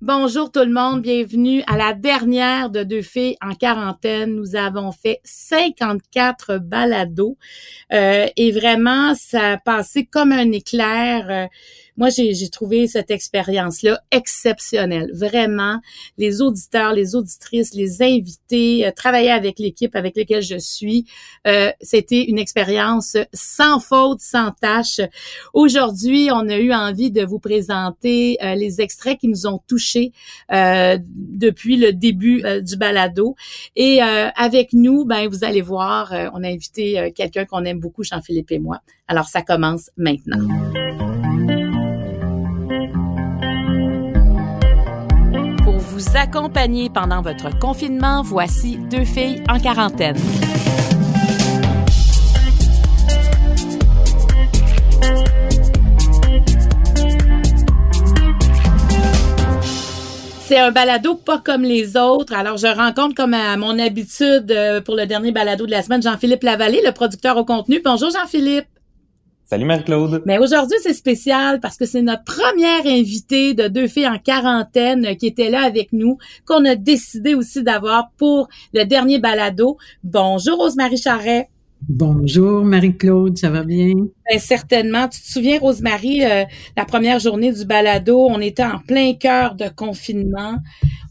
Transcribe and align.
Bonjour 0.00 0.50
tout 0.50 0.60
le 0.60 0.72
monde, 0.72 1.02
bienvenue 1.02 1.62
à 1.66 1.76
la 1.76 1.92
dernière 1.92 2.70
de 2.70 2.82
Deux 2.82 3.02
filles 3.02 3.36
en 3.42 3.54
quarantaine. 3.54 4.34
Nous 4.34 4.56
avons 4.56 4.90
fait 4.90 5.20
54 5.24 6.56
balados 6.56 7.36
euh, 7.92 8.26
et 8.34 8.52
vraiment 8.52 9.14
ça 9.14 9.52
a 9.52 9.56
passé 9.58 10.06
comme 10.06 10.32
un 10.32 10.50
éclair. 10.52 11.26
Euh, 11.28 11.46
moi, 12.00 12.08
j'ai 12.08 12.48
trouvé 12.48 12.86
cette 12.86 13.10
expérience-là 13.10 14.00
exceptionnelle. 14.10 15.10
Vraiment, 15.12 15.80
les 16.16 16.40
auditeurs, 16.40 16.94
les 16.94 17.14
auditrices, 17.14 17.74
les 17.74 18.00
invités, 18.00 18.86
euh, 18.86 18.90
travailler 18.90 19.30
avec 19.30 19.58
l'équipe 19.58 19.94
avec 19.94 20.16
laquelle 20.16 20.42
je 20.42 20.56
suis, 20.56 21.04
euh, 21.46 21.70
c'était 21.82 22.24
une 22.24 22.38
expérience 22.38 23.18
sans 23.34 23.80
faute, 23.80 24.20
sans 24.20 24.50
tâche. 24.52 25.02
Aujourd'hui, 25.52 26.30
on 26.32 26.48
a 26.48 26.56
eu 26.56 26.72
envie 26.72 27.10
de 27.10 27.22
vous 27.22 27.38
présenter 27.38 28.38
euh, 28.42 28.54
les 28.54 28.80
extraits 28.80 29.18
qui 29.20 29.28
nous 29.28 29.46
ont 29.46 29.60
touchés 29.68 30.12
depuis 30.50 31.76
le 31.76 31.92
début 31.92 32.42
du 32.62 32.76
balado. 32.76 33.36
Et 33.76 34.00
avec 34.00 34.72
nous, 34.72 35.04
ben 35.04 35.28
vous 35.28 35.44
allez 35.44 35.60
voir, 35.60 36.12
on 36.32 36.42
a 36.42 36.48
invité 36.48 37.12
quelqu'un 37.14 37.44
qu'on 37.44 37.64
aime 37.64 37.78
beaucoup, 37.78 38.04
Jean-Philippe 38.04 38.52
et 38.52 38.58
moi. 38.58 38.80
Alors, 39.06 39.28
ça 39.28 39.42
commence 39.42 39.90
maintenant. 39.96 40.38
Accompagner 46.20 46.90
pendant 46.90 47.22
votre 47.22 47.58
confinement, 47.58 48.22
voici 48.22 48.76
deux 48.76 49.04
filles 49.04 49.42
en 49.48 49.58
quarantaine. 49.58 50.16
c'est 60.50 60.58
un 60.58 60.72
balado 60.72 61.14
pas 61.14 61.38
comme 61.38 61.62
les 61.62 61.96
autres. 61.96 62.34
Alors, 62.34 62.56
je 62.56 62.66
rencontre 62.66 63.14
comme 63.14 63.34
à 63.34 63.56
mon 63.56 63.78
habitude 63.78 64.50
euh, 64.50 64.80
pour 64.80 64.96
le 64.96 65.06
dernier 65.06 65.30
balado 65.30 65.64
de 65.64 65.70
la 65.70 65.80
semaine 65.80 66.02
Jean-Philippe 66.02 66.42
Lavallée, 66.42 66.82
le 66.84 66.90
producteur 66.90 67.36
au 67.36 67.44
contenu. 67.44 67.80
Bonjour 67.84 68.10
Jean-Philippe. 68.10 68.66
Salut 69.50 69.64
Marie-Claude. 69.64 70.22
Mais 70.26 70.38
aujourd'hui, 70.38 70.76
c'est 70.80 70.94
spécial 70.94 71.58
parce 71.58 71.76
que 71.76 71.84
c'est 71.84 72.02
notre 72.02 72.22
première 72.22 72.86
invitée 72.86 73.52
de 73.52 73.66
deux 73.66 73.88
filles 73.88 74.06
en 74.06 74.16
quarantaine 74.16 75.16
qui 75.16 75.26
était 75.26 75.50
là 75.50 75.64
avec 75.64 75.92
nous, 75.92 76.18
qu'on 76.46 76.64
a 76.64 76.76
décidé 76.76 77.34
aussi 77.34 77.64
d'avoir 77.64 78.12
pour 78.16 78.46
le 78.72 78.84
dernier 78.84 79.18
balado. 79.18 79.76
Bonjour 80.04 80.56
Rosemary 80.56 80.98
Charret. 80.98 81.50
Bonjour 81.88 82.64
Marie-Claude, 82.64 83.38
ça 83.38 83.50
va 83.50 83.64
bien? 83.64 83.94
Ben, 84.30 84.38
certainement. 84.38 85.08
Tu 85.08 85.20
te 85.20 85.26
souviens, 85.26 85.58
Rosemary, 85.58 86.24
euh, 86.24 86.44
la 86.76 86.84
première 86.84 87.18
journée 87.18 87.52
du 87.52 87.64
balado, 87.64 88.28
on 88.30 88.38
était 88.38 88.62
en 88.62 88.78
plein 88.78 89.14
cœur 89.14 89.56
de 89.56 89.68
confinement. 89.68 90.58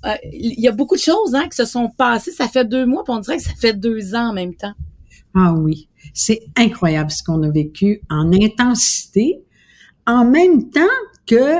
Euh, 0.05 0.13
il 0.31 0.61
y 0.61 0.69
a 0.69 0.71
beaucoup 0.71 0.95
de 0.95 1.01
choses 1.01 1.35
hein, 1.35 1.49
qui 1.49 1.57
se 1.57 1.65
sont 1.65 1.89
passées. 1.89 2.31
Ça 2.31 2.47
fait 2.47 2.63
deux 2.63 2.85
mois, 2.85 3.03
puis 3.03 3.13
on 3.13 3.19
dirait 3.19 3.35
que 3.35 3.43
ça 3.43 3.55
fait 3.59 3.73
deux 3.73 4.15
ans 4.15 4.29
en 4.29 4.33
même 4.33 4.55
temps. 4.55 4.75
Ah 5.35 5.53
oui. 5.57 5.88
C'est 6.13 6.41
incroyable 6.55 7.11
ce 7.11 7.23
qu'on 7.23 7.43
a 7.43 7.49
vécu 7.49 8.01
en 8.09 8.31
intensité, 8.33 9.43
en 10.05 10.25
même 10.25 10.69
temps 10.69 10.79
que 11.25 11.59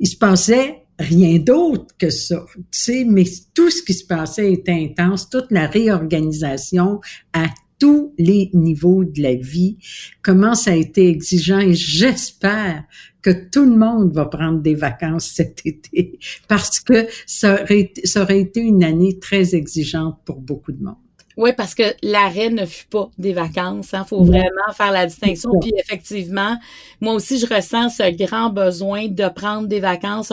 il 0.00 0.08
se 0.08 0.16
passait 0.16 0.82
rien 0.98 1.38
d'autre 1.38 1.94
que 1.98 2.10
ça. 2.10 2.44
Tu 2.54 2.62
sais, 2.70 3.04
mais 3.04 3.24
tout 3.54 3.70
ce 3.70 3.82
qui 3.82 3.94
se 3.94 4.06
passait 4.06 4.52
était 4.52 4.72
intense, 4.72 5.28
toute 5.28 5.50
la 5.50 5.66
réorganisation 5.66 7.00
à 7.32 7.46
tous 7.78 8.14
les 8.16 8.48
niveaux 8.54 9.04
de 9.04 9.20
la 9.20 9.34
vie, 9.34 9.76
comment 10.22 10.54
ça 10.54 10.70
a 10.70 10.76
été 10.76 11.08
exigeant 11.08 11.58
et 11.58 11.74
j'espère 11.74 12.84
que 13.22 13.30
tout 13.30 13.64
le 13.64 13.76
monde 13.76 14.12
va 14.14 14.26
prendre 14.26 14.60
des 14.60 14.76
vacances 14.76 15.26
cet 15.34 15.62
été 15.64 16.18
parce 16.46 16.78
que 16.78 17.06
ça 17.26 17.60
aurait, 17.62 17.92
ça 18.04 18.22
aurait 18.22 18.40
été 18.40 18.60
une 18.60 18.84
année 18.84 19.18
très 19.18 19.56
exigeante 19.56 20.20
pour 20.24 20.40
beaucoup 20.40 20.70
de 20.70 20.82
monde. 20.82 20.94
Oui, 21.36 21.52
parce 21.56 21.74
que 21.74 21.94
l'arrêt 22.02 22.50
ne 22.50 22.66
fut 22.66 22.86
pas 22.86 23.10
des 23.18 23.32
vacances. 23.32 23.90
Il 23.92 23.96
hein. 23.96 24.04
faut 24.04 24.22
vraiment 24.22 24.72
faire 24.74 24.92
la 24.92 25.06
distinction. 25.06 25.50
Puis 25.60 25.72
effectivement, 25.78 26.56
moi 27.00 27.14
aussi, 27.14 27.38
je 27.38 27.46
ressens 27.46 27.90
ce 27.90 28.10
grand 28.10 28.50
besoin 28.50 29.08
de 29.08 29.28
prendre 29.28 29.66
des 29.66 29.80
vacances, 29.80 30.32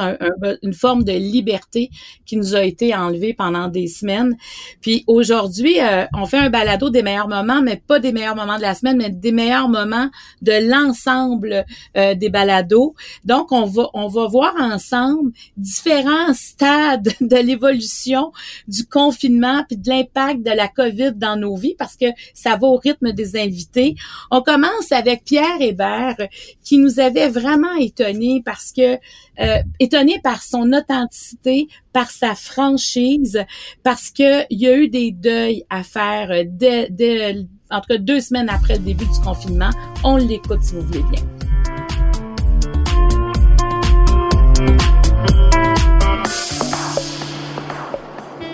une 0.62 0.74
forme 0.74 1.04
de 1.04 1.14
liberté 1.14 1.90
qui 2.26 2.38
nous 2.38 2.56
a 2.56 2.64
été 2.64 2.94
enlevée 2.96 3.34
pendant 3.34 3.68
des 3.68 3.88
semaines. 3.88 4.36
Puis 4.82 5.04
aujourd'hui, 5.08 5.80
euh, 5.82 6.06
on 6.14 6.26
fait 6.26 6.38
un 6.38 6.50
balado 6.50 6.90
des 6.90 7.02
meilleurs 7.02 7.28
moments, 7.28 7.62
mais 7.62 7.78
pas 7.78 8.00
des 8.00 8.12
meilleurs 8.12 8.36
moments 8.36 8.58
de 8.58 8.62
la 8.62 8.76
semaine, 8.76 8.98
mais 8.98 9.10
des 9.10 9.31
meilleurs 9.31 9.70
moments 9.70 10.10
de 10.42 10.70
l'ensemble 10.70 11.66
euh, 11.98 12.16
des 12.16 12.30
balados. 12.30 12.96
Donc, 13.26 13.52
on 13.52 13.66
va, 13.66 13.90
on 13.94 14.08
va 14.08 14.28
voir 14.28 14.54
ensemble 14.60 15.31
différents 15.56 16.34
stades 16.34 17.10
de 17.22 17.38
l'évolution 17.38 18.31
du 18.68 18.86
confinement 18.86 19.64
puis 19.68 19.78
de 19.78 19.90
l'impact 19.90 20.44
de 20.44 20.52
la 20.52 20.68
COVID 20.68 20.88
vite 20.89 21.17
dans 21.17 21.35
nos 21.35 21.55
vies 21.55 21.75
parce 21.77 21.95
que 21.95 22.05
ça 22.33 22.55
va 22.55 22.67
au 22.67 22.77
rythme 22.77 23.11
des 23.11 23.38
invités. 23.38 23.95
On 24.31 24.41
commence 24.41 24.91
avec 24.91 25.23
Pierre 25.23 25.59
Hébert 25.59 26.17
qui 26.63 26.77
nous 26.77 27.00
avait 27.00 27.29
vraiment 27.29 27.73
étonnés 27.75 28.41
parce 28.44 28.72
que 28.72 28.97
euh, 29.39 29.57
étonné 29.79 30.19
par 30.23 30.44
son 30.44 30.73
authenticité, 30.73 31.67
par 31.94 32.11
sa 32.11 32.35
franchise, 32.35 33.44
parce 33.83 34.11
que 34.11 34.45
il 34.50 34.59
y 34.59 34.67
a 34.67 34.75
eu 34.75 34.89
des 34.89 35.11
deuils 35.11 35.63
à 35.69 35.83
faire 35.83 36.44
dès, 36.45 36.88
dès 36.89 37.45
en 37.71 37.79
tout 37.79 37.88
cas 37.89 37.97
deux 37.97 38.19
semaines 38.19 38.50
après 38.50 38.73
le 38.73 38.83
début 38.83 39.06
du 39.06 39.19
confinement. 39.23 39.69
On 40.03 40.17
l'écoute 40.17 40.63
si 40.63 40.75
vous 40.75 40.81
voulez 40.81 41.03
bien. 41.11 41.38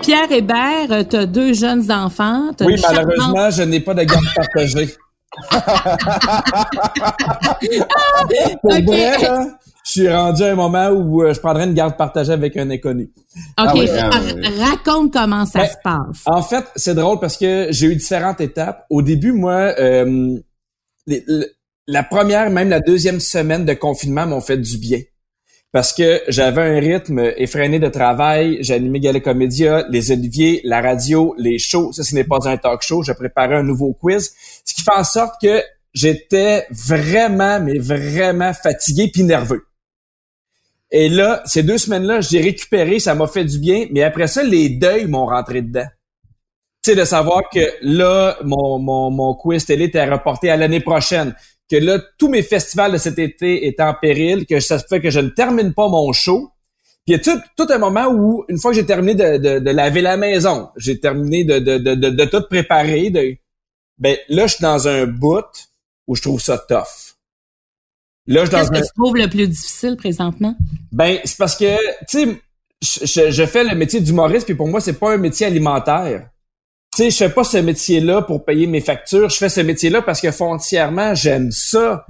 Pierre 0.06 0.32
Hébert, 0.32 1.08
tu 1.10 1.16
as 1.16 1.26
deux 1.26 1.54
jeunes 1.54 1.92
enfants. 1.92 2.52
Oui, 2.62 2.76
malheureusement, 2.80 3.50
je 3.50 3.64
n'ai 3.64 3.80
pas 3.80 3.96
de 3.96 4.04
garde 4.04 4.26
partagée. 4.36 4.90
Pour 8.62 8.72
vrai, 8.86 9.18
je 9.84 9.92
suis 9.92 10.08
rendu 10.08 10.44
à 10.44 10.52
un 10.52 10.56
moment 10.56 10.90
où 10.90 11.24
euh, 11.24 11.34
je 11.34 11.40
prendrais 11.40 11.66
une 11.66 11.74
garde 11.74 11.98
partagée 11.98 12.34
avec 12.34 12.56
un 12.56 12.70
inconnu. 12.70 13.10
OK. 13.60 13.90
Ah 13.98 14.12
ah 14.12 14.20
raconte 14.60 15.12
comment 15.12 15.48
ça 15.48 15.60
ben, 15.60 15.68
se 15.68 15.76
passe. 15.84 16.22
En 16.28 16.44
fait, 16.44 16.66
c'est 16.76 16.94
drôle 16.94 17.20
parce 17.20 17.38
que 17.38 17.68
j'ai 17.72 17.88
eu 17.88 17.96
différentes 17.96 18.42
étapes. 18.42 18.86
Au 18.92 19.02
début, 19.02 19.32
moi, 19.32 19.74
euh, 19.80 20.38
la 21.88 22.04
première, 22.04 22.52
même 22.52 22.70
la 22.70 22.80
deuxième 22.80 23.20
semaine 23.20 23.66
de 23.66 23.74
confinement 23.74 24.28
m'ont 24.28 24.42
fait 24.42 24.58
du 24.58 24.78
bien 24.78 25.00
parce 25.76 25.92
que 25.92 26.22
j'avais 26.30 26.62
un 26.62 26.80
rythme 26.80 27.20
effréné 27.36 27.80
de 27.80 27.90
travail. 27.90 28.60
J'animais 28.62 29.02
Gala 29.02 29.20
Comédia, 29.20 29.86
les 29.90 30.10
Oliviers, 30.10 30.62
la 30.64 30.80
radio, 30.80 31.36
les 31.38 31.60
shows. 31.60 31.92
Ça, 31.92 32.06
ce 32.06 32.16
n'est 32.16 32.24
pas 32.24 32.48
un 32.48 32.56
talk 32.56 32.82
show. 32.82 33.04
Je 33.04 33.12
préparais 33.12 33.56
un 33.56 33.64
nouveau 33.64 33.92
quiz. 33.92 34.34
Ce 34.64 34.74
qui 34.74 34.84
fait 34.84 34.96
en 34.96 35.04
sorte 35.04 35.36
que 35.42 35.62
j'étais 35.94 36.66
vraiment, 36.70 37.60
mais 37.60 37.78
vraiment 37.78 38.54
fatigué 38.54 39.12
puis 39.14 39.24
nerveux. 39.24 39.68
Et 40.92 41.10
là, 41.10 41.42
ces 41.46 41.62
deux 41.62 41.78
semaines-là, 41.78 42.22
j'ai 42.22 42.40
récupéré, 42.40 43.00
ça 43.00 43.14
m'a 43.14 43.28
fait 43.28 43.44
du 43.44 43.60
bien. 43.60 43.88
Mais 43.92 44.04
après 44.04 44.28
ça, 44.28 44.44
les 44.44 44.70
deuils 44.70 45.08
m'ont 45.08 45.26
rentré 45.26 45.62
dedans. 45.62 45.88
Tu 46.86 46.92
sais, 46.92 46.96
de 46.96 47.04
savoir 47.04 47.50
que 47.54 47.74
là, 47.82 48.38
mon, 48.46 48.80
mon, 48.80 49.12
mon 49.12 49.34
quiz 49.34 49.66
télé 49.66 49.84
était 49.84 50.10
reporté 50.10 50.50
à 50.50 50.56
l'année 50.56 50.80
prochaine 50.80 51.36
que 51.70 51.76
là, 51.78 52.00
tous 52.18 52.30
mes 52.30 52.44
festivals 52.44 52.92
de 52.92 52.98
cet 52.98 53.20
été 53.20 53.68
étaient 53.68 53.84
en 53.84 53.94
péril, 53.94 54.46
que 54.46 54.60
ça 54.60 54.80
fait 54.80 55.02
que 55.02 55.10
je 55.10 55.20
ne 55.20 55.30
termine 55.30 55.74
pas 55.74 55.88
mon 55.88 56.12
show. 56.14 56.52
Puis 57.06 57.14
il 57.14 57.18
y 57.18 57.20
a 57.20 57.20
tout, 57.20 57.40
tout 57.56 57.72
un 57.72 57.78
moment 57.78 58.08
où, 58.08 58.46
une 58.50 58.58
fois 58.58 58.72
que 58.72 58.78
j'ai 58.78 58.86
terminé 58.86 59.16
de, 59.16 59.38
de, 59.38 59.60
de, 59.60 59.72
laver 59.72 60.02
la 60.02 60.18
maison, 60.18 60.70
j'ai 60.76 61.00
terminé 61.00 61.44
de, 61.44 61.60
de, 61.60 61.78
de, 61.78 62.10
de, 62.10 62.26
tout 62.26 62.44
préparer, 62.50 63.10
de, 63.10 63.36
ben 63.98 64.18
là, 64.30 64.48
je 64.48 64.56
suis 64.56 64.62
dans 64.62 64.88
un 64.88 65.06
bout 65.06 65.46
où 66.08 66.16
je 66.16 66.22
trouve 66.22 66.42
ça 66.42 66.58
tough. 66.58 67.16
Là, 68.28 68.46
je 68.46 68.52
Qu'est-ce 68.52 68.72
que 68.72 68.78
tu 68.78 68.94
trouves 68.96 69.18
le 69.18 69.30
plus 69.30 69.48
difficile 69.48 69.98
présentement? 69.98 70.56
Ben, 70.92 71.20
c'est 71.26 71.38
parce 71.38 71.56
que, 71.56 71.78
tu 72.08 72.26
sais, 72.26 72.42
je, 72.82 73.32
je, 73.32 73.46
fais 73.46 73.64
le 73.64 73.76
métier 73.76 74.02
d'humoriste, 74.02 74.46
puis 74.46 74.56
pour 74.56 74.68
moi, 74.68 74.82
c'est 74.82 74.98
pas 74.98 75.14
un 75.14 75.18
métier 75.18 75.46
alimentaire 75.46 76.30
sais, 76.96 77.12
je 77.12 77.18
fais 77.18 77.30
pas 77.30 77.44
ce 77.44 77.58
métier-là 77.58 78.22
pour 78.22 78.46
payer 78.46 78.68
mes 78.68 78.82
factures. 78.82 79.30
Je 79.30 79.38
fais 79.38 79.50
ce 79.50 79.62
métier-là 79.62 80.02
parce 80.02 80.22
que 80.22 80.32
foncièrement, 80.32 81.16
j'aime 81.16 81.52
ça. 81.52 82.06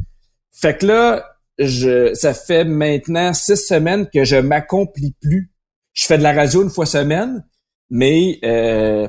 Fait 0.52 0.78
que 0.78 0.86
là, 0.86 1.26
je, 1.58 2.14
ça 2.14 2.34
fait 2.34 2.66
maintenant 2.66 3.34
six 3.34 3.58
semaines 3.58 4.08
que 4.14 4.24
je 4.24 4.36
m'accomplis 4.36 5.16
plus. 5.22 5.52
Je 5.94 6.06
fais 6.06 6.18
de 6.18 6.24
la 6.24 6.34
radio 6.34 6.64
une 6.64 6.70
fois 6.70 6.86
semaine, 6.86 7.46
mais 7.90 8.40
euh, 8.44 9.08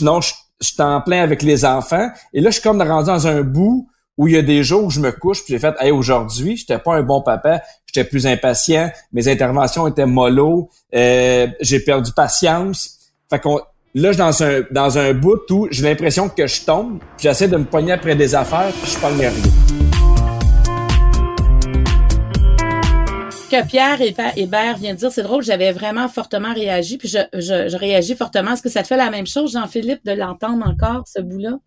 non, 0.00 0.20
je, 0.20 0.32
suis 0.60 0.82
en 0.82 1.00
plein 1.00 1.22
avec 1.22 1.42
les 1.42 1.64
enfants. 1.64 2.10
Et 2.34 2.40
là, 2.40 2.50
je 2.50 2.54
suis 2.54 2.62
comme 2.62 2.82
rendu 2.82 3.06
dans 3.06 3.26
un 3.26 3.42
bout 3.42 3.88
où 4.18 4.28
il 4.28 4.34
y 4.34 4.36
a 4.36 4.42
des 4.42 4.62
jours 4.62 4.84
où 4.84 4.90
je 4.90 5.00
me 5.00 5.12
couche 5.12 5.42
puis 5.44 5.54
j'ai 5.54 5.58
fait 5.58 5.74
hey, 5.80 5.90
aujourd'hui, 5.90 6.56
j'étais 6.56 6.78
pas 6.78 6.94
un 6.94 7.02
bon 7.02 7.22
papa, 7.22 7.62
j'étais 7.86 8.06
plus 8.06 8.26
impatient, 8.26 8.90
mes 9.12 9.28
interventions 9.28 9.86
étaient 9.86 10.04
mollo, 10.04 10.68
euh, 10.94 11.46
j'ai 11.60 11.80
perdu 11.80 12.12
patience. 12.12 12.98
Fait 13.30 13.40
qu'on 13.40 13.60
Là, 13.92 14.12
je 14.12 14.18
suis 14.18 14.18
dans 14.18 14.42
un, 14.44 14.62
dans 14.70 14.98
un 14.98 15.12
bout 15.14 15.50
où 15.50 15.66
j'ai 15.72 15.82
l'impression 15.82 16.28
que 16.28 16.46
je 16.46 16.64
tombe, 16.64 17.00
puis 17.00 17.26
j'essaie 17.26 17.48
de 17.48 17.56
me 17.56 17.64
poigner 17.64 17.90
après 17.90 18.14
des 18.14 18.36
affaires, 18.36 18.70
puis 18.70 18.92
je 18.92 18.98
parle 19.00 19.14
rien. 19.14 19.32
que 23.50 23.66
Pierre 23.66 23.98
Hébert 24.36 24.76
vient 24.76 24.94
de 24.94 24.98
dire, 24.98 25.10
c'est 25.10 25.24
drôle, 25.24 25.42
j'avais 25.42 25.72
vraiment 25.72 26.06
fortement 26.08 26.54
réagi, 26.54 26.98
puis 26.98 27.08
je, 27.08 27.18
je, 27.34 27.68
je 27.68 27.76
réagis 27.76 28.14
fortement. 28.14 28.52
Est-ce 28.52 28.62
que 28.62 28.68
ça 28.68 28.82
te 28.82 28.86
fait 28.86 28.96
la 28.96 29.10
même 29.10 29.26
chose, 29.26 29.54
Jean-Philippe, 29.54 30.04
de 30.06 30.12
l'entendre 30.12 30.64
encore, 30.68 31.02
ce 31.08 31.20
bout-là? 31.20 31.58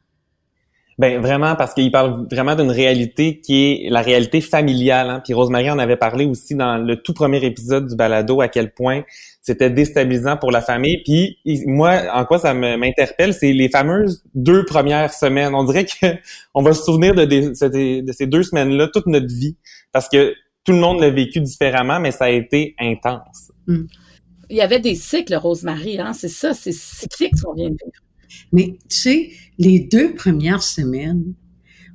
Ben 0.97 1.19
vraiment 1.19 1.55
parce 1.55 1.73
qu'il 1.73 1.91
parle 1.91 2.27
vraiment 2.31 2.55
d'une 2.55 2.71
réalité 2.71 3.41
qui 3.41 3.65
est 3.65 3.89
la 3.89 4.01
réalité 4.01 4.41
familiale. 4.41 5.09
Hein. 5.09 5.21
Puis 5.25 5.33
Rosemary 5.33 5.69
en 5.71 5.79
avait 5.79 5.97
parlé 5.97 6.25
aussi 6.25 6.55
dans 6.55 6.77
le 6.77 7.01
tout 7.01 7.13
premier 7.13 7.43
épisode 7.43 7.87
du 7.87 7.95
balado 7.95 8.41
à 8.41 8.47
quel 8.47 8.71
point 8.71 9.01
c'était 9.43 9.69
déstabilisant 9.69 10.37
pour 10.37 10.51
la 10.51 10.61
famille. 10.61 11.03
Puis 11.03 11.37
moi, 11.67 12.01
en 12.13 12.25
quoi 12.25 12.39
ça 12.39 12.53
m'interpelle, 12.53 13.33
c'est 13.33 13.51
les 13.51 13.69
fameuses 13.69 14.23
deux 14.33 14.63
premières 14.65 15.13
semaines. 15.13 15.53
On 15.53 15.65
dirait 15.65 15.85
que 15.85 16.07
on 16.55 16.63
va 16.63 16.73
se 16.73 16.83
souvenir 16.83 17.13
de, 17.13 17.25
de 17.25 18.11
ces 18.11 18.25
deux 18.25 18.43
semaines-là 18.43 18.87
toute 18.87 19.05
notre 19.05 19.27
vie 19.27 19.57
parce 19.91 20.07
que 20.07 20.33
tout 20.63 20.71
le 20.71 20.79
monde 20.79 21.01
l'a 21.01 21.09
vécu 21.09 21.41
différemment, 21.41 21.99
mais 21.99 22.11
ça 22.11 22.25
a 22.25 22.29
été 22.29 22.73
intense. 22.79 23.51
Hmm. 23.67 23.83
Il 24.49 24.55
y 24.55 24.61
avait 24.61 24.79
des 24.79 24.95
cycles, 24.95 25.35
Rosemary, 25.35 25.99
hein? 25.99 26.13
c'est 26.13 26.29
ça, 26.29 26.53
c'est 26.53 26.73
cyclique 26.73 27.35
ce 27.35 27.43
qu'on 27.43 27.53
vient 27.53 27.69
de 27.69 27.75
vivre. 27.83 28.45
Mais 28.53 28.77
tu 28.89 28.97
sais, 28.97 29.31
les 29.57 29.79
deux 29.79 30.13
premières 30.15 30.63
semaines, 30.63 31.33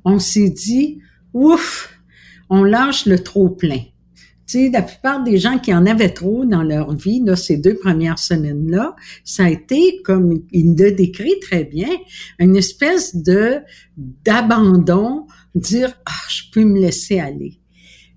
on 0.05 0.19
s'est 0.19 0.49
dit, 0.49 0.99
ouf, 1.33 1.99
on 2.49 2.63
lâche 2.63 3.05
le 3.05 3.23
trop 3.23 3.49
plein. 3.49 3.81
Tu 4.49 4.57
sais, 4.57 4.69
la 4.71 4.81
plupart 4.81 5.23
des 5.23 5.37
gens 5.37 5.59
qui 5.59 5.71
en 5.75 5.85
avaient 5.85 6.09
trop 6.09 6.43
dans 6.43 6.63
leur 6.63 6.95
vie, 6.95 7.21
là, 7.23 7.35
ces 7.35 7.57
deux 7.57 7.75
premières 7.75 8.17
semaines-là, 8.17 8.95
ça 9.23 9.43
a 9.43 9.49
été, 9.49 10.01
comme 10.03 10.41
il 10.51 10.75
le 10.75 10.91
décrit 10.91 11.39
très 11.39 11.65
bien, 11.65 11.89
une 12.39 12.55
espèce 12.55 13.15
de 13.15 13.59
d'abandon, 13.95 15.27
dire, 15.53 15.93
ah, 16.07 16.29
je 16.29 16.43
peux 16.51 16.63
me 16.63 16.79
laisser 16.79 17.19
aller. 17.19 17.58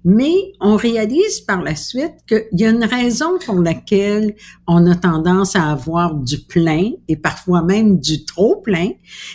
Mais 0.05 0.53
on 0.61 0.77
réalise 0.77 1.41
par 1.41 1.63
la 1.63 1.77
suite 1.77 2.15
qu'il 2.27 2.47
y 2.53 2.65
a 2.65 2.71
une 2.71 2.85
raison 2.85 3.39
pour 3.45 3.61
laquelle 3.61 4.35
on 4.67 4.87
a 4.87 4.97
tendance 4.97 5.55
à 5.55 5.71
avoir 5.71 6.15
du 6.15 6.39
plein 6.39 6.91
et 7.09 7.17
parfois 7.17 7.63
même 7.63 8.01
du 8.01 8.25
trop 8.25 8.57
plein, 8.57 8.91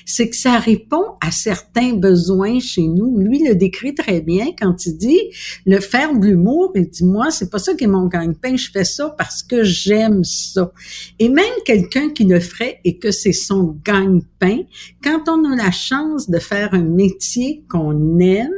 c'est 0.05 0.29
que 0.29 0.35
ça 0.35 0.57
répond 0.57 1.03
à 1.21 1.31
certains 1.31 1.93
besoins 1.93 2.59
chez 2.59 2.87
nous. 2.87 3.17
Lui 3.17 3.47
le 3.47 3.55
décrit 3.55 3.95
très 3.95 4.19
bien 4.21 4.47
quand 4.59 4.85
il 4.85 4.97
dit 4.97 5.19
le 5.65 5.79
faire 5.79 6.17
de 6.17 6.25
l'humour, 6.25 6.71
il 6.75 6.89
dit 6.89 7.05
moi 7.05 7.31
c'est 7.31 7.49
pas 7.49 7.59
ça 7.59 7.73
qui 7.73 7.85
est 7.85 7.87
mon 7.87 8.07
gagne-pain, 8.07 8.57
je 8.57 8.69
fais 8.69 8.83
ça 8.83 9.15
parce 9.17 9.43
que 9.43 9.63
j'aime 9.63 10.23
ça. 10.23 10.71
Et 11.19 11.29
même 11.29 11.45
quelqu'un 11.65 12.09
qui 12.09 12.25
le 12.25 12.39
ferait 12.39 12.79
et 12.83 12.97
que 12.97 13.11
c'est 13.11 13.31
son 13.31 13.77
gagne-pain, 13.85 14.63
quand 15.03 15.29
on 15.29 15.51
a 15.51 15.55
la 15.55 15.71
chance 15.71 16.29
de 16.29 16.39
faire 16.39 16.73
un 16.73 16.83
métier 16.83 17.63
qu'on 17.69 18.19
aime, 18.19 18.51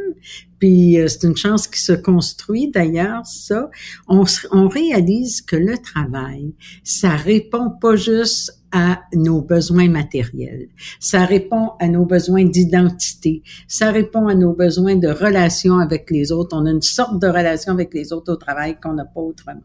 puis 0.60 1.00
euh, 1.00 1.08
c'est 1.08 1.24
une 1.28 1.38
chance 1.38 1.68
qui 1.68 1.82
se 1.82 1.94
construit 1.94 2.70
d'ailleurs, 2.70 3.26
ça. 3.26 3.70
On, 4.08 4.26
on 4.52 4.68
réalise 4.68 5.42
que 5.42 5.56
le 5.56 5.78
travail, 5.78 6.54
ça 6.84 7.16
répond 7.16 7.70
pas 7.70 7.96
juste 7.96 8.59
à 8.72 9.02
nos 9.14 9.42
besoins 9.42 9.90
matériels. 9.90 10.68
Ça 11.00 11.26
répond 11.26 11.72
à 11.80 11.88
nos 11.88 12.06
besoins 12.06 12.46
d'identité. 12.46 13.42
Ça 13.68 13.92
répond 13.92 14.28
à 14.28 14.36
nos 14.36 14.54
besoins 14.54 14.96
de 14.96 15.08
relation 15.08 15.80
avec 15.80 16.10
les 16.12 16.32
autres. 16.32 16.56
On 16.56 16.66
a 16.66 16.72
une 16.72 16.82
sorte 16.82 17.20
de 17.20 17.28
relation 17.28 17.74
avec 17.74 17.94
les 17.94 18.14
autres 18.14 18.34
au 18.34 18.36
travail 18.36 18.78
qu'on 18.82 18.94
n'a 18.94 19.06
pas 19.06 19.22
autrement. 19.22 19.62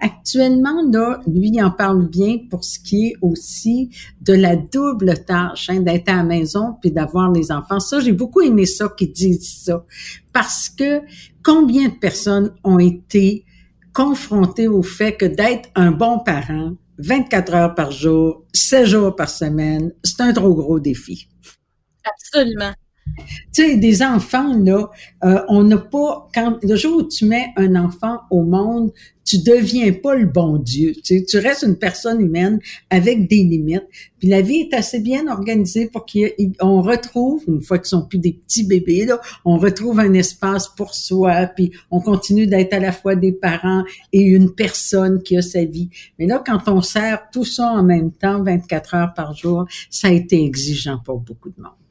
Actuellement, 0.00 0.82
là, 0.90 1.20
lui, 1.26 1.50
il 1.54 1.62
en 1.62 1.70
parle 1.70 2.08
bien 2.08 2.38
pour 2.50 2.64
ce 2.64 2.80
qui 2.80 3.08
est 3.08 3.16
aussi 3.22 3.90
de 4.20 4.32
la 4.32 4.56
double 4.56 5.24
tâche, 5.24 5.70
hein, 5.70 5.80
d'être 5.80 6.08
à 6.08 6.16
la 6.16 6.24
maison 6.24 6.76
puis 6.80 6.90
d'avoir 6.90 7.30
les 7.30 7.52
enfants. 7.52 7.78
Ça, 7.78 8.00
j'ai 8.00 8.12
beaucoup 8.12 8.40
aimé 8.40 8.66
ça 8.66 8.92
qu'ils 8.96 9.12
disent 9.12 9.62
ça. 9.64 9.84
Parce 10.32 10.68
que 10.68 11.02
combien 11.42 11.88
de 11.88 11.94
personnes 11.94 12.52
ont 12.64 12.78
été 12.78 13.44
confrontées 13.92 14.68
au 14.68 14.82
fait 14.82 15.12
que 15.12 15.26
d'être 15.26 15.68
un 15.74 15.92
bon 15.92 16.18
parent, 16.18 16.72
24 16.98 17.54
heures 17.54 17.74
par 17.74 17.90
jour, 17.92 18.44
7 18.52 18.86
jours 18.86 19.16
par 19.16 19.30
semaine, 19.30 19.92
c'est 20.04 20.20
un 20.20 20.32
trop 20.32 20.54
gros 20.54 20.80
défi. 20.80 21.28
Absolument. 22.04 22.72
Tu 23.52 23.62
sais, 23.62 23.76
des 23.76 24.02
enfants, 24.02 24.56
là, 24.58 24.90
euh, 25.24 25.40
on 25.48 25.64
n'a 25.64 25.76
pas, 25.76 26.28
quand, 26.34 26.58
le 26.62 26.76
jour 26.76 26.98
où 26.98 27.02
tu 27.02 27.26
mets 27.26 27.48
un 27.56 27.76
enfant 27.76 28.20
au 28.30 28.42
monde, 28.42 28.92
tu 29.24 29.38
deviens 29.38 29.92
pas 29.92 30.14
le 30.14 30.26
bon 30.26 30.58
Dieu. 30.58 30.92
Tu, 30.94 31.18
sais, 31.18 31.24
tu 31.24 31.38
restes 31.38 31.62
une 31.62 31.76
personne 31.76 32.20
humaine 32.20 32.58
avec 32.90 33.28
des 33.28 33.42
limites. 33.42 33.86
Puis 34.18 34.28
la 34.28 34.40
vie 34.40 34.68
est 34.70 34.74
assez 34.74 35.00
bien 35.00 35.28
organisée 35.28 35.86
pour 35.86 36.04
qu'on 36.06 36.82
retrouve, 36.82 37.44
une 37.46 37.60
fois 37.60 37.78
qu'ils 37.78 37.86
sont 37.86 38.06
plus 38.06 38.18
des 38.18 38.32
petits 38.32 38.64
bébés, 38.64 39.04
là, 39.04 39.20
on 39.44 39.58
retrouve 39.58 40.00
un 40.00 40.12
espace 40.14 40.68
pour 40.68 40.94
soi, 40.94 41.46
puis 41.46 41.72
on 41.90 42.00
continue 42.00 42.46
d'être 42.46 42.74
à 42.74 42.80
la 42.80 42.92
fois 42.92 43.14
des 43.14 43.32
parents 43.32 43.84
et 44.12 44.22
une 44.22 44.54
personne 44.54 45.22
qui 45.22 45.36
a 45.36 45.42
sa 45.42 45.64
vie. 45.64 45.88
Mais 46.18 46.26
là, 46.26 46.42
quand 46.44 46.68
on 46.68 46.80
sert 46.80 47.28
tout 47.32 47.44
ça 47.44 47.66
en 47.66 47.82
même 47.82 48.12
temps, 48.12 48.42
24 48.42 48.94
heures 48.94 49.14
par 49.14 49.34
jour, 49.34 49.66
ça 49.90 50.08
a 50.08 50.10
été 50.10 50.42
exigeant 50.42 50.98
pour 51.04 51.20
beaucoup 51.20 51.50
de 51.50 51.60
monde. 51.60 51.81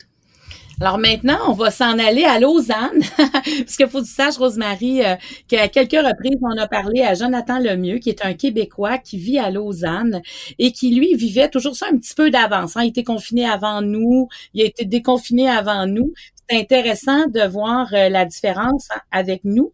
Alors 0.82 0.98
maintenant, 0.98 1.38
on 1.48 1.54
va 1.54 1.70
s'en 1.70 2.00
aller 2.00 2.24
à 2.24 2.40
Lausanne, 2.40 3.02
qu'il 3.68 3.88
faut 3.88 4.00
que 4.00 4.06
tu 4.06 4.12
saches, 4.12 4.38
Rosemary, 4.38 5.06
euh, 5.06 5.16
qu'à 5.48 5.68
quelques 5.68 5.92
reprises, 5.92 6.40
on 6.42 6.60
a 6.60 6.68
parlé 6.68 7.04
à 7.04 7.14
Jonathan 7.14 7.60
Lemieux, 7.60 8.00
qui 8.00 8.10
est 8.10 8.26
un 8.26 8.34
Québécois 8.34 8.98
qui 8.98 9.18
vit 9.18 9.38
à 9.38 9.52
Lausanne 9.52 10.24
et 10.58 10.72
qui, 10.72 10.96
lui, 10.96 11.14
vivait 11.14 11.50
toujours 11.50 11.76
ça 11.76 11.86
un 11.92 11.98
petit 12.00 12.16
peu 12.16 12.32
d'avance. 12.32 12.78
Hein. 12.78 12.86
Il 12.86 12.90
était 12.90 13.04
confiné 13.04 13.48
avant 13.48 13.84
nous, 13.84 14.28
il 14.56 14.64
a 14.64 14.66
été 14.66 14.84
déconfiné 14.86 15.48
avant 15.48 15.86
nous. 15.86 16.14
C'est 16.50 16.58
intéressant 16.58 17.28
de 17.28 17.48
voir 17.48 17.94
euh, 17.94 18.10
la 18.10 18.26
différence 18.26 18.88
avec 19.12 19.42
nous. 19.44 19.74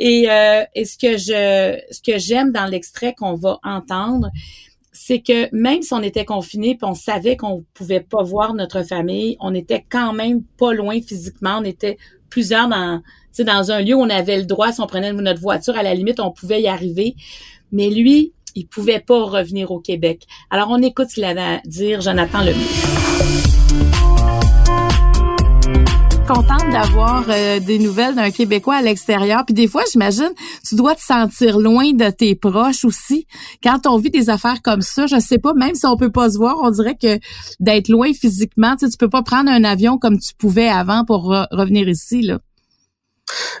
Et, 0.00 0.28
euh, 0.28 0.64
et 0.74 0.84
ce 0.84 0.98
que 0.98 1.16
je, 1.16 1.78
ce 1.92 2.00
que 2.02 2.18
j'aime 2.18 2.50
dans 2.50 2.66
l'extrait 2.66 3.14
qu'on 3.16 3.34
va 3.34 3.60
entendre, 3.62 4.28
c'est 5.08 5.20
que 5.20 5.48
même 5.56 5.80
si 5.80 5.94
on 5.94 6.02
était 6.02 6.26
confiné 6.26 6.74
puis 6.74 6.86
on 6.86 6.92
savait 6.92 7.38
qu'on 7.38 7.64
pouvait 7.72 8.00
pas 8.00 8.22
voir 8.22 8.52
notre 8.52 8.82
famille, 8.82 9.38
on 9.40 9.54
était 9.54 9.82
quand 9.88 10.12
même 10.12 10.42
pas 10.58 10.74
loin 10.74 11.00
physiquement. 11.00 11.60
On 11.60 11.64
était 11.64 11.96
plusieurs 12.28 12.68
dans, 12.68 13.00
dans 13.38 13.72
un 13.72 13.80
lieu 13.80 13.94
où 13.94 14.02
on 14.02 14.10
avait 14.10 14.36
le 14.36 14.44
droit, 14.44 14.70
si 14.70 14.82
on 14.82 14.86
prenait 14.86 15.10
notre 15.14 15.40
voiture, 15.40 15.78
à 15.78 15.82
la 15.82 15.94
limite, 15.94 16.20
on 16.20 16.30
pouvait 16.30 16.60
y 16.60 16.68
arriver. 16.68 17.16
Mais 17.72 17.88
lui, 17.88 18.34
il 18.54 18.66
pouvait 18.66 19.00
pas 19.00 19.24
revenir 19.24 19.70
au 19.70 19.80
Québec. 19.80 20.26
Alors, 20.50 20.68
on 20.70 20.82
écoute 20.82 21.08
ce 21.08 21.14
qu'il 21.14 21.24
avait 21.24 21.40
à 21.40 21.62
dire, 21.64 22.02
Jonathan 22.02 22.40
Lemay 22.40 23.47
contente 26.28 26.70
d'avoir 26.70 27.24
euh, 27.30 27.58
des 27.58 27.78
nouvelles 27.78 28.14
d'un 28.14 28.30
Québécois 28.30 28.76
à 28.76 28.82
l'extérieur. 28.82 29.44
Puis 29.46 29.54
des 29.54 29.66
fois, 29.66 29.82
j'imagine, 29.90 30.30
tu 30.68 30.74
dois 30.74 30.94
te 30.94 31.00
sentir 31.00 31.58
loin 31.58 31.92
de 31.92 32.10
tes 32.10 32.34
proches 32.34 32.84
aussi. 32.84 33.26
Quand 33.62 33.86
on 33.86 33.96
vit 33.96 34.10
des 34.10 34.28
affaires 34.28 34.60
comme 34.62 34.82
ça, 34.82 35.06
je 35.06 35.18
sais 35.20 35.38
pas, 35.38 35.54
même 35.54 35.74
si 35.74 35.86
on 35.86 35.96
peut 35.96 36.12
pas 36.12 36.28
se 36.28 36.36
voir, 36.36 36.56
on 36.62 36.70
dirait 36.70 36.96
que 37.00 37.18
d'être 37.60 37.88
loin 37.88 38.12
physiquement, 38.12 38.76
tu 38.76 38.86
sais, 38.86 38.96
peux 38.98 39.08
pas 39.08 39.22
prendre 39.22 39.50
un 39.50 39.64
avion 39.64 39.96
comme 39.96 40.18
tu 40.18 40.34
pouvais 40.36 40.68
avant 40.68 41.06
pour 41.06 41.24
revenir 41.50 41.88
ici, 41.88 42.20
là. 42.20 42.38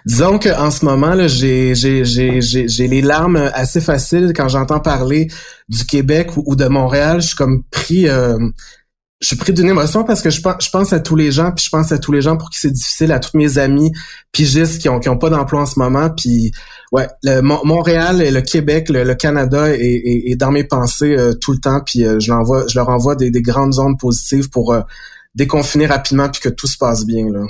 Disons 0.04 0.38
qu'en 0.38 0.70
ce 0.70 0.84
moment, 0.84 1.26
j'ai, 1.26 1.74
j'ai, 1.74 2.88
les 2.88 3.02
larmes 3.02 3.50
assez 3.54 3.80
faciles 3.80 4.32
quand 4.34 4.48
j'entends 4.48 4.80
parler 4.80 5.28
du 5.68 5.84
Québec 5.84 6.30
ou, 6.36 6.56
de 6.56 6.66
Montréal. 6.66 7.20
Je 7.20 7.28
suis 7.28 7.36
comme 7.36 7.62
pris, 7.70 8.08
euh, 8.08 8.38
je 9.20 9.26
suis 9.26 9.36
pris 9.36 9.52
d'une 9.52 9.68
émotion 9.68 10.04
parce 10.04 10.22
que 10.22 10.30
je 10.30 10.40
pense, 10.40 10.64
je 10.64 10.70
pense 10.70 10.92
à 10.92 11.00
tous 11.00 11.16
les 11.16 11.32
gens, 11.32 11.50
puis 11.50 11.64
je 11.64 11.70
pense 11.70 11.90
à 11.90 11.98
tous 11.98 12.12
les 12.12 12.20
gens 12.20 12.36
pour 12.36 12.50
qui 12.50 12.60
c'est 12.60 12.70
difficile, 12.70 13.10
à 13.10 13.18
tous 13.18 13.36
mes 13.36 13.58
amis 13.58 13.90
pigistes 14.30 14.80
qui 14.80 14.88
ont, 14.88 15.00
qui 15.00 15.08
ont 15.08 15.18
pas 15.18 15.28
d'emploi 15.28 15.62
en 15.62 15.66
ce 15.66 15.78
moment. 15.78 16.08
Puis 16.10 16.52
ouais, 16.92 17.08
le, 17.24 17.40
Montréal 17.40 18.22
et 18.22 18.30
le 18.30 18.42
Québec, 18.42 18.88
le, 18.90 19.14
Canada 19.14 19.74
est, 19.74 19.80
est, 19.80 20.36
dans 20.36 20.52
mes 20.52 20.62
pensées 20.62 21.16
euh, 21.16 21.34
tout 21.34 21.50
le 21.50 21.58
temps. 21.58 21.80
Puis 21.84 22.04
euh, 22.04 22.20
je, 22.20 22.30
l'envoie, 22.30 22.64
je 22.68 22.78
leur 22.78 22.88
envoie 22.90 23.16
des, 23.16 23.32
des 23.32 23.42
grandes 23.42 23.78
ondes 23.80 23.98
positives 23.98 24.50
pour 24.50 24.72
euh, 24.72 24.82
déconfiner 25.34 25.86
rapidement 25.86 26.28
puis 26.28 26.40
que 26.40 26.48
tout 26.48 26.68
se 26.68 26.78
passe 26.78 27.04
bien. 27.04 27.28
Là. 27.28 27.44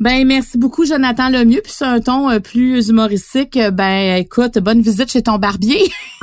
Ben 0.00 0.26
merci 0.26 0.56
beaucoup 0.56 0.86
Jonathan 0.86 1.28
Lemieux 1.28 1.60
puis 1.62 1.74
c'est 1.76 1.84
un 1.84 2.00
ton 2.00 2.30
euh, 2.30 2.38
plus 2.40 2.88
humoristique. 2.88 3.58
Euh, 3.58 3.70
ben 3.70 4.16
écoute, 4.16 4.58
bonne 4.58 4.80
visite 4.80 5.12
chez 5.12 5.20
ton 5.20 5.36
barbier. 5.36 5.90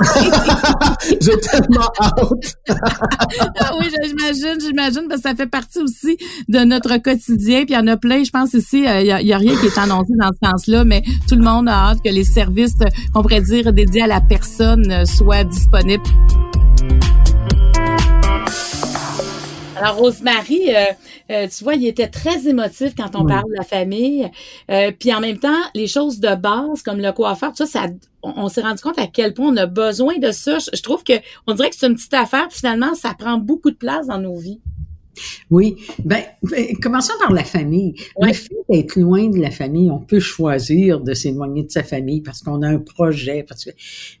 J'ai 1.20 1.38
tellement 1.38 1.88
hâte. 2.00 2.56
ah 3.60 3.72
oui, 3.78 3.86
j'imagine, 4.04 4.60
j'imagine 4.60 5.02
parce 5.08 5.22
que 5.22 5.28
ça 5.28 5.36
fait 5.36 5.46
partie 5.46 5.78
aussi 5.78 6.18
de 6.48 6.58
notre 6.58 6.96
quotidien 6.96 7.66
puis 7.66 7.74
il 7.74 7.74
y 7.74 7.78
en 7.78 7.86
a 7.86 7.96
plein, 7.96 8.24
je 8.24 8.30
pense 8.30 8.52
ici 8.54 8.78
il 8.78 9.06
y, 9.06 9.12
a, 9.32 9.38
rien 9.38 9.56
qui 9.56 9.66
est 9.66 9.78
annoncé 9.78 10.12
dans 10.18 10.30
ce 10.32 10.48
sens-là, 10.48 10.84
mais 10.84 11.04
tout 11.28 11.36
le 11.36 11.44
monde 11.44 11.68
a 11.68 11.90
hâte 11.90 12.02
que 12.04 12.10
les 12.10 12.24
services 12.24 12.74
qu'on 13.14 13.22
pourrait 13.22 13.42
dire 13.42 13.72
dédiés 13.72 14.02
à 14.02 14.08
la 14.08 14.20
personne 14.20 15.06
soient 15.06 15.44
disponibles. 15.44 16.02
Alors, 19.80 19.96
Rosemary, 19.96 20.74
euh, 20.74 20.84
euh, 21.30 21.46
tu 21.46 21.62
vois, 21.62 21.74
il 21.74 21.86
était 21.86 22.08
très 22.08 22.48
émotif 22.48 22.94
quand 22.96 23.14
on 23.14 23.24
parle 23.24 23.48
de 23.48 23.56
la 23.56 23.62
famille. 23.62 24.28
Euh, 24.70 24.90
puis 24.98 25.14
en 25.14 25.20
même 25.20 25.38
temps, 25.38 25.60
les 25.74 25.86
choses 25.86 26.18
de 26.18 26.34
base, 26.34 26.82
comme 26.82 26.98
le 26.98 27.12
coiffeur, 27.12 27.52
tout 27.52 27.64
ça, 27.64 27.66
ça 27.66 27.86
on, 28.22 28.48
s'est 28.48 28.62
rendu 28.62 28.82
compte 28.82 28.98
à 28.98 29.06
quel 29.06 29.34
point 29.34 29.46
on 29.46 29.56
a 29.56 29.66
besoin 29.66 30.18
de 30.18 30.32
ça. 30.32 30.58
Je, 30.58 30.82
trouve 30.82 31.04
que 31.04 31.12
on 31.46 31.54
dirait 31.54 31.70
que 31.70 31.76
c'est 31.76 31.86
une 31.86 31.94
petite 31.94 32.14
affaire, 32.14 32.48
puis 32.48 32.58
finalement, 32.58 32.94
ça 32.94 33.14
prend 33.16 33.36
beaucoup 33.38 33.70
de 33.70 33.76
place 33.76 34.08
dans 34.08 34.18
nos 34.18 34.36
vies. 34.36 34.60
Oui, 35.50 35.76
ben, 36.04 36.22
ben, 36.42 36.76
commençons 36.80 37.14
par 37.20 37.32
la 37.32 37.44
famille. 37.44 37.94
Le 38.20 38.32
fait 38.32 38.54
d'être 38.68 38.96
loin 38.96 39.28
de 39.28 39.38
la 39.38 39.50
famille, 39.50 39.90
on 39.90 40.00
peut 40.00 40.20
choisir 40.20 41.00
de 41.00 41.14
s'éloigner 41.14 41.64
de 41.64 41.70
sa 41.70 41.82
famille 41.82 42.20
parce 42.20 42.42
qu'on 42.42 42.62
a 42.62 42.68
un 42.68 42.78
projet, 42.78 43.44
parce 43.48 43.64
que, 43.64 43.70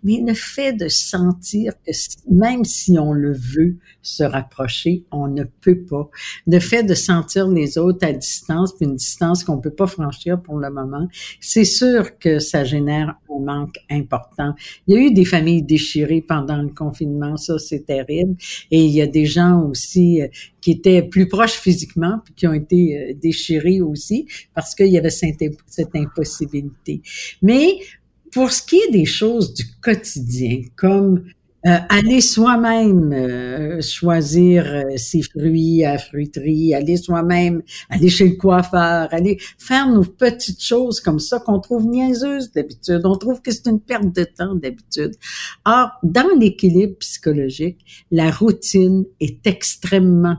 mais 0.02 0.22
le 0.26 0.34
fait 0.34 0.72
de 0.72 0.88
sentir 0.88 1.74
que 1.84 1.92
même 2.30 2.64
si 2.64 2.98
on 2.98 3.12
le 3.12 3.32
veut 3.32 3.76
se 4.02 4.22
rapprocher, 4.22 5.04
on 5.10 5.28
ne 5.28 5.44
peut 5.44 5.82
pas. 5.82 6.08
Le 6.46 6.60
fait 6.60 6.82
de 6.82 6.94
sentir 6.94 7.48
les 7.48 7.78
autres 7.78 8.06
à 8.06 8.12
distance, 8.12 8.74
puis 8.74 8.86
une 8.86 8.96
distance 8.96 9.44
qu'on 9.44 9.58
peut 9.58 9.70
pas 9.70 9.86
franchir 9.86 10.40
pour 10.40 10.58
le 10.58 10.70
moment, 10.70 11.08
c'est 11.40 11.64
sûr 11.64 12.18
que 12.18 12.38
ça 12.38 12.64
génère 12.64 13.14
un 13.30 13.44
manque 13.44 13.76
important. 13.90 14.54
Il 14.86 14.94
y 14.94 14.98
a 14.98 15.00
eu 15.00 15.12
des 15.12 15.24
familles 15.24 15.62
déchirées 15.62 16.24
pendant 16.26 16.62
le 16.62 16.68
confinement, 16.68 17.36
ça 17.36 17.58
c'est 17.58 17.86
terrible, 17.86 18.36
et 18.70 18.82
il 18.82 18.90
y 18.90 19.02
a 19.02 19.06
des 19.06 19.26
gens 19.26 19.62
aussi 19.62 20.22
euh, 20.22 20.28
qui 20.68 20.72
étaient 20.72 21.02
plus 21.02 21.28
proches 21.28 21.58
physiquement, 21.58 22.20
puis 22.22 22.34
qui 22.34 22.46
ont 22.46 22.52
été 22.52 22.98
euh, 22.98 23.14
déchirés 23.14 23.80
aussi, 23.80 24.26
parce 24.54 24.74
qu'il 24.74 24.88
y 24.88 24.98
avait 24.98 25.08
cette, 25.08 25.40
impossibilité. 25.94 27.00
Mais 27.40 27.78
pour 28.32 28.52
ce 28.52 28.60
qui 28.62 28.76
est 28.76 28.90
des 28.90 29.06
choses 29.06 29.54
du 29.54 29.64
quotidien, 29.80 30.60
comme 30.76 31.24
euh, 31.66 31.78
aller 31.88 32.20
soi-même 32.20 33.12
euh, 33.14 33.80
choisir 33.80 34.66
euh, 34.66 34.82
ses 34.96 35.22
fruits 35.22 35.86
à 35.86 35.96
fruiterie, 35.96 36.74
aller 36.74 36.98
soi-même, 36.98 37.62
aller 37.88 38.10
chez 38.10 38.28
le 38.28 38.36
coiffeur, 38.36 39.08
aller 39.10 39.38
faire 39.58 39.88
nos 39.88 40.04
petites 40.04 40.62
choses 40.62 41.00
comme 41.00 41.18
ça 41.18 41.40
qu'on 41.40 41.60
trouve 41.60 41.86
niaiseuses 41.86 42.52
d'habitude. 42.52 43.00
On 43.04 43.16
trouve 43.16 43.40
que 43.40 43.50
c'est 43.50 43.68
une 43.68 43.80
perte 43.80 44.14
de 44.14 44.24
temps 44.24 44.54
d'habitude. 44.54 45.14
Or, 45.64 45.92
dans 46.02 46.28
l'équilibre 46.38 46.98
psychologique, 46.98 48.06
la 48.10 48.30
routine 48.30 49.06
est 49.18 49.46
extrêmement 49.46 50.36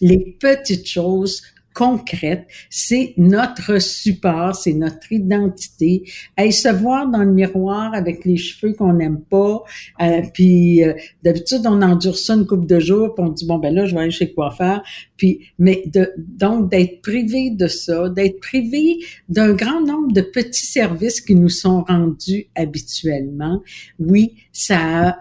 Les 0.00 0.36
petites 0.40 0.86
choses 0.86 1.42
concrète, 1.76 2.46
c'est 2.70 3.12
notre 3.18 3.78
support, 3.82 4.56
c'est 4.56 4.72
notre 4.72 5.12
identité. 5.12 6.04
Et 6.38 6.50
se 6.50 6.68
voir 6.68 7.10
dans 7.10 7.22
le 7.22 7.30
miroir 7.30 7.92
avec 7.92 8.24
les 8.24 8.38
cheveux 8.38 8.72
qu'on 8.72 8.94
n'aime 8.94 9.20
pas, 9.20 9.62
euh, 10.00 10.22
puis 10.32 10.82
euh, 10.82 10.94
d'habitude 11.22 11.60
on 11.66 11.82
endure 11.82 12.16
ça 12.16 12.32
une 12.32 12.46
couple 12.46 12.64
de 12.64 12.80
jours, 12.80 13.14
puis 13.14 13.22
on 13.26 13.28
dit 13.28 13.44
bon 13.44 13.58
ben 13.58 13.74
là 13.74 13.84
je 13.84 13.94
vais 13.94 14.00
aller 14.00 14.10
chez 14.10 14.24
le 14.24 14.32
coiffeur, 14.32 14.82
puis 15.18 15.40
mais 15.58 15.82
de 15.84 16.14
donc 16.16 16.70
d'être 16.70 17.02
privé 17.02 17.50
de 17.50 17.66
ça, 17.66 18.08
d'être 18.08 18.40
privé 18.40 19.00
d'un 19.28 19.52
grand 19.52 19.82
nombre 19.82 20.12
de 20.12 20.22
petits 20.22 20.64
services 20.64 21.20
qui 21.20 21.34
nous 21.34 21.50
sont 21.50 21.82
rendus 21.82 22.46
habituellement, 22.54 23.62
oui, 23.98 24.34
ça 24.50 25.18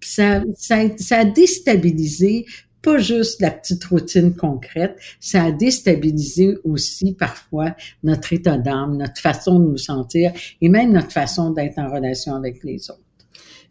ça, 0.00 0.42
ça, 0.56 0.76
ça 0.98 1.18
a 1.20 1.24
déstabilisé 1.24 2.44
pas 2.84 2.98
juste 2.98 3.40
la 3.40 3.50
petite 3.50 3.84
routine 3.86 4.36
concrète, 4.36 4.96
ça 5.18 5.44
a 5.44 5.50
déstabilisé 5.50 6.58
aussi 6.64 7.14
parfois 7.14 7.74
notre 8.02 8.32
état 8.32 8.58
d'âme, 8.58 8.98
notre 8.98 9.20
façon 9.20 9.58
de 9.58 9.64
nous 9.64 9.78
sentir 9.78 10.32
et 10.60 10.68
même 10.68 10.92
notre 10.92 11.10
façon 11.10 11.50
d'être 11.50 11.78
en 11.78 11.90
relation 11.90 12.34
avec 12.34 12.62
les 12.62 12.90
autres. 12.90 13.00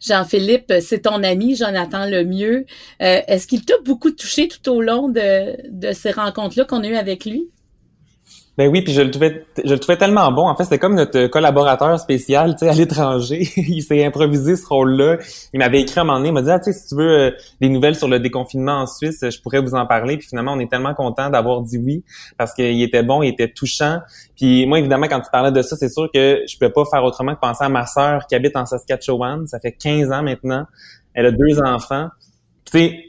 Jean-Philippe, 0.00 0.72
c'est 0.80 1.02
ton 1.02 1.22
ami, 1.22 1.54
Jonathan 1.54 2.06
Lemieux. 2.06 2.66
Euh, 3.00 3.20
Est-ce 3.26 3.46
qu'il 3.46 3.64
t'a 3.64 3.78
beaucoup 3.84 4.10
touché 4.10 4.48
tout 4.48 4.68
au 4.70 4.82
long 4.82 5.08
de, 5.08 5.56
de 5.70 5.92
ces 5.92 6.10
rencontres-là 6.10 6.64
qu'on 6.64 6.82
a 6.82 6.88
eues 6.88 6.96
avec 6.96 7.24
lui? 7.24 7.48
Ben 8.56 8.70
oui, 8.70 8.82
puis 8.82 8.92
je 8.92 9.02
le 9.02 9.10
trouvais, 9.10 9.46
je 9.64 9.72
le 9.72 9.80
trouvais 9.80 9.98
tellement 9.98 10.30
bon. 10.30 10.46
En 10.46 10.54
fait, 10.54 10.62
c'était 10.62 10.78
comme 10.78 10.94
notre 10.94 11.26
collaborateur 11.26 11.98
spécial, 11.98 12.54
tu 12.54 12.60
sais, 12.60 12.68
à 12.68 12.72
l'étranger. 12.72 13.48
il 13.56 13.82
s'est 13.82 14.04
improvisé 14.04 14.54
ce 14.54 14.64
rôle-là. 14.66 15.16
Il 15.52 15.58
m'avait 15.58 15.80
écrit 15.80 15.98
à 15.98 16.02
un 16.02 16.04
moment 16.04 16.18
donné, 16.18 16.28
il 16.28 16.34
m'a 16.34 16.42
dit, 16.42 16.50
ah, 16.50 16.60
tu 16.60 16.72
sais, 16.72 16.78
si 16.78 16.86
tu 16.86 16.94
veux 16.94 17.18
euh, 17.18 17.30
des 17.60 17.68
nouvelles 17.68 17.96
sur 17.96 18.06
le 18.06 18.20
déconfinement 18.20 18.82
en 18.82 18.86
Suisse, 18.86 19.24
je 19.28 19.40
pourrais 19.42 19.60
vous 19.60 19.74
en 19.74 19.86
parler. 19.86 20.18
Puis 20.18 20.28
finalement, 20.28 20.52
on 20.52 20.60
est 20.60 20.70
tellement 20.70 20.94
content 20.94 21.30
d'avoir 21.30 21.62
dit 21.62 21.78
oui 21.78 22.04
parce 22.38 22.54
qu'il 22.54 22.80
était 22.80 23.02
bon, 23.02 23.22
il 23.22 23.30
était 23.30 23.48
touchant. 23.48 23.98
Puis 24.36 24.66
moi, 24.66 24.78
évidemment, 24.78 25.08
quand 25.08 25.20
tu 25.20 25.30
parlais 25.32 25.50
de 25.50 25.62
ça, 25.62 25.74
c'est 25.74 25.88
sûr 25.88 26.08
que 26.14 26.42
je 26.46 26.56
peux 26.56 26.70
pas 26.70 26.84
faire 26.84 27.02
autrement 27.02 27.34
que 27.34 27.40
penser 27.40 27.64
à 27.64 27.68
ma 27.68 27.86
sœur 27.86 28.24
qui 28.28 28.36
habite 28.36 28.56
en 28.56 28.66
Saskatchewan. 28.66 29.48
Ça 29.48 29.58
fait 29.58 29.72
15 29.72 30.12
ans 30.12 30.22
maintenant. 30.22 30.64
Elle 31.12 31.26
a 31.26 31.32
deux 31.32 31.60
enfants. 31.60 32.06
Tu 32.66 32.78
sais, 32.78 33.04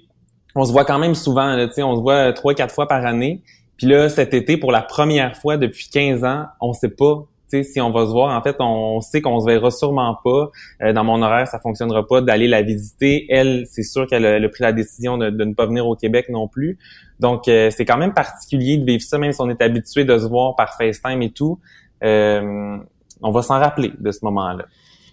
on 0.55 0.65
se 0.65 0.71
voit 0.71 0.85
quand 0.85 0.97
même 0.97 1.13
souvent, 1.13 1.55
tu 1.67 1.73
sais, 1.73 1.83
on 1.83 1.95
se 1.97 2.01
voit 2.01 2.33
trois, 2.33 2.55
quatre 2.55 2.73
fois 2.73 2.87
par 2.87 3.05
année. 3.05 3.43
Puis 3.77 3.87
là, 3.87 4.09
cet 4.09 4.33
été, 4.33 4.57
pour 4.57 4.71
la 4.71 4.81
première 4.81 5.35
fois 5.35 5.57
depuis 5.57 5.89
15 5.89 6.23
ans, 6.23 6.45
on 6.61 6.73
sait 6.73 6.89
pas 6.89 7.25
si 7.63 7.79
on 7.81 7.91
va 7.91 8.05
se 8.05 8.11
voir. 8.11 8.35
En 8.37 8.41
fait, 8.41 8.57
on 8.59 9.01
sait 9.01 9.21
qu'on 9.21 9.39
se 9.39 9.45
verra 9.45 9.71
sûrement 9.71 10.17
pas. 10.23 10.51
Euh, 10.81 10.93
dans 10.93 11.03
mon 11.03 11.21
horaire, 11.21 11.47
ça 11.47 11.59
fonctionnera 11.59 12.05
pas 12.05 12.21
d'aller 12.21 12.47
la 12.47 12.61
visiter. 12.61 13.25
Elle, 13.29 13.65
c'est 13.69 13.83
sûr 13.83 14.07
qu'elle 14.07 14.25
a, 14.25 14.49
pris 14.49 14.63
la 14.63 14.73
décision 14.73 15.17
de, 15.17 15.29
ne 15.29 15.53
pas 15.53 15.65
venir 15.65 15.87
au 15.87 15.95
Québec 15.95 16.27
non 16.29 16.47
plus. 16.47 16.77
Donc, 17.19 17.47
euh, 17.47 17.69
c'est 17.69 17.85
quand 17.85 17.97
même 17.97 18.13
particulier 18.13 18.77
de 18.77 18.85
vivre 18.85 19.03
ça, 19.03 19.17
même 19.17 19.31
si 19.31 19.41
on 19.41 19.49
est 19.49 19.61
habitué 19.61 20.05
de 20.05 20.17
se 20.17 20.25
voir 20.25 20.55
par 20.55 20.75
FaceTime 20.75 21.21
et 21.21 21.31
tout. 21.31 21.59
Euh, 22.03 22.77
on 23.21 23.31
va 23.31 23.41
s'en 23.41 23.59
rappeler 23.59 23.93
de 23.97 24.11
ce 24.11 24.19
moment-là. 24.23 24.65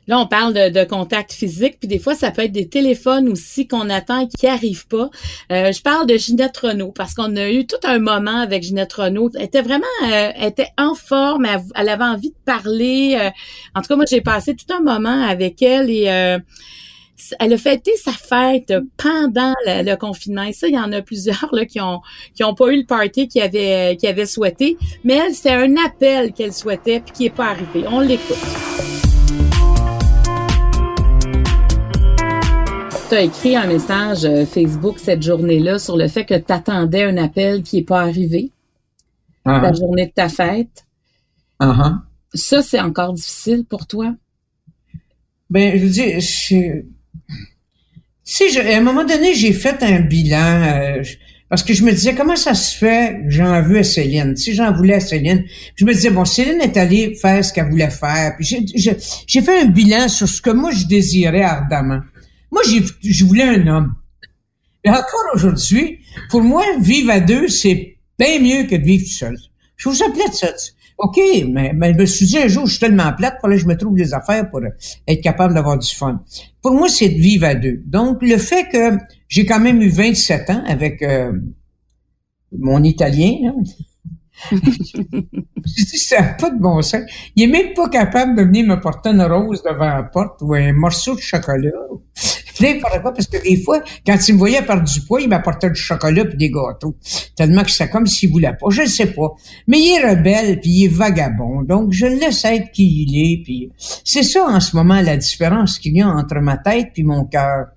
Là, 0.09 0.19
on 0.19 0.27
parle 0.27 0.53
de, 0.53 0.69
de, 0.69 0.85
contact 0.85 1.33
physique, 1.33 1.79
puis 1.79 1.87
des 1.87 2.01
fois, 2.01 2.15
ça 2.15 2.33
peut 2.33 2.43
être 2.43 2.53
des 2.53 2.69
téléphones 2.69 3.29
aussi 3.29 3.69
qu'on 3.69 3.89
attend 3.89 4.21
et 4.21 4.29
qui 4.29 4.49
arrivent 4.49 4.89
pas. 4.89 5.11
Euh, 5.53 5.71
je 5.71 5.81
parle 5.81 6.07
de 6.07 6.17
Ginette 6.17 6.57
Renault 6.57 6.93
parce 6.93 7.15
qu'on 7.15 7.37
a 7.37 7.51
eu 7.51 7.67
tout 7.67 7.77
un 7.85 8.01
moment 8.01 8.41
avec 8.41 8.65
Ginette 8.65 8.93
Renault. 8.93 9.31
Elle 9.37 9.45
était 9.45 9.63
vraiment, 9.63 9.85
euh, 10.05 10.31
elle 10.35 10.49
était 10.49 10.71
en 10.77 10.95
forme, 10.95 11.47
elle, 11.47 11.89
avait 11.89 12.05
envie 12.05 12.31
de 12.31 12.37
parler. 12.45 13.17
Euh, 13.21 13.31
en 13.77 13.83
tout 13.83 13.89
cas, 13.89 13.97
moi, 13.97 14.05
j'ai 14.11 14.21
passé 14.21 14.57
tout 14.57 14.73
un 14.75 14.81
moment 14.81 15.23
avec 15.23 15.63
elle 15.63 15.89
et 15.89 16.05
elle 17.39 17.53
a 17.53 17.57
fêté 17.57 17.93
sa 17.97 18.11
fête 18.11 18.75
pendant 18.97 19.55
le, 19.67 19.95
confinement. 19.95 20.43
Et 20.43 20.53
ça, 20.53 20.67
il 20.67 20.75
y 20.75 20.79
en 20.79 20.91
a 20.91 21.03
plusieurs 21.03 21.49
qui 21.69 21.81
ont 21.81 22.01
qui 22.35 22.43
ont 22.43 22.55
pas 22.55 22.73
eu 22.73 22.79
le 22.79 22.87
party 22.87 23.29
qu'ils 23.29 23.43
avaient, 23.43 23.97
qui 23.97 24.09
avaient 24.09 24.27
souhaité. 24.27 24.77
Mais 25.05 25.15
elle, 25.15 25.35
c'est 25.35 25.53
un 25.53 25.77
appel 25.77 26.33
qu'elle 26.33 26.53
souhaitait 26.53 27.01
puis 27.01 27.13
qui 27.13 27.27
est 27.27 27.31
pas 27.31 27.51
arrivé. 27.51 27.85
On 27.89 28.01
l'écoute. 28.01 29.12
Tu 33.13 33.19
as 33.19 33.23
écrit 33.25 33.57
un 33.57 33.67
message 33.67 34.25
euh, 34.25 34.47
Facebook 34.47 34.99
cette 34.99 35.23
journée-là 35.23 35.79
sur 35.79 35.99
le 35.99 36.09
fait 36.09 36.25
que 36.25 36.33
tu 36.33 36.51
attendais 36.51 37.03
un 37.03 37.19
appel 37.19 37.63
qui 37.63 37.77
n'est 37.77 37.83
pas 37.83 38.01
arrivé. 38.01 38.53
La 39.45 39.61
uh-huh. 39.61 39.79
journée 39.79 40.07
de 40.07 40.13
ta 40.13 40.31
fête. 40.31 40.87
Uh-huh. 41.61 41.99
Ça, 42.33 42.63
c'est 42.63 42.81
encore 42.81 43.13
difficile 43.13 43.67
pour 43.69 43.87
toi? 43.87 44.15
Ben, 45.51 45.77
je 45.77 45.85
veux 45.85 45.91
dire, 45.91 46.21
je... 46.21 46.85
si 48.25 48.51
je, 48.51 48.61
à 48.61 48.79
un 48.79 48.81
moment 48.81 49.05
donné, 49.05 49.35
j'ai 49.35 49.53
fait 49.53 49.83
un 49.83 50.01
bilan, 50.01 50.63
euh, 50.63 51.03
parce 51.51 51.63
que 51.63 51.75
je 51.75 51.85
me 51.85 51.91
disais, 51.91 52.15
comment 52.15 52.37
ça 52.37 52.55
se 52.55 52.75
fait? 52.75 53.21
Que 53.25 53.31
j'en 53.31 53.61
veux 53.61 53.81
à 53.81 53.85
Céline? 53.85 54.39
Si 54.39 54.55
j'en 54.55 54.73
voulais 54.73 54.95
à 54.95 55.01
Céline, 55.01 55.45
je 55.75 55.85
me 55.85 55.93
disais, 55.93 56.09
bon, 56.09 56.25
Céline 56.25 56.63
est 56.63 56.79
allée 56.79 57.15
faire 57.15 57.45
ce 57.45 57.53
qu'elle 57.53 57.69
voulait 57.69 57.91
faire. 57.91 58.37
Puis 58.39 58.67
j'ai 58.75 59.43
fait 59.43 59.61
un 59.61 59.67
bilan 59.67 60.09
sur 60.09 60.27
ce 60.27 60.41
que 60.41 60.49
moi, 60.49 60.71
je 60.71 60.87
désirais 60.87 61.43
ardemment. 61.43 62.01
Moi, 62.53 62.63
je 62.65 63.25
voulais 63.25 63.45
un 63.45 63.67
homme. 63.67 63.95
Et 64.85 64.91
encore 64.91 65.33
aujourd'hui, 65.35 66.01
pour 66.31 66.43
moi, 66.43 66.65
vivre 66.81 67.11
à 67.11 67.21
deux, 67.21 67.49
c'est 67.49 67.97
bien 68.19 68.39
mieux 68.41 68.65
que 68.65 68.77
de 68.77 68.85
vivre 68.85 69.05
tout 69.05 69.11
seul. 69.11 69.37
Je 69.77 69.89
trouve 69.89 69.97
ça 69.97 70.11
plate, 70.11 70.35
ça. 70.35 70.49
OK, 70.99 71.19
mais, 71.49 71.73
mais 71.75 71.95
je 71.95 71.99
me 71.99 72.07
suis 72.07 72.27
dit 72.27 72.39
un 72.39 72.49
jour, 72.49 72.67
je 72.67 72.73
suis 72.73 72.81
tellement 72.81 73.13
plate, 73.13 73.39
là, 73.43 73.57
je 73.57 73.67
me 73.67 73.77
trouve 73.77 73.97
des 73.97 74.15
affaires 74.15 74.49
pour 74.51 74.61
être 75.09 75.21
capable 75.23 75.55
d'avoir 75.55 75.79
du 75.79 75.93
fun. 75.93 76.23
Pour 76.61 76.73
moi, 76.73 76.89
c'est 76.89 77.09
de 77.09 77.19
vivre 77.19 77.47
à 77.47 77.55
deux. 77.55 77.83
Donc, 77.87 78.19
le 78.23 78.37
fait 78.37 78.69
que 78.69 78.99
j'ai 79.29 79.47
quand 79.47 79.59
même 79.59 79.81
eu 79.81 79.89
27 79.89 80.51
ans 80.51 80.63
avec 80.67 81.03
euh, 81.03 81.33
mon 82.57 82.85
Italien, 82.85 83.33
là, 83.43 83.53
J'ai 84.51 85.85
dit, 85.85 85.99
ça 85.99 86.21
n'a 86.21 86.29
pas 86.35 86.51
de 86.51 86.61
bon 86.61 86.83
sens. 86.83 87.03
Il 87.37 87.45
est 87.45 87.47
même 87.47 87.75
pas 87.75 87.89
capable 87.89 88.37
de 88.37 88.43
venir 88.43 88.67
me 88.67 88.81
porter 88.81 89.11
une 89.11 89.23
rose 89.23 89.63
devant 89.63 89.87
la 89.87 90.03
porte 90.03 90.41
ou 90.43 90.55
un 90.55 90.73
morceau 90.73 91.15
de 91.15 91.21
chocolat. 91.21 91.71
N'importe 92.61 93.01
quoi, 93.01 93.13
parce 93.13 93.27
que 93.27 93.43
des 93.43 93.61
fois, 93.63 93.83
quand 94.07 94.17
il 94.29 94.35
me 94.35 94.39
voyait 94.39 94.63
perdre 94.63 94.85
du 94.85 95.01
poids, 95.01 95.21
il 95.21 95.29
m'apportait 95.29 95.71
du 95.71 95.81
chocolat 95.81 96.25
puis 96.25 96.37
des 96.37 96.51
gâteaux. 96.51 96.97
Tellement 97.37 97.63
que 97.63 97.71
c'est 97.71 97.89
comme 97.89 98.07
s'il 98.07 98.31
voulait 98.31 98.53
pas. 98.53 98.67
Je 98.71 98.83
ne 98.83 98.87
sais 98.87 99.07
pas. 99.07 99.29
Mais 99.67 99.79
il 99.79 99.99
est 99.99 100.11
rebelle 100.11 100.61
puis 100.61 100.71
il 100.71 100.85
est 100.85 100.89
vagabond. 100.89 101.63
Donc, 101.63 101.93
je 101.93 102.07
le 102.07 102.17
laisse 102.17 102.45
être 102.45 102.71
qui 102.73 103.05
il 103.05 103.33
est. 103.33 103.43
Puis 103.43 103.71
c'est 104.05 104.23
ça, 104.23 104.45
en 104.45 104.61
ce 104.61 104.77
moment, 104.77 105.01
la 105.01 105.17
différence 105.17 105.79
qu'il 105.79 105.97
y 105.97 106.03
a 106.03 106.09
entre 106.09 106.41
ma 106.41 106.57
tête 106.57 106.91
puis 106.93 107.05
mon 107.05 107.25
cœur. 107.25 107.69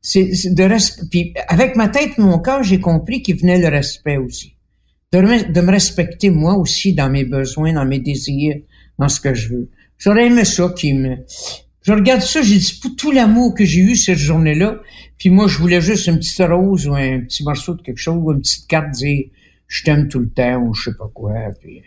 C'est 0.00 0.30
de 0.54 1.08
Puis 1.10 1.34
avec 1.48 1.76
ma 1.76 1.88
tête 1.88 2.12
et 2.18 2.22
mon 2.22 2.38
cœur, 2.38 2.62
j'ai 2.62 2.80
compris 2.80 3.20
qu'il 3.20 3.36
venait 3.36 3.58
le 3.58 3.68
respect 3.68 4.16
aussi 4.16 4.57
de, 5.12 5.60
me 5.60 5.70
respecter 5.70 6.30
moi 6.30 6.56
aussi 6.56 6.94
dans 6.94 7.08
mes 7.08 7.24
besoins, 7.24 7.72
dans 7.72 7.86
mes 7.86 7.98
désirs, 7.98 8.56
dans 8.98 9.08
ce 9.08 9.20
que 9.20 9.34
je 9.34 9.48
veux. 9.48 9.70
J'aurais 9.96 10.26
aimé 10.26 10.44
ça 10.44 10.72
qui 10.76 10.94
me... 10.94 11.16
Je 11.82 11.92
regarde 11.92 12.20
ça, 12.20 12.42
j'ai 12.42 12.58
dit, 12.58 12.78
pour 12.82 12.94
tout 12.96 13.10
l'amour 13.10 13.54
que 13.54 13.64
j'ai 13.64 13.80
eu 13.80 13.96
cette 13.96 14.18
journée-là, 14.18 14.80
puis 15.16 15.30
moi, 15.30 15.48
je 15.48 15.56
voulais 15.58 15.80
juste 15.80 16.06
une 16.06 16.18
petite 16.18 16.42
rose 16.46 16.86
ou 16.86 16.94
un 16.94 17.20
petit 17.20 17.42
morceau 17.42 17.74
de 17.74 17.82
quelque 17.82 17.98
chose, 17.98 18.20
ou 18.22 18.32
une 18.32 18.40
petite 18.40 18.66
carte 18.66 18.90
dire 18.90 19.24
«je 19.68 19.84
t'aime 19.84 20.08
tout 20.08 20.18
le 20.18 20.28
temps» 20.28 20.56
ou 20.62 20.74
je 20.74 20.90
sais 20.90 20.96
pas 20.96 21.10
quoi. 21.14 21.34
Puis... 21.60 21.82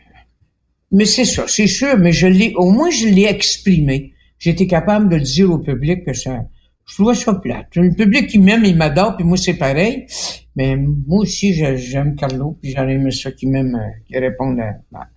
Mais 0.91 1.05
c'est 1.05 1.25
ça, 1.25 1.45
c'est 1.47 1.67
sûr, 1.67 1.97
mais 1.97 2.11
je 2.11 2.27
l'ai, 2.27 2.53
au 2.55 2.71
moins 2.71 2.89
je 2.89 3.07
l'ai 3.07 3.25
exprimé. 3.25 4.13
J'étais 4.39 4.65
capable 4.65 5.07
de 5.07 5.17
le 5.17 5.21
dire 5.21 5.51
au 5.51 5.59
public 5.59 6.03
que 6.03 6.13
ça, 6.13 6.45
je 6.87 6.95
trouvais 6.95 7.15
ça 7.15 7.35
plate. 7.35 7.67
Le 7.75 7.93
public 7.93 8.27
qui 8.27 8.39
m'aime, 8.39 8.65
il 8.65 8.75
m'adore, 8.75 9.15
puis 9.15 9.25
moi 9.25 9.37
c'est 9.37 9.53
pareil. 9.53 10.07
Mais 10.55 10.75
moi 10.75 11.19
aussi, 11.19 11.53
j'aime 11.53 12.15
Carlo, 12.15 12.57
puis 12.61 12.73
j'aurais 12.75 12.93
aimé 12.95 13.11
ça 13.11 13.31
qui 13.31 13.47
m'aime, 13.47 13.75
euh, 13.75 14.03
qui 14.07 14.17
réponde 14.17 14.59
à, 14.59 15.07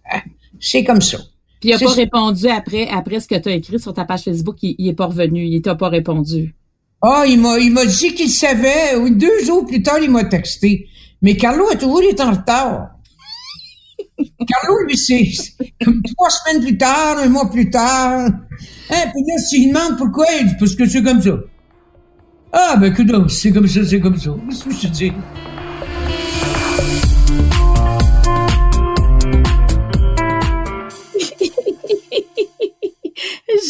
c'est 0.60 0.84
comme 0.84 1.00
ça. 1.00 1.18
Puis 1.60 1.70
il 1.70 1.72
a 1.72 1.78
C'est 1.78 1.86
pas 1.86 1.90
ça. 1.90 1.96
répondu 1.96 2.48
après, 2.48 2.88
après 2.88 3.20
ce 3.20 3.26
que 3.28 3.34
tu 3.36 3.48
as 3.48 3.52
écrit 3.52 3.80
sur 3.80 3.92
ta 3.92 4.04
page 4.04 4.22
Facebook, 4.22 4.56
il, 4.62 4.76
il 4.78 4.88
est 4.88 4.94
pas 4.94 5.06
revenu, 5.06 5.44
il 5.44 5.60
t'a 5.62 5.74
pas 5.74 5.88
répondu. 5.88 6.54
Ah, 7.02 7.24
il 7.26 7.40
m'a, 7.40 7.58
il 7.58 7.72
m'a 7.72 7.84
dit 7.84 8.14
qu'il 8.14 8.30
savait. 8.30 8.98
Deux 9.10 9.44
jours 9.44 9.66
plus 9.66 9.82
tard, 9.82 9.98
il 10.00 10.10
m'a 10.10 10.24
texté. 10.24 10.86
Mais 11.20 11.36
Carlo 11.36 11.66
a 11.70 11.76
toujours 11.76 12.02
été 12.02 12.22
en 12.22 12.30
retard. 12.32 12.90
Carlo, 14.18 14.76
lui, 14.86 14.96
c'est 14.96 15.24
comme 15.84 16.00
trois 16.16 16.30
semaines 16.30 16.62
plus 16.62 16.78
tard, 16.78 17.18
un 17.18 17.28
mois 17.28 17.50
plus 17.50 17.68
tard. 17.70 18.28
Hein, 18.28 19.04
puis 19.12 19.22
là, 19.26 19.38
s'il 19.38 19.68
demande 19.68 19.98
pourquoi, 19.98 20.26
il 20.40 20.46
dit 20.46 20.54
parce 20.58 20.74
que 20.74 20.86
c'est 20.86 21.02
comme 21.02 21.20
ça. 21.20 21.36
Ah, 22.56 22.76
ben, 22.76 22.92
que 22.92 23.02
donc, 23.02 23.32
c'est 23.32 23.50
comme 23.50 23.66
ça, 23.66 23.84
c'est 23.84 23.98
comme 23.98 24.16
ça. 24.16 24.30
Qu'est-ce 24.48 24.64
que 24.64 24.70
je 24.72 24.86
dis? 24.86 25.12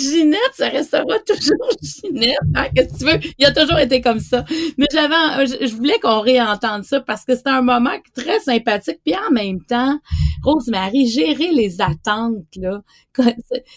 Ginette, 0.02 0.40
ça 0.54 0.68
restera 0.68 1.18
toujours 1.26 1.70
Ginette. 1.82 2.36
Hein, 2.54 2.66
Qu'est-ce 2.74 2.92
que 2.92 2.98
tu 2.98 3.04
veux? 3.04 3.32
Il 3.38 3.44
a 3.46 3.52
toujours 3.52 3.78
été 3.78 4.00
comme 4.00 4.20
ça. 4.20 4.44
Mais 4.78 4.86
j'avais, 4.90 5.46
je, 5.46 5.74
voulais 5.74 5.98
qu'on 6.00 6.20
réentende 6.20 6.84
ça 6.84 7.00
parce 7.00 7.24
que 7.24 7.34
c'était 7.36 7.50
un 7.50 7.62
moment 7.62 7.96
très 8.14 8.40
sympathique. 8.40 9.00
Puis 9.04 9.14
en 9.14 9.32
même 9.32 9.60
temps, 9.64 9.98
Rosemary, 10.42 11.06
gérer 11.06 11.52
les 11.52 11.80
attentes, 11.80 12.44
là, 12.56 12.82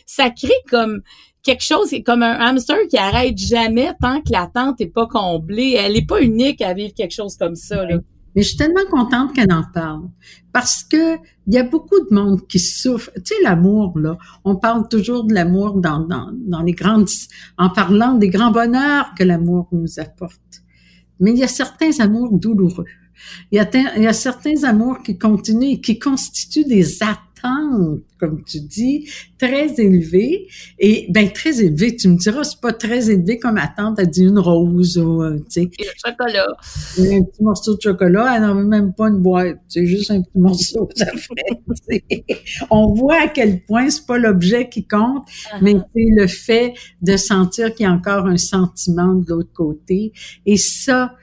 ça- 0.05 0.29
crée 0.29 0.51
comme 0.69 1.01
quelque 1.43 1.63
chose, 1.63 1.93
comme 2.05 2.23
un 2.23 2.33
hamster 2.39 2.77
qui 2.89 2.97
arrête 2.97 3.37
jamais 3.37 3.91
tant 4.01 4.21
que 4.21 4.31
l'attente 4.31 4.81
est 4.81 4.93
pas 4.93 5.07
comblée. 5.07 5.75
Elle 5.77 5.95
est 5.95 6.07
pas 6.07 6.21
unique 6.21 6.61
à 6.61 6.73
vivre 6.73 6.93
quelque 6.93 7.13
chose 7.13 7.37
comme 7.37 7.55
ça, 7.55 7.85
là. 7.85 7.97
Mais 8.37 8.43
je 8.43 8.49
suis 8.49 8.57
tellement 8.57 8.85
contente 8.91 9.33
qu'elle 9.33 9.51
en 9.51 9.63
parle. 9.73 10.09
Parce 10.53 10.83
que 10.83 11.15
il 11.47 11.55
y 11.55 11.57
a 11.57 11.63
beaucoup 11.63 11.99
de 12.07 12.13
monde 12.13 12.45
qui 12.47 12.59
souffre. 12.59 13.09
Tu 13.15 13.33
sais, 13.33 13.41
l'amour, 13.41 13.97
là. 13.97 14.15
On 14.45 14.55
parle 14.55 14.87
toujours 14.87 15.23
de 15.23 15.33
l'amour 15.33 15.81
dans, 15.81 16.01
dans, 16.01 16.29
dans 16.31 16.61
les 16.61 16.73
grandes, 16.73 17.09
en 17.57 17.71
parlant 17.71 18.13
des 18.13 18.29
grands 18.29 18.51
bonheurs 18.51 19.11
que 19.17 19.23
l'amour 19.23 19.67
nous 19.71 19.99
apporte. 19.99 20.61
Mais 21.19 21.31
il 21.31 21.39
y 21.39 21.43
a 21.43 21.47
certains 21.47 21.99
amours 21.99 22.37
douloureux. 22.37 22.85
Il 23.51 23.55
y 23.55 23.59
a, 23.59 23.67
il 23.95 24.03
y 24.03 24.07
a 24.07 24.13
certains 24.13 24.63
amours 24.65 25.01
qui 25.01 25.17
continuent 25.17 25.71
et 25.71 25.81
qui 25.81 25.97
constituent 25.97 26.65
des 26.65 27.01
attentes, 27.43 28.01
comme 28.19 28.43
tu 28.43 28.59
dis, 28.61 29.09
très 29.37 29.79
élevées. 29.79 30.47
Et 30.79 31.07
ben 31.09 31.31
très 31.31 31.61
élevées, 31.61 31.95
tu 31.95 32.07
me 32.07 32.17
diras, 32.17 32.43
c'est 32.43 32.59
pas 32.59 32.73
très 32.73 33.09
élevé 33.09 33.37
comme 33.39 33.57
attente, 33.57 33.99
elle 33.99 34.09
dit 34.09 34.23
une 34.23 34.39
rose 34.39 34.97
ou, 34.97 35.23
euh, 35.23 35.37
tu 35.37 35.43
sais, 35.49 35.61
Et 35.61 35.85
le 35.85 35.91
chocolat. 36.05 36.47
un 36.99 37.23
petit 37.23 37.43
morceau 37.43 37.75
de 37.75 37.81
chocolat, 37.81 38.35
elle 38.35 38.41
n'en 38.41 38.55
veut 38.55 38.65
même 38.65 38.93
pas 38.93 39.07
une 39.07 39.19
boîte. 39.19 39.59
C'est 39.67 39.85
juste 39.85 40.11
un 40.11 40.21
petit 40.21 40.39
morceau, 40.39 40.89
ça 40.95 41.07
fait. 41.15 42.25
On 42.69 42.93
voit 42.93 43.21
à 43.23 43.27
quel 43.27 43.61
point 43.61 43.89
c'est 43.89 44.05
pas 44.05 44.17
l'objet 44.17 44.69
qui 44.69 44.85
compte, 44.85 45.25
mais 45.61 45.73
c'est 45.73 46.07
le 46.15 46.27
fait 46.27 46.73
de 47.01 47.17
sentir 47.17 47.73
qu'il 47.73 47.85
y 47.85 47.89
a 47.89 47.91
encore 47.91 48.25
un 48.25 48.37
sentiment 48.37 49.13
de 49.13 49.29
l'autre 49.29 49.53
côté. 49.53 50.13
Et 50.45 50.57
ça, 50.57 51.13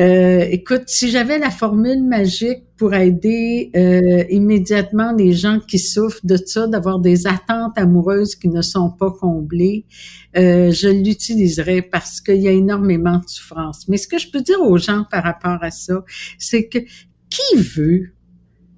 euh, 0.00 0.46
écoute, 0.50 0.84
si 0.86 1.10
j'avais 1.10 1.38
la 1.38 1.50
formule 1.50 2.02
magique 2.02 2.64
pour 2.78 2.94
aider 2.94 3.70
euh, 3.76 4.24
immédiatement 4.30 5.12
les 5.12 5.32
gens 5.32 5.60
qui 5.60 5.78
souffrent 5.78 6.24
de 6.24 6.36
ça, 6.36 6.66
d'avoir 6.66 6.98
des 6.98 7.26
attentes 7.26 7.76
amoureuses 7.76 8.34
qui 8.34 8.48
ne 8.48 8.62
sont 8.62 8.90
pas 8.90 9.10
comblées, 9.10 9.84
euh, 10.36 10.70
je 10.70 10.88
l'utiliserais 10.88 11.82
parce 11.82 12.22
qu'il 12.22 12.40
y 12.40 12.48
a 12.48 12.52
énormément 12.52 13.18
de 13.18 13.28
souffrance. 13.28 13.86
Mais 13.88 13.98
ce 13.98 14.08
que 14.08 14.18
je 14.18 14.30
peux 14.30 14.40
dire 14.40 14.62
aux 14.62 14.78
gens 14.78 15.04
par 15.10 15.24
rapport 15.24 15.62
à 15.62 15.70
ça, 15.70 16.02
c'est 16.38 16.68
que 16.68 16.78
qui 17.28 17.56
veut 17.56 18.12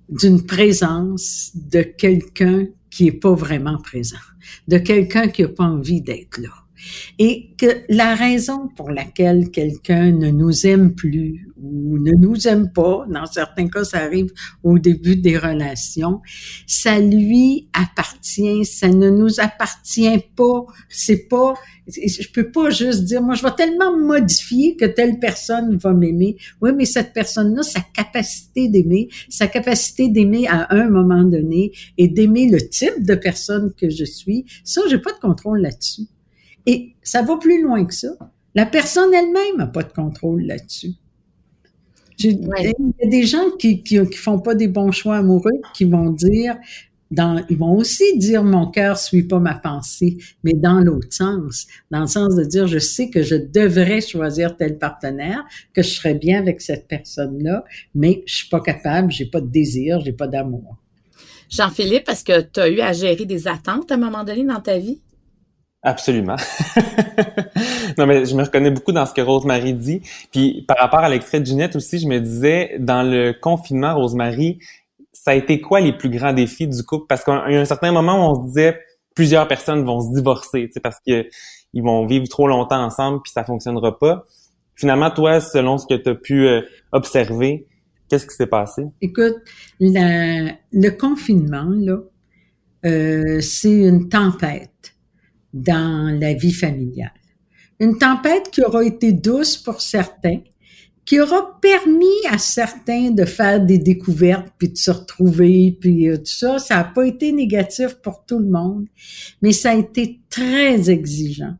d'une 0.08 0.44
présence 0.44 1.52
de 1.54 1.82
quelqu'un 1.82 2.66
qui 2.90 3.06
est 3.06 3.12
pas 3.12 3.34
vraiment 3.34 3.78
présent, 3.78 4.16
de 4.66 4.78
quelqu'un 4.78 5.28
qui 5.28 5.44
a 5.44 5.48
pas 5.48 5.64
envie 5.64 6.02
d'être 6.02 6.38
là? 6.38 6.63
Et 7.18 7.54
que 7.58 7.84
la 7.88 8.14
raison 8.14 8.68
pour 8.76 8.90
laquelle 8.90 9.50
quelqu'un 9.50 10.12
ne 10.12 10.30
nous 10.30 10.66
aime 10.66 10.94
plus 10.94 11.48
ou 11.62 11.98
ne 11.98 12.12
nous 12.18 12.46
aime 12.48 12.70
pas, 12.72 13.06
dans 13.08 13.26
certains 13.26 13.68
cas, 13.68 13.84
ça 13.84 13.98
arrive 13.98 14.32
au 14.62 14.78
début 14.78 15.16
des 15.16 15.38
relations, 15.38 16.20
ça 16.66 16.98
lui 17.00 17.68
appartient, 17.72 18.64
ça 18.64 18.88
ne 18.88 19.10
nous 19.10 19.40
appartient 19.40 20.18
pas. 20.36 20.66
C'est 20.88 21.28
pas, 21.28 21.54
je 21.88 22.30
peux 22.32 22.50
pas 22.50 22.70
juste 22.70 23.04
dire, 23.04 23.22
moi, 23.22 23.34
je 23.34 23.42
vais 23.42 23.54
tellement 23.56 23.96
me 23.96 24.04
modifier 24.04 24.76
que 24.76 24.84
telle 24.84 25.18
personne 25.18 25.76
va 25.76 25.92
m'aimer. 25.92 26.36
Oui, 26.60 26.70
mais 26.76 26.84
cette 26.84 27.12
personne-là, 27.12 27.62
sa 27.62 27.80
capacité 27.80 28.68
d'aimer, 28.68 29.08
sa 29.28 29.46
capacité 29.46 30.08
d'aimer 30.08 30.46
à 30.48 30.74
un 30.74 30.88
moment 30.88 31.22
donné 31.22 31.72
et 31.98 32.08
d'aimer 32.08 32.48
le 32.50 32.68
type 32.68 33.04
de 33.04 33.14
personne 33.14 33.72
que 33.74 33.88
je 33.88 34.04
suis, 34.04 34.44
ça, 34.64 34.82
j'ai 34.88 34.98
pas 34.98 35.12
de 35.12 35.18
contrôle 35.18 35.60
là-dessus. 35.60 36.08
Et 36.66 36.94
ça 37.02 37.22
va 37.22 37.36
plus 37.36 37.62
loin 37.62 37.84
que 37.84 37.94
ça. 37.94 38.08
La 38.54 38.66
personne 38.66 39.12
elle-même 39.12 39.56
n'a 39.58 39.66
pas 39.66 39.82
de 39.82 39.92
contrôle 39.92 40.42
là-dessus. 40.42 40.92
Ouais. 42.22 42.72
Il 42.78 42.92
y 43.00 43.06
a 43.06 43.10
des 43.10 43.24
gens 43.24 43.50
qui, 43.58 43.82
qui, 43.82 43.98
qui 44.08 44.16
font 44.16 44.38
pas 44.38 44.54
des 44.54 44.68
bons 44.68 44.92
choix 44.92 45.16
amoureux, 45.16 45.60
qui 45.74 45.84
vont 45.84 46.10
dire, 46.10 46.56
dans, 47.10 47.44
ils 47.50 47.58
vont 47.58 47.76
aussi 47.76 48.16
dire 48.18 48.44
mon 48.44 48.70
cœur 48.70 48.98
suit 48.98 49.24
pas 49.24 49.40
ma 49.40 49.54
pensée, 49.54 50.18
mais 50.42 50.52
dans 50.52 50.80
l'autre 50.80 51.08
sens, 51.10 51.66
dans 51.90 52.02
le 52.02 52.06
sens 52.06 52.36
de 52.36 52.44
dire 52.44 52.66
je 52.66 52.78
sais 52.78 53.10
que 53.10 53.22
je 53.22 53.34
devrais 53.34 54.00
choisir 54.00 54.56
tel 54.56 54.78
partenaire, 54.78 55.44
que 55.72 55.82
je 55.82 55.88
serais 55.88 56.14
bien 56.14 56.38
avec 56.38 56.60
cette 56.60 56.86
personne-là, 56.86 57.64
mais 57.94 58.22
je 58.26 58.34
suis 58.36 58.48
pas 58.48 58.60
capable, 58.60 59.10
j'ai 59.10 59.26
pas 59.26 59.40
de 59.40 59.48
désir, 59.48 60.00
j'ai 60.00 60.12
pas 60.12 60.28
d'amour. 60.28 60.76
Jean-Philippe, 61.50 62.08
est-ce 62.08 62.24
que 62.24 62.40
tu 62.40 62.60
as 62.60 62.68
eu 62.68 62.80
à 62.80 62.92
gérer 62.92 63.26
des 63.26 63.46
attentes 63.46 63.90
à 63.92 63.94
un 63.94 63.98
moment 63.98 64.24
donné 64.24 64.44
dans 64.44 64.60
ta 64.60 64.78
vie? 64.78 65.00
Absolument. 65.86 66.36
non, 67.98 68.06
mais 68.06 68.24
je 68.24 68.34
me 68.34 68.42
reconnais 68.42 68.70
beaucoup 68.70 68.92
dans 68.92 69.04
ce 69.04 69.12
que 69.12 69.20
Rosemary 69.20 69.74
dit. 69.74 70.00
Puis 70.32 70.64
par 70.66 70.78
rapport 70.78 71.00
à 71.00 71.08
l'extrait 71.10 71.40
de 71.40 71.46
Ginette 71.46 71.76
aussi, 71.76 71.98
je 71.98 72.08
me 72.08 72.18
disais, 72.20 72.76
dans 72.78 73.02
le 73.02 73.32
confinement, 73.38 73.94
Rosemary, 73.94 74.58
ça 75.12 75.32
a 75.32 75.34
été 75.34 75.60
quoi 75.60 75.80
les 75.80 75.92
plus 75.92 76.08
grands 76.08 76.32
défis 76.32 76.66
du 76.66 76.82
couple? 76.82 77.06
Parce 77.06 77.22
qu'il 77.22 77.34
y 77.34 77.56
a 77.56 77.60
un 77.60 77.64
certain 77.66 77.92
moment 77.92 78.16
où 78.16 78.30
on 78.32 78.42
se 78.42 78.46
disait, 78.48 78.80
plusieurs 79.14 79.46
personnes 79.46 79.84
vont 79.84 80.00
se 80.00 80.12
divorcer, 80.14 80.70
parce 80.82 80.96
que 81.06 81.26
ils 81.74 81.82
vont 81.82 82.06
vivre 82.06 82.26
trop 82.28 82.48
longtemps 82.48 82.82
ensemble 82.82 83.20
puis 83.22 83.32
ça 83.32 83.44
fonctionnera 83.44 83.98
pas. 83.98 84.24
Finalement, 84.76 85.10
toi, 85.10 85.40
selon 85.40 85.76
ce 85.76 85.86
que 85.86 85.94
tu 85.94 86.08
as 86.08 86.14
pu 86.14 86.46
euh, 86.46 86.62
observer, 86.92 87.66
qu'est-ce 88.08 88.26
qui 88.26 88.34
s'est 88.34 88.46
passé? 88.46 88.84
Écoute, 89.02 89.34
la- 89.80 90.52
le 90.72 90.88
confinement, 90.90 91.68
là, 91.68 91.98
euh, 92.86 93.40
c'est 93.40 93.70
une 93.82 94.08
tempête 94.08 94.93
dans 95.54 96.14
la 96.20 96.34
vie 96.34 96.52
familiale. 96.52 97.12
Une 97.80 97.96
tempête 97.96 98.50
qui 98.50 98.62
aura 98.62 98.84
été 98.84 99.12
douce 99.12 99.56
pour 99.56 99.80
certains, 99.80 100.40
qui 101.04 101.20
aura 101.20 101.58
permis 101.60 102.26
à 102.30 102.38
certains 102.38 103.10
de 103.10 103.24
faire 103.24 103.64
des 103.64 103.78
découvertes, 103.78 104.48
puis 104.58 104.70
de 104.70 104.76
se 104.76 104.90
retrouver, 104.90 105.76
puis 105.80 106.08
euh, 106.08 106.16
tout 106.16 106.24
ça. 106.26 106.58
Ça 106.58 106.76
n'a 106.76 106.84
pas 106.84 107.06
été 107.06 107.32
négatif 107.32 107.94
pour 108.02 108.24
tout 108.26 108.38
le 108.38 108.48
monde, 108.48 108.86
mais 109.42 109.52
ça 109.52 109.70
a 109.70 109.74
été 109.74 110.20
très 110.28 110.90
exigeant. 110.90 111.54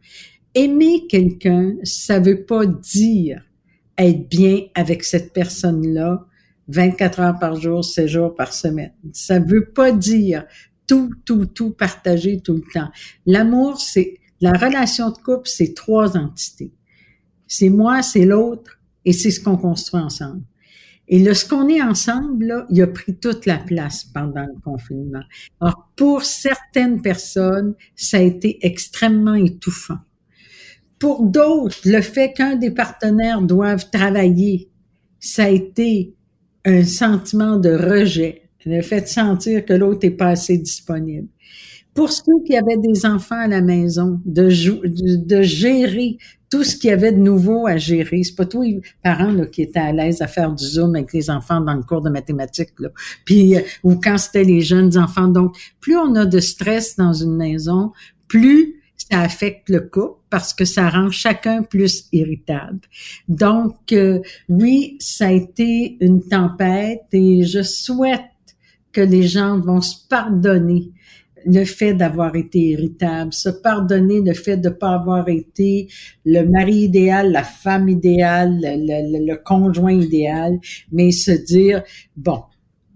Aimer 0.54 1.06
quelqu'un, 1.08 1.74
ça 1.82 2.20
veut 2.20 2.44
pas 2.44 2.66
dire 2.66 3.42
être 3.98 4.28
bien 4.28 4.62
avec 4.74 5.04
cette 5.04 5.32
personne-là 5.32 6.26
24 6.68 7.20
heures 7.20 7.38
par 7.38 7.60
jour, 7.60 7.84
7 7.84 8.06
jours 8.06 8.34
par 8.34 8.52
semaine. 8.52 8.92
Ça 9.12 9.38
veut 9.38 9.66
pas 9.66 9.92
dire 9.92 10.46
tout, 10.86 11.10
tout, 11.24 11.46
tout 11.46 11.70
partager 11.70 12.40
tout 12.40 12.54
le 12.54 12.72
temps. 12.72 12.90
L'amour, 13.26 13.80
c'est 13.80 14.18
la 14.40 14.52
relation 14.52 15.10
de 15.10 15.18
couple, 15.18 15.48
c'est 15.48 15.74
trois 15.74 16.16
entités. 16.16 16.72
C'est 17.46 17.70
moi, 17.70 18.02
c'est 18.02 18.24
l'autre, 18.24 18.78
et 19.04 19.12
c'est 19.12 19.30
ce 19.30 19.40
qu'on 19.40 19.56
construit 19.56 20.00
ensemble. 20.00 20.42
Et 21.06 21.22
le 21.22 21.34
ce 21.34 21.46
qu'on 21.46 21.68
est 21.68 21.82
ensemble, 21.82 22.46
là, 22.46 22.66
il 22.70 22.80
a 22.80 22.86
pris 22.86 23.14
toute 23.14 23.44
la 23.44 23.58
place 23.58 24.04
pendant 24.04 24.46
le 24.46 24.58
confinement. 24.62 25.22
Alors, 25.60 25.90
pour 25.96 26.24
certaines 26.24 27.02
personnes, 27.02 27.74
ça 27.94 28.16
a 28.16 28.20
été 28.20 28.58
extrêmement 28.66 29.34
étouffant. 29.34 29.98
Pour 30.98 31.24
d'autres, 31.24 31.76
le 31.84 32.00
fait 32.00 32.32
qu'un 32.32 32.56
des 32.56 32.70
partenaires 32.70 33.42
doive 33.42 33.90
travailler, 33.90 34.70
ça 35.20 35.44
a 35.44 35.48
été 35.48 36.14
un 36.64 36.84
sentiment 36.84 37.58
de 37.58 37.70
rejet, 37.70 38.43
le 38.66 38.82
fait 38.82 39.02
de 39.02 39.06
sentir 39.06 39.64
que 39.64 39.72
l'autre 39.72 40.06
est 40.06 40.10
pas 40.10 40.28
assez 40.28 40.58
disponible. 40.58 41.28
Pour 41.94 42.10
ceux 42.10 42.42
qui 42.44 42.56
avaient 42.56 42.78
des 42.78 43.06
enfants 43.06 43.38
à 43.38 43.46
la 43.46 43.60
maison, 43.60 44.20
de, 44.24 44.48
de 45.24 45.42
gérer 45.42 46.18
tout 46.54 46.62
ce 46.62 46.76
qu'il 46.76 46.90
y 46.90 46.92
avait 46.92 47.10
de 47.10 47.18
nouveau 47.18 47.66
à 47.66 47.78
gérer. 47.78 48.22
C'est 48.22 48.36
pas 48.36 48.46
tous 48.46 48.62
les 48.62 48.80
parents 49.02 49.32
là, 49.32 49.46
qui 49.46 49.62
étaient 49.62 49.80
à 49.80 49.92
l'aise 49.92 50.22
à 50.22 50.28
faire 50.28 50.52
du 50.52 50.64
zoom 50.64 50.94
avec 50.94 51.12
les 51.12 51.28
enfants 51.28 51.60
dans 51.60 51.74
le 51.74 51.82
cours 51.82 52.00
de 52.00 52.10
mathématiques, 52.10 52.78
là. 52.78 52.90
Puis 53.24 53.56
euh, 53.56 53.60
ou 53.82 53.96
quand 53.96 54.18
c'était 54.18 54.44
les 54.44 54.60
jeunes 54.60 54.96
enfants. 54.96 55.26
Donc, 55.26 55.56
plus 55.80 55.96
on 55.96 56.14
a 56.14 56.26
de 56.26 56.38
stress 56.38 56.94
dans 56.94 57.12
une 57.12 57.34
maison, 57.34 57.90
plus 58.28 58.76
ça 58.96 59.20
affecte 59.20 59.68
le 59.68 59.80
couple 59.80 60.20
parce 60.30 60.54
que 60.54 60.64
ça 60.64 60.88
rend 60.88 61.10
chacun 61.10 61.64
plus 61.64 62.04
irritable. 62.12 62.80
Donc, 63.26 63.92
euh, 63.92 64.20
oui, 64.48 64.96
ça 65.00 65.26
a 65.26 65.32
été 65.32 65.96
une 66.00 66.22
tempête 66.22 67.02
et 67.12 67.44
je 67.44 67.62
souhaite 67.62 68.22
que 68.94 69.00
les 69.00 69.24
gens 69.24 69.58
vont 69.58 69.80
se 69.80 69.96
pardonner 70.08 70.90
le 71.46 71.64
fait 71.64 71.94
d'avoir 71.94 72.34
été 72.36 72.58
irritable, 72.58 73.32
se 73.32 73.50
pardonner 73.50 74.20
le 74.20 74.32
fait 74.32 74.56
de 74.56 74.68
ne 74.68 74.74
pas 74.74 74.94
avoir 74.94 75.28
été 75.28 75.88
le 76.24 76.42
mari 76.42 76.76
idéal, 76.84 77.32
la 77.32 77.42
femme 77.42 77.88
idéale, 77.88 78.60
le, 78.62 79.34
conjoint 79.36 79.92
idéal, 79.92 80.58
mais 80.90 81.10
se 81.10 81.32
dire, 81.32 81.82
bon, 82.16 82.42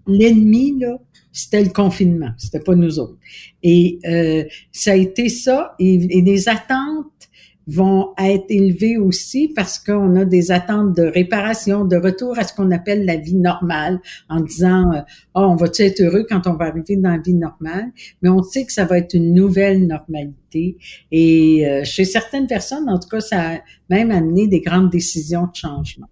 l'ennemi, 0.07 0.79
là, 0.79 0.99
c'était 1.31 1.63
le 1.63 1.69
confinement, 1.69 2.31
c'était 2.37 2.59
pas 2.59 2.75
nous 2.75 2.99
autres. 2.99 3.17
Et 3.61 3.99
euh, 4.07 4.43
ça 4.71 4.93
a 4.93 4.95
été 4.95 5.29
ça, 5.29 5.75
et, 5.77 5.97
les 5.97 6.49
attentes 6.49 7.18
vont 7.69 8.13
être 8.17 8.45
élevées 8.49 8.97
aussi 8.97 9.51
parce 9.55 9.77
qu'on 9.77 10.15
a 10.15 10.25
des 10.25 10.51
attentes 10.51 10.95
de 10.95 11.03
réparation, 11.03 11.85
de 11.85 11.97
retour 11.97 12.37
à 12.37 12.43
ce 12.43 12.53
qu'on 12.53 12.71
appelle 12.71 13.05
la 13.05 13.15
vie 13.15 13.35
normale, 13.35 13.99
en 14.27 14.41
disant 14.41 14.91
oh, 15.35 15.41
on 15.41 15.55
va-tu 15.55 15.83
être 15.83 16.01
heureux 16.01 16.25
quand 16.27 16.47
on 16.47 16.53
va 16.53 16.65
arriver 16.65 16.95
dans 16.95 17.11
la 17.11 17.19
vie 17.19 17.35
normale, 17.35 17.91
mais 18.21 18.29
on 18.29 18.41
sait 18.41 18.65
que 18.65 18.73
ça 18.73 18.85
va 18.85 18.97
être 18.97 19.13
une 19.13 19.33
nouvelle 19.33 19.85
normalité. 19.85 20.77
Et 21.11 21.67
euh, 21.67 21.83
chez 21.83 22.05
certaines 22.05 22.47
personnes, 22.47 22.89
en 22.89 22.97
tout 22.97 23.09
cas, 23.09 23.19
ça 23.19 23.51
a 23.51 23.57
même 23.89 24.11
amené 24.11 24.47
des 24.47 24.61
grandes 24.61 24.89
décisions 24.89 25.43
de 25.43 25.55
changement. 25.55 26.07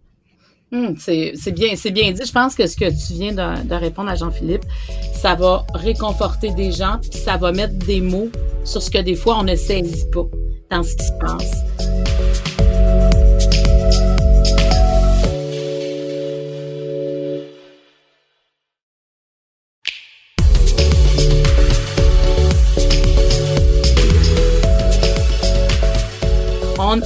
C'est 0.98 1.54
bien, 1.54 1.76
c'est 1.78 1.92
bien 1.92 2.12
dit. 2.12 2.22
Je 2.26 2.32
pense 2.32 2.54
que 2.54 2.68
ce 2.68 2.76
que 2.76 2.90
tu 2.90 3.14
viens 3.14 3.32
de, 3.32 3.68
de 3.68 3.74
répondre 3.74 4.10
à 4.10 4.16
Jean-Philippe, 4.16 4.66
ça 5.14 5.34
va 5.34 5.66
réconforter 5.74 6.54
des 6.54 6.74
gens, 6.74 6.98
puis 7.02 7.20
ça 7.20 7.38
va 7.38 7.54
mettre 7.54 7.76
des 7.86 8.02
mots 8.02 8.30
sur 8.66 8.82
ce 8.82 8.92
que 8.92 9.02
des 9.02 9.16
fois 9.16 9.40
on 9.40 9.44
ne 9.44 9.56
saisit 9.56 10.10
pas 10.12 10.28
dans 10.70 10.84
ce 10.84 10.96
qui 10.96 11.06
se 11.06 11.14
passe. 11.20 11.68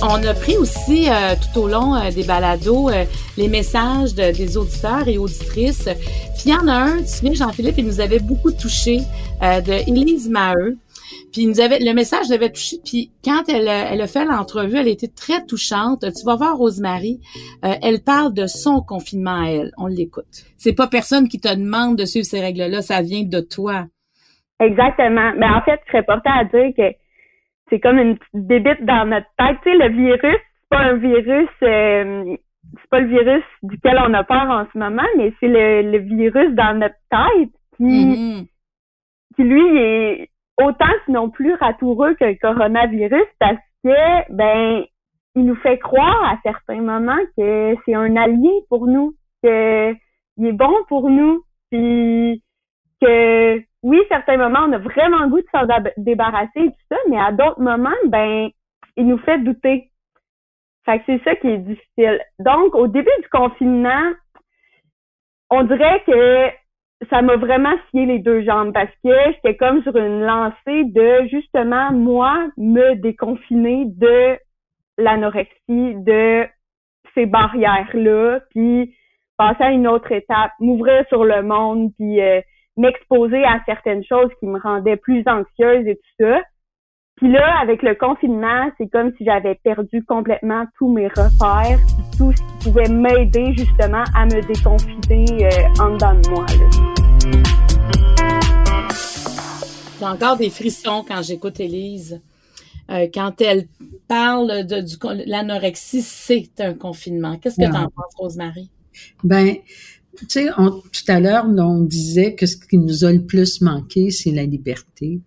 On, 0.03 0.23
a 0.23 0.33
pris 0.33 0.57
aussi 0.57 1.09
euh, 1.09 1.35
tout 1.35 1.61
au 1.61 1.67
long 1.67 1.95
euh, 1.95 2.11
des 2.11 2.23
balados 2.23 2.89
euh, 2.89 3.05
les 3.37 3.47
messages 3.47 4.13
des 4.13 4.57
auditeurs 4.57 5.07
et 5.07 5.17
auditrices. 5.17 5.89
Puis 6.35 6.43
il 6.45 6.51
y 6.51 6.55
en 6.55 6.67
a 6.67 6.73
un, 6.73 6.97
tu 7.01 7.07
souviens, 7.07 7.33
Jean-Philippe, 7.33 7.75
il 7.77 7.85
nous 7.85 7.99
avait 7.99 8.19
beaucoup 8.19 8.51
touché, 8.51 9.01
de 9.41 9.89
Élise 9.89 10.29
Maheu. 10.29 10.77
Puis 11.31 11.43
il 11.43 11.47
nous 11.49 11.59
avait, 11.59 11.79
le 11.79 11.93
message 11.93 12.29
l'avait 12.29 12.51
touché. 12.51 12.77
Puis 12.83 13.11
quand 13.23 13.43
elle, 13.49 13.67
elle 13.67 14.01
a 14.01 14.07
fait 14.07 14.25
l'entrevue, 14.25 14.77
elle 14.77 14.87
était 14.87 15.11
très 15.13 15.45
touchante. 15.45 16.01
Tu 16.01 16.25
vas 16.25 16.35
voir 16.35 16.57
Rosemary, 16.57 17.19
elle 17.61 18.03
parle 18.03 18.33
de 18.33 18.47
son 18.47 18.81
confinement 18.81 19.41
à 19.43 19.49
elle. 19.49 19.71
On 19.77 19.87
l'écoute. 19.87 20.45
C'est 20.57 20.75
pas 20.75 20.87
personne 20.87 21.27
qui 21.27 21.39
te 21.39 21.53
demande 21.53 21.97
de 21.97 22.05
suivre 22.05 22.25
ces 22.25 22.41
règles-là, 22.41 22.81
ça 22.81 23.01
vient 23.01 23.23
de 23.23 23.39
toi. 23.39 23.85
Exactement. 24.61 25.33
Mais 25.37 25.47
en 25.47 25.61
fait, 25.61 25.81
je 25.85 25.91
serais 25.91 26.03
portée 26.03 26.29
à 26.29 26.43
dire 26.45 26.71
que 26.77 26.95
c'est 27.69 27.79
comme 27.79 27.97
une 27.97 28.17
petite 28.17 28.47
bébite 28.47 28.85
dans 28.85 29.05
notre 29.05 29.27
tête. 29.37 29.57
Tu 29.63 29.71
sais, 29.71 29.77
le 29.77 29.89
virus, 29.89 30.21
c'est 30.21 30.69
pas 30.69 30.79
un 30.79 30.97
virus, 30.97 31.49
euh, 31.63 32.35
c'est 32.75 32.89
pas 32.89 32.99
le 32.99 33.07
virus 33.07 33.43
duquel 33.63 33.97
on 34.05 34.13
a 34.13 34.23
peur 34.23 34.49
en 34.49 34.67
ce 34.71 34.77
moment, 34.77 35.07
mais 35.17 35.33
c'est 35.39 35.47
le, 35.47 35.97
virus 35.99 36.53
dans 36.53 36.77
notre 36.77 36.95
tête 37.09 37.49
qui, 37.77 37.83
mm-hmm. 37.83 38.47
qui 39.35 39.43
lui 39.43 39.77
est 39.77 40.29
autant 40.57 40.93
sinon 41.05 41.29
plus 41.29 41.53
ratoureux 41.55 42.15
que 42.15 42.25
le 42.25 42.35
coronavirus 42.35 43.27
parce 43.39 43.57
que 43.83 44.33
ben 44.33 44.83
il 45.35 45.45
nous 45.45 45.55
fait 45.55 45.79
croire 45.79 46.23
à 46.25 46.37
certains 46.43 46.81
moments 46.81 47.19
que 47.37 47.75
c'est 47.85 47.95
un 47.95 48.15
allié 48.15 48.51
pour 48.69 48.87
nous, 48.87 49.15
que 49.43 49.93
il 50.37 50.45
est 50.45 50.53
bon 50.53 50.73
pour 50.87 51.09
nous, 51.09 51.43
puis 51.71 52.43
que 53.01 53.61
oui, 53.83 53.99
certains 54.09 54.37
moments, 54.37 54.65
on 54.67 54.73
a 54.73 54.77
vraiment 54.77 55.19
le 55.19 55.29
goût 55.29 55.41
de 55.41 55.47
s'en 55.51 55.65
débarrasser 55.97 56.49
et 56.55 56.69
tout 56.69 56.85
ça, 56.89 56.97
mais 57.09 57.19
à 57.19 57.31
d'autres 57.31 57.61
moments, 57.61 57.89
ben, 58.07 58.49
il 58.95 59.07
nous 59.07 59.17
fait 59.19 59.39
douter. 59.39 59.89
Fait 60.85 60.99
que 60.99 61.03
c'est 61.07 61.23
ça 61.23 61.35
qui 61.35 61.47
est 61.47 61.57
difficile. 61.57 62.19
Donc, 62.39 62.75
au 62.75 62.87
début 62.87 63.09
du 63.21 63.29
confinement, 63.29 64.11
on 65.49 65.63
dirait 65.63 66.03
que 66.05 66.49
ça 67.09 67.21
m'a 67.21 67.35
vraiment 67.35 67.73
scié 67.89 68.05
les 68.05 68.19
deux 68.19 68.43
jambes 68.43 68.73
parce 68.73 68.91
que 69.03 69.09
j'étais 69.33 69.55
comme 69.55 69.81
sur 69.83 69.95
une 69.95 70.21
lancée 70.21 70.83
de 70.85 71.27
justement 71.29 71.91
moi 71.91 72.47
me 72.57 72.95
déconfiner 72.95 73.85
de 73.87 74.37
l'anorexie, 74.97 75.95
de 75.95 76.45
ces 77.15 77.25
barrières-là, 77.25 78.41
puis 78.51 78.95
passer 79.37 79.63
à 79.63 79.71
une 79.71 79.87
autre 79.87 80.11
étape, 80.11 80.51
m'ouvrir 80.59 81.05
sur 81.07 81.25
le 81.25 81.41
monde, 81.41 81.91
puis 81.97 82.21
euh, 82.21 82.41
m'exposer 82.77 83.43
à 83.43 83.59
certaines 83.65 84.03
choses 84.03 84.29
qui 84.39 84.45
me 84.45 84.59
rendaient 84.59 84.97
plus 84.97 85.23
anxieuse 85.27 85.87
et 85.87 85.95
tout 85.95 86.23
ça. 86.23 86.41
Puis 87.21 87.31
là, 87.31 87.59
avec 87.61 87.83
le 87.83 87.93
confinement, 87.93 88.71
c'est 88.79 88.87
comme 88.87 89.11
si 89.15 89.25
j'avais 89.25 89.53
perdu 89.53 90.03
complètement 90.05 90.65
tous 90.79 90.91
mes 90.91 91.07
repères, 91.07 91.79
tout 92.17 92.31
ce 92.31 92.41
qui 92.41 92.69
pouvait 92.71 92.89
m'aider 92.89 93.53
justement 93.55 94.03
à 94.15 94.25
me 94.25 94.41
déconfiner 94.41 95.45
euh, 95.45 95.83
en 95.83 95.93
dedans 95.93 96.15
de 96.19 96.29
moi. 96.31 96.45
J'ai 99.99 100.05
encore 100.05 100.37
des 100.37 100.49
frissons 100.49 101.05
quand 101.07 101.21
j'écoute 101.21 101.59
Élise. 101.59 102.19
Euh, 102.89 103.07
quand 103.13 103.39
elle 103.39 103.67
parle 104.07 104.65
de, 104.65 104.81
du 104.81 104.95
l'anorexie, 105.29 106.01
c'est 106.01 106.49
un 106.59 106.73
confinement. 106.73 107.37
Qu'est-ce 107.37 107.57
que 107.57 107.69
tu 107.69 107.77
en 107.77 107.83
penses, 107.83 108.15
Rosemary? 108.17 108.71
Ben, 109.23 109.57
tu 110.17 110.25
sais, 110.27 110.47
tout 110.47 111.11
à 111.11 111.19
l'heure, 111.19 111.45
on 111.47 111.81
disait 111.81 112.33
que 112.33 112.47
ce 112.47 112.57
qui 112.57 112.79
nous 112.79 113.05
a 113.05 113.11
le 113.11 113.21
plus 113.21 113.61
manqué, 113.61 114.09
c'est 114.09 114.31
la 114.31 114.43
liberté. 114.43 115.19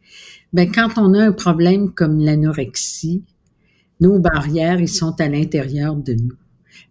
Ben, 0.54 0.70
quand 0.70 0.90
on 0.98 1.14
a 1.14 1.20
un 1.20 1.32
problème 1.32 1.92
comme 1.92 2.20
l'anorexie, 2.20 3.24
nos 4.00 4.20
barrières, 4.20 4.80
ils 4.80 4.88
sont 4.88 5.20
à 5.20 5.28
l'intérieur 5.28 5.96
de 5.96 6.14
nous. 6.14 6.36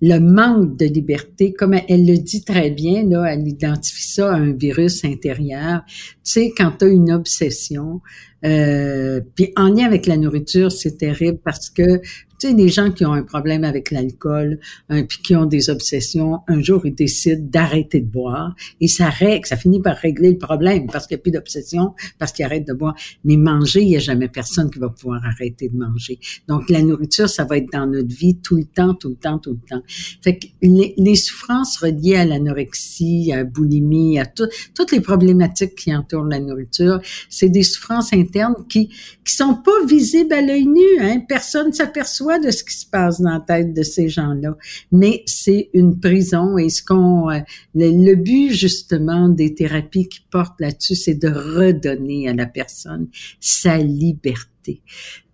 Le 0.01 0.19
manque 0.19 0.77
de 0.77 0.85
liberté, 0.85 1.53
comme 1.53 1.73
elle 1.73 2.05
le 2.05 2.17
dit 2.17 2.43
très 2.43 2.71
bien, 2.71 3.07
là, 3.07 3.23
elle 3.33 3.47
identifie 3.47 4.05
ça 4.05 4.33
à 4.33 4.35
un 4.35 4.51
virus 4.51 5.05
intérieur. 5.05 5.81
Tu 5.87 6.13
sais, 6.23 6.51
quand 6.57 6.73
tu 6.77 6.85
as 6.85 6.87
une 6.89 7.09
obsession, 7.09 8.01
euh, 8.43 9.21
puis 9.33 9.53
en 9.55 9.69
lien 9.69 9.85
avec 9.85 10.07
la 10.07 10.17
nourriture, 10.17 10.69
c'est 10.69 10.97
terrible 10.97 11.39
parce 11.41 11.69
que 11.69 12.01
tu 12.43 12.49
sais, 12.49 12.53
des 12.53 12.67
gens 12.67 12.91
qui 12.91 13.05
ont 13.05 13.13
un 13.13 13.23
problème 13.23 13.63
avec 13.63 13.89
l'alcool, 13.89 14.59
puis 14.89 15.19
qui 15.23 15.35
ont 15.35 15.45
des 15.45 15.69
obsessions, 15.69 16.39
un 16.49 16.61
jour 16.61 16.85
ils 16.85 16.93
décident 16.93 17.41
d'arrêter 17.41 18.01
de 18.01 18.05
boire 18.05 18.53
et 18.81 18.89
ça 18.89 19.09
règle, 19.09 19.45
ça 19.45 19.55
finit 19.55 19.81
par 19.81 19.95
régler 19.95 20.31
le 20.31 20.37
problème 20.37 20.87
parce 20.87 21.07
qu'il 21.07 21.15
n'y 21.15 21.21
a 21.21 21.23
plus 21.23 21.31
d'obsession, 21.31 21.93
parce 22.19 22.33
qu'ils 22.33 22.43
arrêtent 22.43 22.67
de 22.67 22.73
boire. 22.73 22.95
Mais 23.23 23.37
manger, 23.37 23.81
il 23.81 23.89
n'y 23.89 23.95
a 23.95 23.99
jamais 23.99 24.27
personne 24.27 24.69
qui 24.69 24.79
va 24.79 24.89
pouvoir 24.89 25.21
arrêter 25.23 25.69
de 25.69 25.77
manger. 25.77 26.19
Donc 26.49 26.69
la 26.69 26.81
nourriture, 26.81 27.29
ça 27.29 27.45
va 27.45 27.57
être 27.57 27.71
dans 27.71 27.87
notre 27.87 28.13
vie 28.13 28.35
tout 28.35 28.57
le 28.57 28.65
temps, 28.65 28.93
tout 28.93 29.09
le 29.09 29.15
temps, 29.15 29.39
tout 29.39 29.51
le 29.51 29.69
temps. 29.69 29.83
Fait 30.21 30.37
que 30.37 30.47
les, 30.61 30.93
les 30.97 31.15
souffrances 31.15 31.77
reliées 31.77 32.15
à 32.15 32.25
l'anorexie, 32.25 33.31
à 33.31 33.37
la 33.37 33.43
boulimie, 33.45 34.19
à 34.19 34.25
toutes 34.25 34.91
les 34.91 34.99
problématiques 34.99 35.75
qui 35.75 35.95
entourent 35.95 36.25
la 36.25 36.39
nourriture, 36.39 36.99
c'est 37.29 37.49
des 37.49 37.63
souffrances 37.63 38.11
internes 38.11 38.55
qui 38.67 38.89
qui 39.23 39.33
sont 39.33 39.55
pas 39.55 39.85
visibles 39.87 40.33
à 40.33 40.41
l'œil 40.41 40.65
nu. 40.65 40.81
Hein? 40.99 41.21
Personne 41.27 41.71
s'aperçoit 41.71 42.32
de 42.39 42.51
ce 42.51 42.63
qui 42.63 42.75
se 42.75 42.85
passe 42.85 43.21
dans 43.21 43.31
la 43.31 43.39
tête 43.39 43.73
de 43.73 43.83
ces 43.83 44.09
gens-là, 44.09 44.57
mais 44.91 45.23
c'est 45.25 45.69
une 45.73 45.99
prison 45.99 46.57
et 46.57 46.69
ce 46.69 46.83
qu'on, 46.83 47.29
euh, 47.29 47.39
le, 47.75 48.15
but 48.15 48.51
justement 48.51 49.29
des 49.29 49.53
thérapies 49.53 50.07
qui 50.07 50.25
portent 50.31 50.59
là-dessus, 50.59 50.95
c'est 50.95 51.15
de 51.15 51.29
redonner 51.29 52.29
à 52.29 52.33
la 52.33 52.45
personne 52.45 53.07
sa 53.39 53.77
liberté 53.77 54.81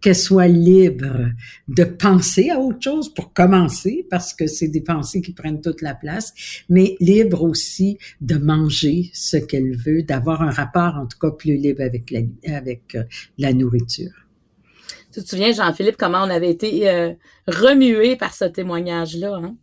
qu'elle 0.01 0.15
soit 0.15 0.47
libre 0.47 1.29
de 1.67 1.83
penser 1.83 2.49
à 2.49 2.59
autre 2.59 2.81
chose 2.81 3.13
pour 3.13 3.33
commencer, 3.33 4.05
parce 4.09 4.33
que 4.33 4.47
c'est 4.47 4.67
des 4.67 4.81
pensées 4.81 5.21
qui 5.21 5.33
prennent 5.33 5.61
toute 5.61 5.81
la 5.81 5.93
place, 5.93 6.33
mais 6.69 6.95
libre 6.99 7.43
aussi 7.43 7.97
de 8.21 8.35
manger 8.35 9.09
ce 9.13 9.37
qu'elle 9.37 9.75
veut, 9.75 10.03
d'avoir 10.03 10.41
un 10.41 10.51
rapport 10.51 10.95
en 10.95 11.05
tout 11.05 11.19
cas 11.19 11.31
plus 11.31 11.57
libre 11.57 11.81
avec 11.81 12.11
la, 12.11 12.21
avec 12.55 12.95
euh, 12.95 13.03
la 13.37 13.53
nourriture. 13.53 14.11
Tu 15.13 15.23
te 15.23 15.27
souviens, 15.27 15.51
Jean-Philippe, 15.51 15.97
comment 15.97 16.19
on 16.19 16.29
avait 16.29 16.49
été 16.49 16.89
euh, 16.89 17.13
remué 17.47 18.15
par 18.15 18.33
ce 18.33 18.45
témoignage-là, 18.45 19.39
hein? 19.43 19.55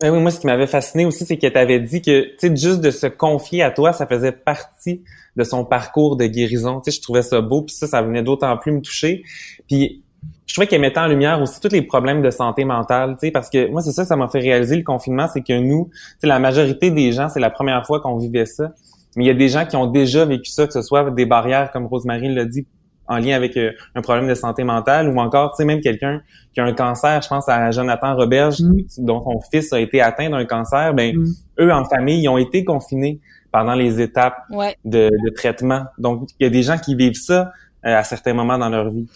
Ben 0.00 0.12
oui, 0.12 0.20
moi, 0.20 0.30
ce 0.30 0.40
qui 0.40 0.46
m'avait 0.46 0.66
fasciné 0.66 1.06
aussi, 1.06 1.24
c'est 1.24 1.38
qu'elle 1.38 1.54
t'avait 1.54 1.80
dit 1.80 2.02
que, 2.02 2.24
tu 2.38 2.48
sais, 2.48 2.54
juste 2.54 2.80
de 2.82 2.90
se 2.90 3.06
confier 3.06 3.62
à 3.62 3.70
toi, 3.70 3.94
ça 3.94 4.06
faisait 4.06 4.32
partie 4.32 5.02
de 5.36 5.42
son 5.42 5.64
parcours 5.64 6.16
de 6.16 6.26
guérison. 6.26 6.82
Tu 6.82 6.90
sais, 6.90 6.98
je 6.98 7.02
trouvais 7.02 7.22
ça 7.22 7.40
beau, 7.40 7.62
puis 7.62 7.74
ça, 7.74 7.86
ça 7.86 8.02
venait 8.02 8.22
d'autant 8.22 8.54
plus 8.58 8.72
me 8.72 8.82
toucher. 8.82 9.22
Puis, 9.66 10.04
je 10.46 10.54
trouvais 10.54 10.66
qu'elle 10.66 10.82
mettait 10.82 11.00
en 11.00 11.06
lumière 11.06 11.40
aussi 11.40 11.60
tous 11.60 11.72
les 11.72 11.80
problèmes 11.80 12.20
de 12.20 12.30
santé 12.30 12.66
mentale, 12.66 13.16
tu 13.18 13.26
sais, 13.26 13.30
parce 13.30 13.48
que 13.48 13.70
moi, 13.70 13.80
c'est 13.80 13.92
ça 13.92 14.02
que 14.02 14.08
ça 14.08 14.16
m'a 14.16 14.28
fait 14.28 14.40
réaliser 14.40 14.76
le 14.76 14.82
confinement, 14.82 15.28
c'est 15.32 15.42
que 15.42 15.58
nous, 15.58 15.88
tu 15.92 15.98
sais, 16.20 16.26
la 16.26 16.38
majorité 16.38 16.90
des 16.90 17.12
gens, 17.12 17.30
c'est 17.30 17.40
la 17.40 17.50
première 17.50 17.86
fois 17.86 18.00
qu'on 18.00 18.18
vivait 18.18 18.46
ça. 18.46 18.72
Mais 19.16 19.24
il 19.24 19.26
y 19.28 19.30
a 19.30 19.34
des 19.34 19.48
gens 19.48 19.64
qui 19.64 19.76
ont 19.76 19.86
déjà 19.86 20.26
vécu 20.26 20.50
ça, 20.50 20.66
que 20.66 20.74
ce 20.74 20.82
soit 20.82 21.10
des 21.10 21.24
barrières, 21.24 21.70
comme 21.72 21.86
Rosemary 21.86 22.34
l'a 22.34 22.44
dit, 22.44 22.66
en 23.08 23.18
lien 23.18 23.34
avec 23.36 23.56
euh, 23.56 23.72
un 23.94 24.02
problème 24.02 24.28
de 24.28 24.34
santé 24.34 24.64
mentale 24.64 25.08
ou 25.08 25.18
encore, 25.20 25.50
tu 25.52 25.56
sais, 25.58 25.64
même 25.64 25.80
quelqu'un 25.80 26.20
qui 26.54 26.60
a 26.60 26.64
un 26.64 26.72
cancer, 26.72 27.20
je 27.22 27.28
pense 27.28 27.48
à 27.48 27.70
Jonathan 27.70 28.16
Roberge, 28.16 28.60
Mm. 28.60 28.80
dont 28.98 29.22
son 29.22 29.40
fils 29.50 29.72
a 29.72 29.80
été 29.80 30.00
atteint 30.00 30.30
d'un 30.30 30.44
cancer, 30.44 30.92
ben 30.94 31.16
Mm. 31.16 31.24
eux 31.60 31.72
en 31.72 31.84
famille, 31.84 32.22
ils 32.22 32.28
ont 32.28 32.38
été 32.38 32.64
confinés 32.64 33.20
pendant 33.52 33.74
les 33.74 34.00
étapes 34.00 34.38
Ouais. 34.50 34.76
de, 34.84 35.08
de 35.24 35.30
traitement. 35.34 35.84
Donc, 35.98 36.28
il 36.40 36.44
y 36.44 36.46
a 36.46 36.50
des 36.50 36.62
gens 36.62 36.78
qui 36.78 36.94
vivent 36.94 37.14
ça 37.14 37.52
euh, 37.86 37.96
à 37.96 38.02
certains 38.02 38.34
moments 38.34 38.58
dans 38.58 38.68
leur 38.68 38.90
vie. 38.90 39.06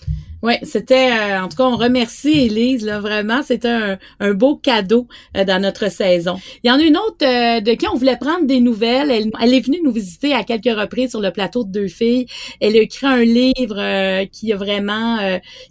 Oui, 0.42 0.54
c'était 0.62 1.10
euh, 1.10 1.42
en 1.42 1.48
tout 1.48 1.56
cas 1.56 1.64
on 1.64 1.76
remercie 1.76 2.30
Élise 2.30 2.84
là 2.84 2.98
vraiment, 2.98 3.42
c'était 3.42 3.98
un, 4.20 4.32
beau 4.32 4.56
cadeau 4.56 5.06
euh, 5.36 5.44
dans 5.44 5.60
notre 5.60 5.90
saison. 5.90 6.36
Il 6.62 6.68
y 6.68 6.70
en 6.70 6.78
a 6.78 6.82
une 6.82 6.96
autre 6.96 7.24
euh, 7.24 7.60
de 7.60 7.72
qui 7.72 7.86
on 7.88 7.96
voulait 7.96 8.16
prendre 8.16 8.46
des 8.46 8.60
nouvelles. 8.60 9.10
Elle, 9.10 9.54
est 9.54 9.60
venue 9.60 9.80
nous 9.84 9.92
visiter 9.92 10.32
à 10.32 10.44
quelques 10.44 10.74
reprises 10.78 11.10
sur 11.10 11.20
le 11.20 11.30
plateau 11.30 11.64
de 11.64 11.70
deux 11.70 11.88
filles. 11.88 12.26
Elle 12.60 12.76
a 12.76 12.80
écrit 12.80 13.06
un 13.06 13.22
livre 13.22 13.78
euh, 13.78 14.24
qui 14.26 14.52
a 14.52 14.56
vraiment 14.56 15.18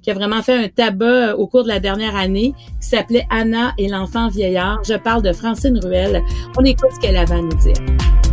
qui 0.01 0.12
a 0.12 0.13
vraiment 0.13 0.41
fait 0.41 0.53
un 0.53 0.67
tabac 0.67 1.36
au 1.36 1.47
cours 1.47 1.63
de 1.63 1.69
la 1.69 1.79
dernière 1.79 2.15
année 2.15 2.53
qui 2.82 2.88
s'appelait 2.88 3.25
Anna 3.29 3.73
et 3.77 3.88
l'enfant 3.88 4.27
vieillard. 4.27 4.82
Je 4.88 4.95
parle 4.95 5.23
de 5.23 5.34
Francine 5.34 5.79
Ruel. 5.79 6.21
On 6.58 6.63
écoute 6.63 6.89
ce 6.93 6.99
qu'elle 6.99 7.17
avait 7.17 7.36
à 7.36 7.41
nous 7.41 7.58
dire. 7.58 8.29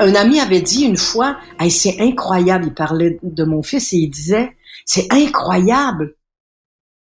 Un 0.00 0.14
ami 0.14 0.40
avait 0.40 0.62
dit 0.62 0.84
une 0.84 0.96
fois, 0.96 1.38
hey, 1.58 1.70
c'est 1.70 2.00
incroyable, 2.00 2.66
il 2.66 2.74
parlait 2.74 3.18
de 3.22 3.44
mon 3.44 3.62
fils 3.62 3.92
et 3.92 3.98
il 3.98 4.10
disait, 4.10 4.56
c'est 4.84 5.12
incroyable, 5.12 6.16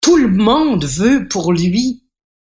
tout 0.02 0.18
le 0.18 0.30
monde 0.30 0.86
veut 0.86 1.28
pour 1.28 1.54
lui. 1.54 2.04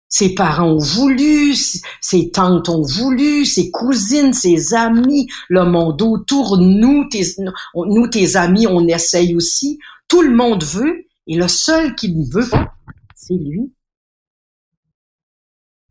Ses 0.09 0.35
parents 0.35 0.71
ont 0.71 0.79
voulu, 0.79 1.55
ses 2.01 2.31
tantes 2.31 2.69
ont 2.69 2.83
voulu, 2.83 3.45
ses 3.45 3.71
cousines, 3.71 4.33
ses 4.33 4.73
amis, 4.73 5.27
le 5.49 5.65
monde 5.65 6.01
autour, 6.01 6.59
nous, 6.59 7.09
nous, 7.75 8.09
tes 8.09 8.37
amis, 8.37 8.67
on 8.67 8.87
essaye 8.87 9.35
aussi. 9.35 9.79
Tout 10.09 10.23
le 10.23 10.35
monde 10.35 10.63
veut, 10.63 11.07
et 11.27 11.37
le 11.37 11.49
seul 11.49 11.95
qui 11.97 12.15
ne 12.15 12.25
veut 12.31 12.49
pas, 12.49 12.73
c'est 13.15 13.35
lui. 13.35 13.73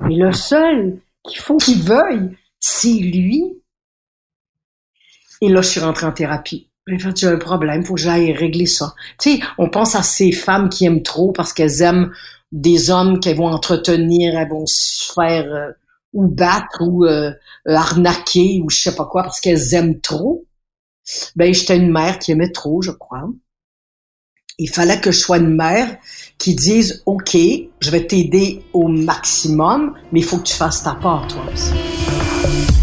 Et 0.09 0.15
le 0.15 0.31
seul 0.31 1.01
qu'il 1.23 1.41
faut 1.41 1.57
qu'il 1.57 1.81
veuille, 1.81 2.37
c'est 2.59 2.93
lui. 2.93 3.43
Et 5.45 5.49
là, 5.49 5.61
je 5.61 5.69
suis 5.69 5.79
rentrée 5.79 6.07
en 6.07 6.11
thérapie. 6.11 6.69
J'ai 6.87 6.97
fait, 6.97 7.15
j'ai 7.15 7.27
un 7.27 7.37
problème, 7.37 7.85
faut 7.85 7.93
que 7.93 8.01
j'aille 8.01 8.31
régler 8.33 8.65
ça. 8.65 8.95
Tu 9.19 9.37
sais, 9.37 9.39
on 9.59 9.69
pense 9.69 9.95
à 9.95 10.01
ces 10.01 10.31
femmes 10.31 10.69
qui 10.69 10.85
aiment 10.85 11.03
trop 11.03 11.31
parce 11.31 11.53
qu'elles 11.53 11.83
aiment 11.83 12.11
des 12.51 12.89
hommes 12.89 13.19
qu'elles 13.19 13.37
vont 13.37 13.47
entretenir, 13.47 14.35
elles 14.35 14.49
vont 14.49 14.65
se 14.65 15.13
faire 15.13 15.45
euh, 15.45 15.71
ou 16.13 16.27
battre 16.27 16.81
ou 16.81 17.05
euh, 17.05 17.31
euh, 17.67 17.75
arnaquer 17.75 18.61
ou 18.63 18.71
je 18.71 18.77
sais 18.77 18.95
pas 18.95 19.05
quoi 19.05 19.21
parce 19.21 19.39
qu'elles 19.39 19.75
aiment 19.75 19.99
trop. 20.01 20.45
Ben, 21.35 21.53
j'étais 21.53 21.77
une 21.77 21.91
mère 21.91 22.17
qui 22.17 22.31
aimait 22.31 22.51
trop, 22.51 22.81
je 22.81 22.91
crois. 22.91 23.29
Il 24.57 24.69
fallait 24.69 24.99
que 24.99 25.11
je 25.11 25.19
sois 25.19 25.37
une 25.37 25.55
mère 25.55 25.97
qui 26.39 26.55
dise, 26.55 27.03
OK, 27.05 27.35
je 27.35 27.91
vais 27.91 28.07
t'aider 28.07 28.63
au 28.73 28.87
maximum, 28.87 29.93
mais 30.11 30.21
il 30.21 30.25
faut 30.25 30.37
que 30.37 30.47
tu 30.47 30.55
fasses 30.55 30.81
ta 30.81 30.95
part, 30.95 31.27
toi 31.27 31.43
aussi. 31.53 32.74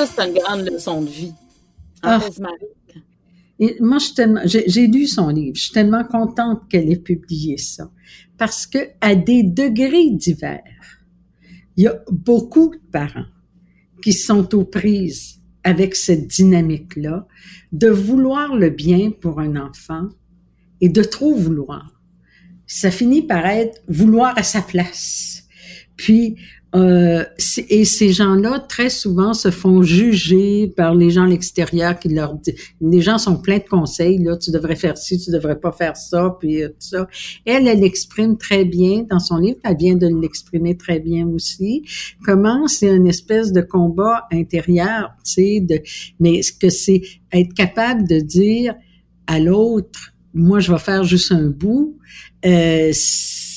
Ça, 0.00 0.06
c'est 0.06 0.28
une 0.28 0.34
grande 0.34 0.66
leçon 0.66 1.02
de 1.02 1.10
vie. 1.10 1.34
Ah. 2.02 2.26
Et 3.58 3.76
moi, 3.80 3.98
j'ai 4.46 4.86
lu 4.86 5.06
son 5.06 5.28
livre. 5.28 5.54
Je 5.56 5.64
suis 5.64 5.72
tellement 5.72 6.04
contente 6.04 6.62
qu'elle 6.70 6.90
ait 6.90 6.96
publié 6.96 7.58
ça. 7.58 7.90
Parce 8.38 8.66
que, 8.66 8.78
à 9.02 9.14
des 9.14 9.42
degrés 9.42 10.08
divers, 10.10 10.62
il 11.76 11.84
y 11.84 11.86
a 11.86 12.00
beaucoup 12.10 12.70
de 12.70 12.90
parents 12.90 13.26
qui 14.02 14.14
sont 14.14 14.54
aux 14.54 14.64
prises 14.64 15.42
avec 15.64 15.94
cette 15.94 16.28
dynamique-là 16.28 17.26
de 17.72 17.88
vouloir 17.88 18.56
le 18.56 18.70
bien 18.70 19.10
pour 19.10 19.38
un 19.38 19.56
enfant 19.56 20.08
et 20.80 20.88
de 20.88 21.02
trop 21.02 21.34
vouloir. 21.34 22.00
Ça 22.66 22.90
finit 22.90 23.20
par 23.20 23.44
être 23.44 23.82
vouloir 23.86 24.32
à 24.38 24.44
sa 24.44 24.62
place. 24.62 25.46
Puis, 25.96 26.36
euh, 26.74 27.24
et 27.68 27.84
ces 27.84 28.12
gens-là, 28.12 28.60
très 28.60 28.90
souvent, 28.90 29.34
se 29.34 29.50
font 29.50 29.82
juger 29.82 30.72
par 30.76 30.94
les 30.94 31.10
gens 31.10 31.24
à 31.24 31.26
l'extérieur 31.26 31.98
qui 31.98 32.08
leur 32.10 32.34
disent, 32.34 32.54
les 32.80 33.00
gens 33.00 33.18
sont 33.18 33.36
pleins 33.36 33.58
de 33.58 33.68
conseils, 33.68 34.18
là, 34.18 34.36
tu 34.36 34.50
devrais 34.50 34.76
faire 34.76 34.96
ci, 34.96 35.18
tu 35.18 35.30
devrais 35.30 35.58
pas 35.58 35.72
faire 35.72 35.96
ça, 35.96 36.36
puis 36.38 36.62
euh, 36.62 36.68
tout 36.68 36.74
ça. 36.78 37.08
Elle, 37.44 37.66
elle 37.66 37.80
l'exprime 37.80 38.36
très 38.38 38.64
bien 38.64 39.04
dans 39.10 39.18
son 39.18 39.38
livre, 39.38 39.58
elle 39.64 39.76
vient 39.76 39.96
de 39.96 40.06
l'exprimer 40.06 40.76
très 40.76 41.00
bien 41.00 41.26
aussi. 41.28 41.82
Comment 42.24 42.68
c'est 42.68 42.94
une 42.94 43.08
espèce 43.08 43.52
de 43.52 43.62
combat 43.62 44.28
intérieur, 44.32 45.10
tu 45.24 45.32
sais, 45.32 45.60
de, 45.60 45.80
mais 46.20 46.42
ce 46.42 46.52
que 46.52 46.68
c'est 46.68 47.02
être 47.32 47.52
capable 47.54 48.06
de 48.06 48.20
dire 48.20 48.74
à 49.26 49.38
l'autre, 49.38 50.12
moi, 50.34 50.60
je 50.60 50.72
vais 50.72 50.78
faire 50.78 51.02
juste 51.04 51.32
un 51.32 51.48
bout. 51.48 51.98
Euh, 52.46 52.92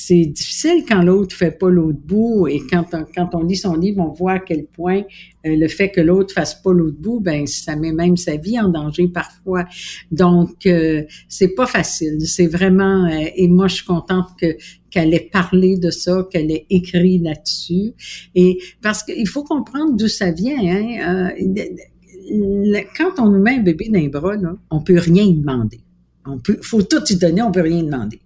c'est 0.05 0.25
difficile 0.25 0.83
quand 0.87 1.01
l'autre 1.01 1.35
fait 1.35 1.51
pas 1.51 1.69
l'autre 1.69 1.99
bout 2.03 2.47
et 2.47 2.61
quand 2.69 2.85
on, 2.93 3.05
quand 3.15 3.29
on 3.33 3.43
lit 3.43 3.55
son 3.55 3.75
livre, 3.75 4.01
on 4.01 4.11
voit 4.11 4.33
à 4.33 4.39
quel 4.39 4.65
point 4.65 5.03
euh, 5.45 5.55
le 5.55 5.67
fait 5.67 5.89
que 5.89 6.01
l'autre 6.01 6.33
fasse 6.33 6.55
pas 6.61 6.73
l'autre 6.73 6.97
bout, 6.99 7.21
ben 7.21 7.47
ça 7.47 7.75
met 7.75 7.93
même 7.93 8.17
sa 8.17 8.35
vie 8.35 8.59
en 8.59 8.69
danger 8.69 9.07
parfois. 9.07 9.65
Donc 10.11 10.65
euh, 10.65 11.03
c'est 11.29 11.55
pas 11.55 11.65
facile. 11.65 12.19
C'est 12.25 12.47
vraiment 12.47 13.05
euh, 13.05 13.25
et 13.35 13.47
moi 13.47 13.67
je 13.67 13.75
suis 13.75 13.85
contente 13.85 14.27
que 14.39 14.57
qu'elle 14.89 15.13
ait 15.13 15.29
parlé 15.31 15.77
de 15.77 15.89
ça, 15.89 16.27
qu'elle 16.29 16.51
ait 16.51 16.65
écrit 16.69 17.17
là-dessus 17.19 17.93
et 18.35 18.59
parce 18.81 19.03
qu'il 19.03 19.27
faut 19.27 19.43
comprendre 19.43 19.95
d'où 19.95 20.07
ça 20.07 20.31
vient. 20.31 20.59
Hein, 20.59 21.31
euh, 21.31 22.81
quand 22.97 23.19
on 23.19 23.29
nous 23.29 23.41
met 23.41 23.55
un 23.55 23.63
bébé 23.63 23.89
dans 23.89 23.99
les 23.99 24.09
bras, 24.09 24.35
là, 24.35 24.55
on 24.69 24.81
peut 24.81 24.99
rien 24.99 25.23
y 25.23 25.33
demander. 25.33 25.79
On 26.25 26.37
peut, 26.37 26.57
faut 26.61 26.83
tout 26.83 27.03
y 27.09 27.15
donner, 27.15 27.41
on 27.41 27.51
peut 27.51 27.61
rien 27.61 27.83
demander. 27.83 28.19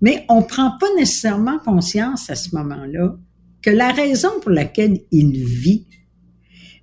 Mais 0.00 0.24
on 0.28 0.42
prend 0.42 0.76
pas 0.78 0.86
nécessairement 0.96 1.58
conscience 1.58 2.30
à 2.30 2.36
ce 2.36 2.54
moment-là 2.54 3.16
que 3.62 3.70
la 3.70 3.92
raison 3.92 4.40
pour 4.40 4.50
laquelle 4.50 5.00
il 5.10 5.44
vit, 5.44 5.86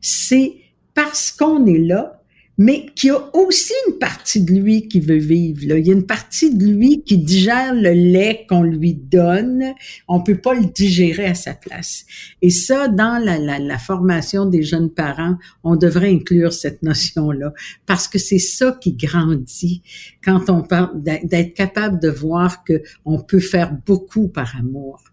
c'est 0.02 0.56
parce 0.94 1.32
qu'on 1.32 1.66
est 1.66 1.80
là, 1.80 2.22
mais 2.58 2.86
qu'il 2.96 3.10
y 3.10 3.12
a 3.12 3.30
aussi 3.36 3.74
une 3.88 3.98
partie 4.00 4.44
de 4.44 4.54
lui 4.54 4.88
qui 4.88 5.00
veut 5.00 5.18
vivre. 5.18 5.68
Là. 5.68 5.78
Il 5.78 5.88
y 5.88 5.90
a 5.90 5.94
une 5.94 6.06
partie 6.06 6.56
de 6.56 6.66
lui 6.66 7.04
qui 7.04 7.18
digère 7.18 7.74
le 7.74 7.92
lait 7.92 8.46
qu'on 8.50 8.64
lui 8.64 8.94
donne. 8.94 9.74
On 10.08 10.22
peut 10.22 10.38
pas 10.38 10.54
le 10.54 10.66
digérer 10.66 11.26
à 11.26 11.36
sa 11.36 11.54
place. 11.54 12.06
Et 12.42 12.50
ça, 12.50 12.88
dans 12.88 13.24
la, 13.24 13.38
la, 13.38 13.60
la 13.60 13.78
formation 13.78 14.46
des 14.46 14.64
jeunes 14.64 14.90
parents, 14.90 15.38
on 15.64 15.76
devrait 15.76 16.12
inclure 16.12 16.54
cette 16.54 16.82
notion-là 16.82 17.54
parce 17.86 18.08
que 18.08 18.18
c'est 18.18 18.40
ça 18.40 18.78
qui 18.80 18.94
grandit 18.94 19.82
quand 20.24 20.50
on 20.50 20.64
parle 20.64 21.02
d'être 21.02 21.54
capable 21.54 22.00
de 22.00 22.10
voir 22.10 22.64
que 22.64 22.82
on 23.04 23.20
peut 23.20 23.40
faire 23.40 23.74
beaucoup 23.86 24.28
par 24.28 24.56
amour, 24.58 25.04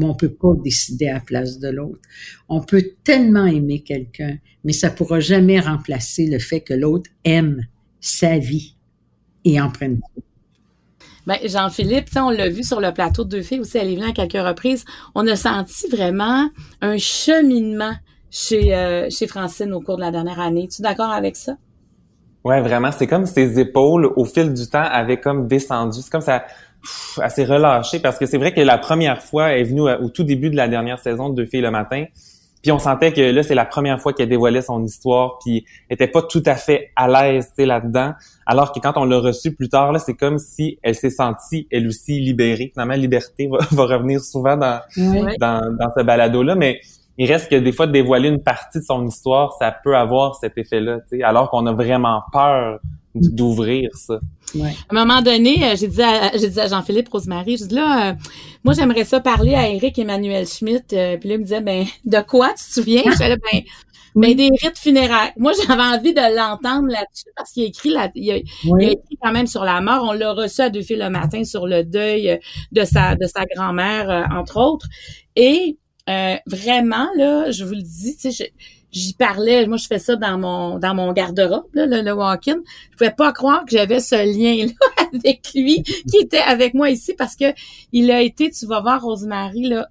mais 0.00 0.06
on 0.06 0.14
peut 0.14 0.32
pas 0.32 0.54
décider 0.64 1.08
à 1.08 1.14
la 1.14 1.20
place 1.20 1.58
de 1.58 1.68
l'autre. 1.68 2.00
On 2.48 2.62
peut 2.62 2.82
tellement 3.04 3.46
aimer 3.46 3.80
quelqu'un, 3.80 4.38
mais 4.64 4.72
ça 4.72 4.90
pourra 4.90 5.20
jamais 5.20 5.60
remplacer 5.60 6.26
le 6.26 6.38
fait 6.38 6.62
que 6.62 6.74
l'autre 6.74 7.10
aime 7.24 7.66
sa 8.00 8.38
vie 8.38 8.76
et 9.44 9.60
en 9.60 9.70
prenne 9.70 9.98
soin. 9.98 10.22
Ben, 11.26 11.36
Jean-Philippe, 11.44 12.06
tu 12.06 12.12
sais, 12.12 12.20
on 12.20 12.30
l'a 12.30 12.48
vu 12.48 12.64
sur 12.64 12.80
le 12.80 12.92
plateau 12.92 13.24
de 13.24 13.28
deux 13.28 13.42
filles 13.42 13.60
aussi, 13.60 13.76
elle 13.76 13.90
est 13.90 13.94
venue 13.94 14.08
à 14.08 14.12
quelques 14.12 14.32
reprises. 14.32 14.84
On 15.14 15.26
a 15.26 15.36
senti 15.36 15.86
vraiment 15.88 16.48
un 16.80 16.96
cheminement 16.96 17.92
chez, 18.30 18.74
euh, 18.74 19.08
chez 19.10 19.26
Francine 19.26 19.72
au 19.72 19.80
cours 19.80 19.96
de 19.96 20.00
la 20.00 20.10
dernière 20.10 20.40
année. 20.40 20.64
Es-tu 20.64 20.80
d'accord 20.80 21.10
avec 21.10 21.36
ça? 21.36 21.56
Ouais, 22.42 22.62
vraiment. 22.62 22.90
C'est 22.90 23.06
comme 23.06 23.26
ses 23.26 23.60
épaules, 23.60 24.10
au 24.16 24.24
fil 24.24 24.54
du 24.54 24.66
temps, 24.66 24.82
avaient 24.82 25.20
comme 25.20 25.46
descendu. 25.46 26.00
C'est 26.00 26.10
comme 26.10 26.22
ça, 26.22 26.44
elle 27.22 27.30
s'est 27.30 27.44
relâchée 27.44 28.00
parce 28.00 28.18
que 28.18 28.26
c'est 28.26 28.38
vrai 28.38 28.52
que 28.52 28.60
la 28.60 28.78
première 28.78 29.22
fois, 29.22 29.50
elle 29.50 29.60
est 29.60 29.64
venue 29.64 29.82
au 29.82 30.08
tout 30.08 30.24
début 30.24 30.50
de 30.50 30.56
la 30.56 30.68
dernière 30.68 30.98
saison 30.98 31.28
de 31.28 31.34
Deux 31.34 31.46
filles 31.46 31.60
le 31.60 31.70
matin. 31.70 32.04
Puis 32.62 32.72
on 32.72 32.78
sentait 32.78 33.12
que 33.12 33.22
là, 33.22 33.42
c'est 33.42 33.54
la 33.54 33.64
première 33.64 34.00
fois 34.00 34.12
qu'elle 34.12 34.28
dévoilait 34.28 34.60
son 34.60 34.84
histoire, 34.84 35.38
puis 35.42 35.64
elle 35.88 35.94
était 35.94 36.06
pas 36.06 36.22
tout 36.22 36.42
à 36.44 36.56
fait 36.56 36.90
à 36.94 37.08
l'aise, 37.08 37.46
tu 37.48 37.62
sais, 37.62 37.66
là-dedans. 37.66 38.12
Alors 38.44 38.72
que 38.72 38.80
quand 38.80 38.92
on 38.96 39.04
l'a 39.04 39.18
reçue 39.18 39.54
plus 39.54 39.68
tard, 39.70 39.92
là, 39.92 39.98
c'est 39.98 40.14
comme 40.14 40.38
si 40.38 40.78
elle 40.82 40.94
s'est 40.94 41.10
sentie, 41.10 41.66
elle 41.70 41.86
aussi, 41.86 42.20
libérée. 42.20 42.70
Finalement, 42.72 42.94
liberté 42.94 43.48
va, 43.48 43.58
va 43.70 43.84
revenir 43.84 44.20
souvent 44.20 44.56
dans, 44.56 44.80
dans, 44.96 45.76
dans 45.78 45.90
ce 45.96 46.02
balado-là, 46.02 46.54
mais 46.54 46.80
il 47.16 47.30
reste 47.30 47.50
que 47.50 47.56
des 47.56 47.72
fois, 47.72 47.86
de 47.86 47.92
dévoiler 47.92 48.28
une 48.28 48.42
partie 48.42 48.78
de 48.78 48.84
son 48.84 49.06
histoire, 49.06 49.54
ça 49.58 49.74
peut 49.84 49.96
avoir 49.96 50.34
cet 50.36 50.58
effet-là, 50.58 50.98
tu 51.10 51.18
sais, 51.18 51.22
alors 51.22 51.50
qu'on 51.50 51.66
a 51.66 51.72
vraiment 51.72 52.22
peur 52.32 52.78
d'ouvrir 53.14 53.90
ça. 53.94 54.20
Ouais. 54.54 54.74
À 54.88 54.94
un 54.94 55.04
moment 55.04 55.22
donné, 55.22 55.64
euh, 55.64 55.76
j'ai 55.76 55.88
dit 55.88 56.02
à, 56.02 56.36
j'ai 56.36 56.48
dit 56.48 56.60
à 56.60 56.68
Jean-Philippe 56.68 57.08
Rosemary, 57.08 57.56
j'ai 57.56 57.66
dit 57.66 57.74
là, 57.74 58.10
euh, 58.10 58.14
moi 58.64 58.74
j'aimerais 58.74 59.04
ça 59.04 59.20
parler 59.20 59.54
à 59.54 59.68
Eric 59.68 59.98
Emmanuel 59.98 60.46
Schmitt. 60.46 60.92
Euh, 60.92 61.16
puis 61.16 61.28
là, 61.28 61.34
il 61.36 61.38
me 61.38 61.44
disait, 61.44 61.60
ben, 61.60 61.84
de 62.04 62.20
quoi 62.20 62.48
tu 62.50 62.64
te 62.64 62.72
souviens? 62.72 63.02
Je 63.04 63.28
là, 63.28 63.36
ben, 63.36 63.62
ben, 64.14 64.34
des 64.34 64.50
rites 64.62 64.78
funéraires. 64.78 65.32
Moi, 65.36 65.52
j'avais 65.52 65.82
envie 65.82 66.14
de 66.14 66.36
l'entendre 66.36 66.88
là-dessus 66.88 67.30
parce 67.36 67.52
qu'il 67.52 67.64
a 67.64 67.66
écrit 67.66 67.90
la, 67.90 68.10
il 68.14 68.30
a, 68.30 68.36
il 68.36 68.84
a 68.84 68.90
écrit 68.92 69.18
quand 69.22 69.32
même 69.32 69.46
sur 69.46 69.64
la 69.64 69.80
mort. 69.80 70.04
On 70.08 70.12
l'a 70.12 70.32
reçu 70.32 70.60
à 70.60 70.70
deux 70.70 70.82
filles 70.82 70.96
le 70.96 71.10
matin 71.10 71.44
sur 71.44 71.66
le 71.66 71.84
deuil 71.84 72.38
de 72.72 72.84
sa, 72.84 73.14
de 73.16 73.26
sa 73.26 73.44
grand-mère, 73.44 74.10
euh, 74.10 74.22
entre 74.36 74.56
autres. 74.58 74.86
Et 75.36 75.78
euh, 76.08 76.36
vraiment, 76.46 77.08
là, 77.16 77.50
je 77.50 77.64
vous 77.64 77.74
le 77.74 77.82
dis, 77.82 78.16
tu 78.16 78.32
sais, 78.32 78.52
j'y 78.92 79.14
parlais, 79.14 79.66
moi 79.66 79.76
je 79.76 79.86
fais 79.86 79.98
ça 79.98 80.16
dans 80.16 80.38
mon 80.38 80.78
dans 80.78 80.94
mon 80.94 81.12
garde-robe, 81.12 81.66
le, 81.72 82.02
le 82.02 82.12
walk-in. 82.12 82.60
Je 82.90 82.96
pouvais 82.96 83.10
pas 83.10 83.32
croire 83.32 83.64
que 83.64 83.72
j'avais 83.72 84.00
ce 84.00 84.16
lien-là 84.16 84.72
avec 85.14 85.50
lui 85.54 85.82
qui 85.82 86.18
était 86.20 86.38
avec 86.38 86.74
moi 86.74 86.90
ici 86.90 87.14
parce 87.14 87.36
que 87.36 87.52
il 87.92 88.10
a 88.10 88.20
été, 88.20 88.50
tu 88.50 88.66
vas 88.66 88.80
voir 88.80 89.02
Rosemary, 89.02 89.68
là, 89.68 89.88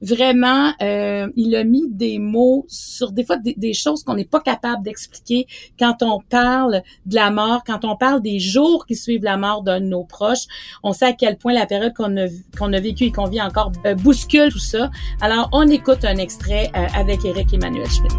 vraiment, 0.00 0.72
euh, 0.82 1.28
il 1.36 1.54
a 1.56 1.64
mis 1.64 1.88
des 1.88 2.18
mots 2.18 2.64
sur 2.68 3.12
des 3.12 3.24
fois 3.24 3.36
des, 3.36 3.72
choses 3.74 4.02
qu'on 4.02 4.14
n'est 4.14 4.24
pas 4.24 4.40
capable 4.40 4.82
d'expliquer 4.82 5.46
quand 5.78 6.02
on 6.02 6.20
parle 6.20 6.82
de 7.06 7.14
la 7.14 7.30
mort, 7.30 7.62
quand 7.64 7.84
on 7.84 7.96
parle 7.96 8.20
des 8.22 8.38
jours 8.38 8.86
qui 8.86 8.96
suivent 8.96 9.24
la 9.24 9.36
mort 9.36 9.62
d'un 9.62 9.80
de 9.80 9.86
nos 9.86 10.04
proches. 10.04 10.46
On 10.82 10.92
sait 10.92 11.06
à 11.06 11.12
quel 11.12 11.36
point 11.36 11.52
la 11.52 11.66
période 11.66 11.94
qu'on 11.94 12.16
a, 12.16 12.26
qu'on 12.58 12.72
a 12.72 12.80
vécue 12.80 13.04
et 13.04 13.12
qu'on 13.12 13.26
vit 13.26 13.42
encore 13.42 13.72
euh, 13.86 13.94
bouscule 13.94 14.50
tout 14.50 14.58
ça. 14.58 14.90
Alors, 15.20 15.48
on 15.52 15.68
écoute 15.68 16.04
un 16.04 16.16
extrait 16.16 16.70
euh, 16.76 16.86
avec 16.94 17.24
Eric 17.24 17.52
Emmanuel 17.54 17.86
Schmidt. 17.86 18.14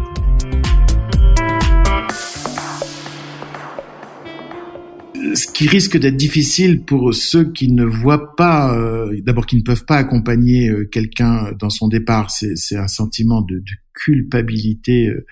Ce 5.34 5.46
qui 5.46 5.68
risque 5.68 5.98
d'être 5.98 6.16
difficile 6.16 6.82
pour 6.82 7.14
ceux 7.14 7.50
qui 7.52 7.70
ne 7.70 7.84
voient 7.84 8.34
pas, 8.36 8.76
euh, 8.76 9.20
d'abord 9.22 9.46
qui 9.46 9.56
ne 9.56 9.62
peuvent 9.62 9.84
pas 9.84 9.96
accompagner 9.96 10.68
euh, 10.68 10.84
quelqu'un 10.86 11.52
dans 11.58 11.70
son 11.70 11.88
départ, 11.88 12.30
c'est 12.30 12.76
un 12.76 12.88
sentiment 12.88 13.42
de, 13.42 13.56
de 13.56 13.72
culpabilité 13.94 15.08
euh, 15.08 15.26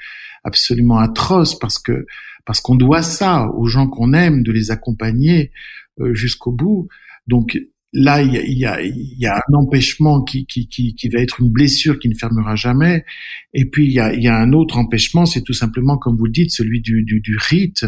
absolument 0.44 0.98
atroce 0.98 1.58
parce 1.58 1.78
que 1.78 2.06
parce 2.46 2.60
qu'on 2.60 2.74
doit 2.74 3.02
ça 3.02 3.48
aux 3.54 3.66
gens 3.66 3.86
qu'on 3.86 4.12
aime, 4.12 4.42
de 4.42 4.50
les 4.50 4.70
accompagner 4.70 5.52
jusqu'au 6.12 6.50
bout. 6.50 6.88
Donc 7.28 7.60
là, 7.92 8.22
il 8.22 8.32
y 8.32 8.38
a, 8.38 8.42
y, 8.42 8.64
a, 8.64 8.80
y 8.82 9.26
a 9.26 9.36
un 9.36 9.54
empêchement 9.54 10.22
qui, 10.24 10.46
qui, 10.46 10.66
qui, 10.66 10.94
qui, 10.94 11.08
va 11.10 11.20
être 11.20 11.40
une 11.40 11.50
blessure 11.50 11.98
qui 11.98 12.08
ne 12.08 12.14
fermera 12.14 12.56
jamais. 12.56 13.04
Et 13.52 13.66
puis 13.66 13.86
il 13.86 13.92
y 13.92 14.00
a, 14.00 14.14
y 14.14 14.26
a 14.26 14.36
un 14.36 14.52
autre 14.52 14.78
empêchement, 14.78 15.26
c'est 15.26 15.42
tout 15.42 15.52
simplement, 15.52 15.98
comme 15.98 16.16
vous 16.16 16.24
le 16.24 16.32
dites, 16.32 16.50
celui 16.50 16.80
du, 16.80 17.02
du, 17.02 17.20
du 17.20 17.36
rite 17.38 17.84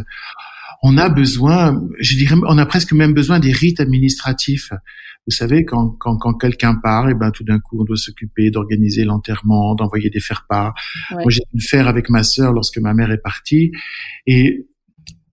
on 0.82 0.98
a 0.98 1.08
besoin, 1.08 1.80
je 2.00 2.16
dirais, 2.16 2.34
on 2.46 2.58
a 2.58 2.66
presque 2.66 2.92
même 2.92 3.14
besoin 3.14 3.38
des 3.38 3.52
rites 3.52 3.80
administratifs. 3.80 4.72
Vous 5.26 5.30
savez, 5.30 5.64
quand, 5.64 5.90
quand, 6.00 6.16
quand 6.16 6.34
quelqu'un 6.34 6.74
part, 6.74 7.08
et 7.08 7.12
eh 7.12 7.14
ben 7.14 7.30
tout 7.30 7.44
d'un 7.44 7.60
coup, 7.60 7.80
on 7.80 7.84
doit 7.84 7.96
s'occuper 7.96 8.50
d'organiser 8.50 9.04
l'enterrement, 9.04 9.76
d'envoyer 9.76 10.10
des 10.10 10.18
faire-part. 10.18 10.74
Moi, 11.12 11.28
j'ai 11.28 11.42
dû 11.52 11.60
le 11.60 11.60
faire 11.60 11.86
avec 11.86 12.10
ma 12.10 12.24
sœur 12.24 12.52
lorsque 12.52 12.78
ma 12.78 12.92
mère 12.92 13.12
est 13.12 13.22
partie. 13.22 13.70
Et 14.26 14.66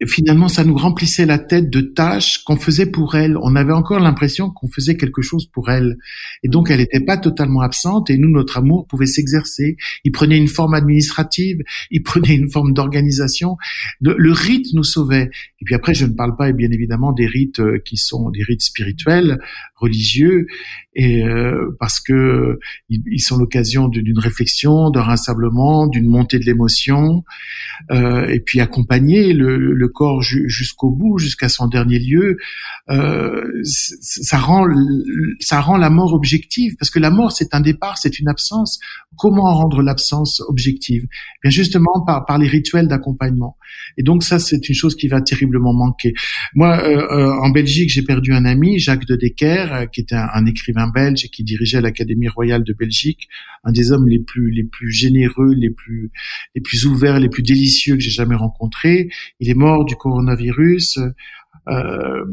finalement, 0.08 0.48
ça 0.48 0.64
nous 0.64 0.78
remplissait 0.78 1.26
la 1.26 1.40
tête 1.40 1.70
de 1.70 1.82
tâches 1.82 2.44
qu'on 2.44 2.56
faisait 2.56 2.86
pour 2.86 3.16
elle. 3.16 3.38
On 3.42 3.56
avait 3.56 3.74
encore 3.74 4.00
l'impression 4.00 4.50
qu'on 4.50 4.70
faisait 4.70 4.96
quelque 4.96 5.22
chose 5.22 5.46
pour 5.46 5.70
elle. 5.70 5.98
Et 6.44 6.48
donc, 6.48 6.72
elle 6.72 6.80
n'était 6.80 7.02
pas 7.02 7.18
totalement 7.18 7.62
absente 7.62 8.10
et 8.10 8.18
nous, 8.18 8.30
notre 8.30 8.58
amour 8.58 8.88
pouvait 8.88 9.06
s'exercer. 9.06 9.76
Il 10.06 10.12
prenait 10.12 10.38
une 10.38 10.48
forme 10.48 10.74
administrative, 10.74 11.60
il 11.92 12.02
prenait 12.04 12.36
une 12.36 12.50
forme 12.50 12.74
d'organisation. 12.74 13.58
Le, 14.00 14.32
rite 14.32 14.68
nous 14.74 14.84
sauvait. 14.84 15.30
Et 15.62 15.66
puis 15.66 15.76
après, 15.76 15.94
je 15.94 16.06
ne 16.06 16.14
parle 16.14 16.36
pas, 16.38 16.52
bien 16.52 16.72
évidemment, 16.72 17.12
des 17.12 17.28
rites 17.28 17.60
euh, 17.60 17.80
qui 17.84 17.98
sont 17.98 18.30
des 18.30 18.44
rites 18.44 18.62
spirituels, 18.62 19.40
religieux, 19.76 20.48
et 20.96 21.24
euh, 21.24 21.76
parce 21.80 22.00
que 22.00 22.60
ils, 22.90 23.20
sont 23.20 23.38
l'occasion 23.38 23.88
d'une 23.88 24.20
réflexion, 24.20 24.90
d'un 24.90 25.02
rassemblement, 25.02 25.88
d'une 25.88 26.08
montée 26.08 26.40
de 26.40 26.46
l'émotion, 26.46 27.24
euh, 27.92 28.28
et 28.28 28.40
puis 28.40 28.60
accompagner 28.60 29.34
le, 29.34 29.58
le 29.58 29.88
corps 29.88 30.22
jusqu'au 30.22 30.92
bout, 30.92 31.18
jusqu'à 31.18 31.48
son 31.48 31.68
dernier 31.68 32.00
lieu, 32.00 32.38
euh, 32.90 33.44
ça 33.64 34.38
rend 34.38 34.66
ça 35.40 35.62
rend 35.62 35.78
la 35.78 35.90
mort 35.90 36.14
objective 36.14 36.76
parce 36.80 36.90
que 36.90 37.00
la 37.00 37.12
mort 37.12 37.32
c'est 37.32 37.54
un 37.54 37.62
départ, 37.62 37.98
c'est 37.98 38.20
une 38.20 38.28
absence. 38.28 38.80
Comment 39.18 39.54
rendre 39.54 39.82
l'absence 39.82 40.42
objective? 40.48 41.06
Bien 41.44 41.52
justement 41.52 42.04
par 42.06 42.26
par 42.26 42.38
les 42.38 42.48
rituels 42.48 42.88
d'accompagnement. 42.88 43.58
Et 43.98 44.04
donc 44.04 44.24
ça 44.24 44.40
c'est 44.40 44.70
une 44.70 44.76
chose 44.76 44.96
qui 44.96 45.08
va 45.08 45.22
terriblement 45.22 45.74
manquer. 45.74 46.14
Moi 46.56 46.82
euh, 46.84 47.08
euh, 47.12 47.32
en 47.42 47.50
Belgique 47.50 47.90
j'ai 47.90 48.04
perdu 48.04 48.34
un 48.34 48.46
ami, 48.46 48.80
Jacques 48.80 49.06
de 49.06 49.16
Decker, 49.16 49.88
qui 49.92 50.02
était 50.02 50.16
un, 50.16 50.46
écrivain 50.46 50.88
belge 50.88 51.26
et 51.26 51.30
qui 51.30 51.44
dirigeait 51.44 51.82
l'Académie 51.82 52.28
royale 52.28 52.64
de 52.64 52.74
Belgique, 52.74 53.28
un 53.64 53.72
des 53.72 53.92
hommes 53.92 54.08
les 54.08 54.20
plus 54.20 54.52
les 54.52 54.64
plus 54.64 54.92
généreux, 54.92 55.54
les 55.56 55.70
plus 55.70 56.12
les 56.56 56.62
plus 56.62 56.86
ouverts, 56.86 57.20
les 57.20 57.30
plus 57.30 57.44
délicieux 57.44 57.96
que 57.96 58.02
j'ai 58.02 58.12
jamais 58.12 58.36
rencontrés. 58.36 59.10
Il 59.40 59.50
est 59.50 59.56
mort 59.56 59.86
du 59.86 59.96
coronavirus, 59.96 61.00
euh, 61.70 62.26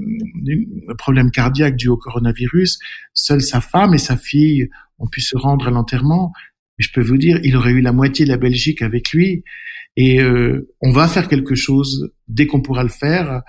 un 0.89 0.95
problème 0.95 1.31
cardiaque 1.31 1.77
dû 1.77 1.89
au 1.89 1.97
coronavirus, 1.97 2.79
seule 3.13 3.43
sa 3.43 3.61
femme 3.61 3.93
et 3.95 3.99
sa 3.99 4.17
fille 4.17 4.69
ont 4.99 5.09
pu 5.09 5.21
se 5.21 5.37
rendre 5.37 5.69
à 5.69 5.71
l'enterrement. 5.71 6.33
Je 6.79 6.89
peux 6.93 7.03
vous 7.03 7.17
dire, 7.17 7.39
il 7.43 7.57
aurait 7.57 7.73
eu 7.73 7.81
la 7.81 7.93
moitié 7.93 8.25
de 8.25 8.31
la 8.31 8.37
Belgique 8.37 8.83
avec 8.83 9.11
lui. 9.11 9.45
Et 9.97 10.21
euh, 10.21 10.69
on 10.81 10.91
va 10.91 11.09
faire 11.09 11.29
quelque 11.29 11.55
chose 11.55 12.13
dès 12.29 12.47
qu'on 12.47 12.61
pourra 12.61 12.83
le 12.83 12.91
faire, 12.91 13.43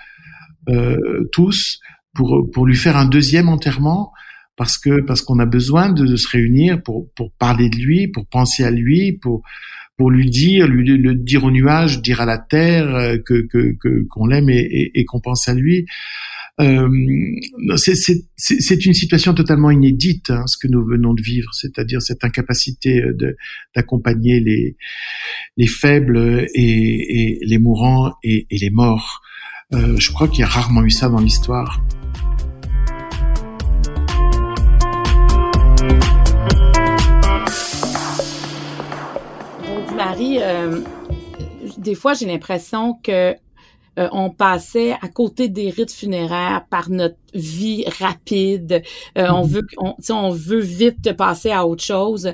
euh, 0.69 0.97
tous, 1.31 1.79
pour, 2.13 2.49
pour 2.51 2.65
lui 2.65 2.75
faire 2.75 2.97
un 2.97 3.05
deuxième 3.05 3.49
enterrement, 3.49 4.11
parce 4.55 4.77
que 4.77 5.01
parce 5.01 5.21
qu'on 5.21 5.39
a 5.39 5.45
besoin 5.45 5.91
de, 5.91 6.05
de, 6.05 6.15
se 6.15 6.27
réunir 6.29 6.81
pour, 6.81 7.11
pour 7.15 7.31
parler 7.33 7.69
de 7.69 7.77
lui, 7.77 8.07
pour 8.07 8.25
penser 8.27 8.63
à 8.63 8.71
lui, 8.71 9.13
pour 9.13 9.43
pour 9.97 10.11
lui 10.11 10.29
dire, 10.29 10.67
lui 10.67 10.85
le 10.85 11.15
dire 11.15 11.43
au 11.43 11.51
nuage, 11.51 12.01
dire 12.01 12.21
à 12.21 12.25
la 12.25 12.37
terre 12.37 12.95
euh, 12.95 13.17
que 13.17 13.47
que 13.47 13.75
qu'on 14.09 14.27
l'aime 14.27 14.49
et, 14.49 14.91
et, 14.93 15.05
qu'on 15.05 15.19
pense 15.19 15.47
à 15.47 15.53
lui. 15.53 15.85
Euh, 16.59 16.89
c'est 17.75 18.85
une 18.85 18.93
situation 18.93 19.33
totalement 19.33 19.69
inédite, 19.69 20.31
hein, 20.31 20.47
ce 20.47 20.57
que 20.57 20.67
nous 20.67 20.83
venons 20.83 21.13
de 21.13 21.21
vivre, 21.21 21.53
c'est-à-dire 21.53 22.01
cette 22.01 22.23
incapacité 22.23 23.01
d'accompagner 23.75 24.39
les, 24.39 24.75
les 25.55 25.67
faibles 25.67 26.47
et, 26.55 27.35
et 27.35 27.39
les 27.45 27.57
mourants 27.59 28.13
et, 28.23 28.47
et 28.49 28.57
les 28.57 28.71
morts. 28.71 29.21
Euh, 29.73 29.97
je 29.97 30.11
crois 30.11 30.27
qu'il 30.27 30.39
y 30.39 30.43
a 30.43 30.47
rarement 30.47 30.83
eu 30.83 30.89
ça 30.89 31.09
dans 31.09 31.19
l'histoire. 31.19 31.81
Marie, 39.95 40.37
euh, 40.39 40.79
des 41.77 41.95
fois, 41.95 42.13
j'ai 42.13 42.27
l'impression 42.27 42.93
que 43.03 43.35
euh, 43.97 44.07
on 44.11 44.29
passait 44.29 44.93
à 45.01 45.07
côté 45.07 45.49
des 45.49 45.69
rites 45.69 45.91
funéraires 45.91 46.65
par 46.69 46.89
notre 46.89 47.17
vie 47.33 47.85
rapide. 47.99 48.83
Euh, 49.17 49.27
on 49.29 49.45
mhm. 49.45 49.51
veut, 49.51 49.67
on, 49.77 49.95
on 50.09 50.29
veut 50.31 50.59
vite 50.59 51.13
passer 51.13 51.51
à 51.51 51.65
autre 51.65 51.83
chose. 51.83 52.33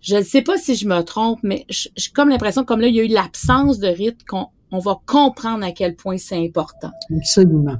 Je 0.00 0.16
ne 0.16 0.22
sais 0.22 0.42
pas 0.42 0.58
si 0.58 0.74
je 0.74 0.86
me 0.86 1.02
trompe, 1.02 1.40
mais 1.42 1.66
j'ai 1.68 2.10
comme 2.14 2.28
l'impression, 2.28 2.64
comme 2.64 2.80
là, 2.80 2.88
il 2.88 2.94
y 2.94 3.00
a 3.00 3.04
eu 3.04 3.08
l'absence 3.08 3.78
de 3.78 3.88
rites, 3.88 4.26
qu'on 4.26 4.46
on 4.72 4.78
va 4.78 4.98
comprendre 5.06 5.64
à 5.64 5.72
quel 5.72 5.96
point 5.96 6.16
c'est 6.18 6.38
important. 6.38 6.90
Absolument. 7.16 7.76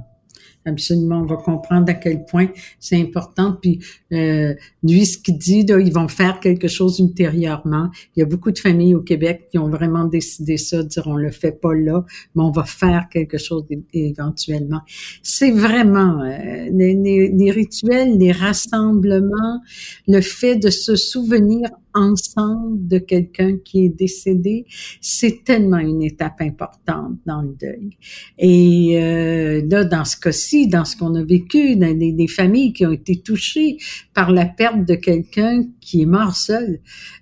Absolument, 0.65 1.21
on 1.21 1.25
va 1.25 1.37
comprendre 1.37 1.89
à 1.89 1.95
quel 1.95 2.23
point 2.23 2.47
c'est 2.79 3.01
important. 3.01 3.57
Puis 3.59 3.79
euh, 4.13 4.53
lui, 4.83 5.05
ce 5.07 5.17
qu'il 5.17 5.37
dit, 5.37 5.65
là, 5.65 5.79
ils 5.79 5.91
vont 5.91 6.07
faire 6.07 6.39
quelque 6.39 6.67
chose 6.67 6.99
ultérieurement. 6.99 7.89
Il 8.15 8.19
y 8.19 8.23
a 8.23 8.25
beaucoup 8.27 8.51
de 8.51 8.59
familles 8.59 8.93
au 8.93 9.01
Québec 9.01 9.47
qui 9.49 9.57
ont 9.57 9.69
vraiment 9.69 10.05
décidé 10.05 10.57
ça, 10.57 10.83
dire 10.83 11.07
on 11.07 11.15
le 11.15 11.31
fait 11.31 11.59
pas 11.59 11.73
là, 11.73 12.05
mais 12.35 12.43
on 12.43 12.51
va 12.51 12.63
faire 12.63 13.07
quelque 13.09 13.39
chose 13.39 13.63
éventuellement. 13.91 14.81
C'est 15.23 15.51
vraiment 15.51 16.21
euh, 16.21 16.69
les, 16.71 16.93
les 17.33 17.51
rituels, 17.51 18.19
les 18.19 18.31
rassemblements, 18.31 19.61
le 20.07 20.21
fait 20.21 20.57
de 20.57 20.69
se 20.69 20.95
souvenir 20.95 21.69
ensemble 21.93 22.87
de 22.87 22.97
quelqu'un 22.97 23.57
qui 23.57 23.85
est 23.85 23.89
décédé, 23.89 24.65
c'est 25.01 25.43
tellement 25.43 25.77
une 25.77 26.01
étape 26.01 26.41
importante 26.41 27.17
dans 27.25 27.41
le 27.41 27.55
deuil. 27.59 27.97
Et 28.37 28.99
euh, 29.01 29.61
là, 29.69 29.83
dans 29.83 30.05
ce 30.05 30.17
cas-ci, 30.17 30.67
dans 30.67 30.85
ce 30.85 30.95
qu'on 30.95 31.15
a 31.15 31.23
vécu, 31.23 31.75
dans 31.75 31.97
des, 31.97 32.27
familles 32.27 32.73
qui 32.73 32.85
ont 32.85 32.91
été 32.91 33.17
touchées 33.17 33.77
par 34.13 34.31
la 34.31 34.45
perte 34.45 34.85
de 34.85 34.95
quelqu'un 34.95 35.63
qui 35.79 36.03
est 36.03 36.05
mort 36.05 36.35
seul, 36.35 36.79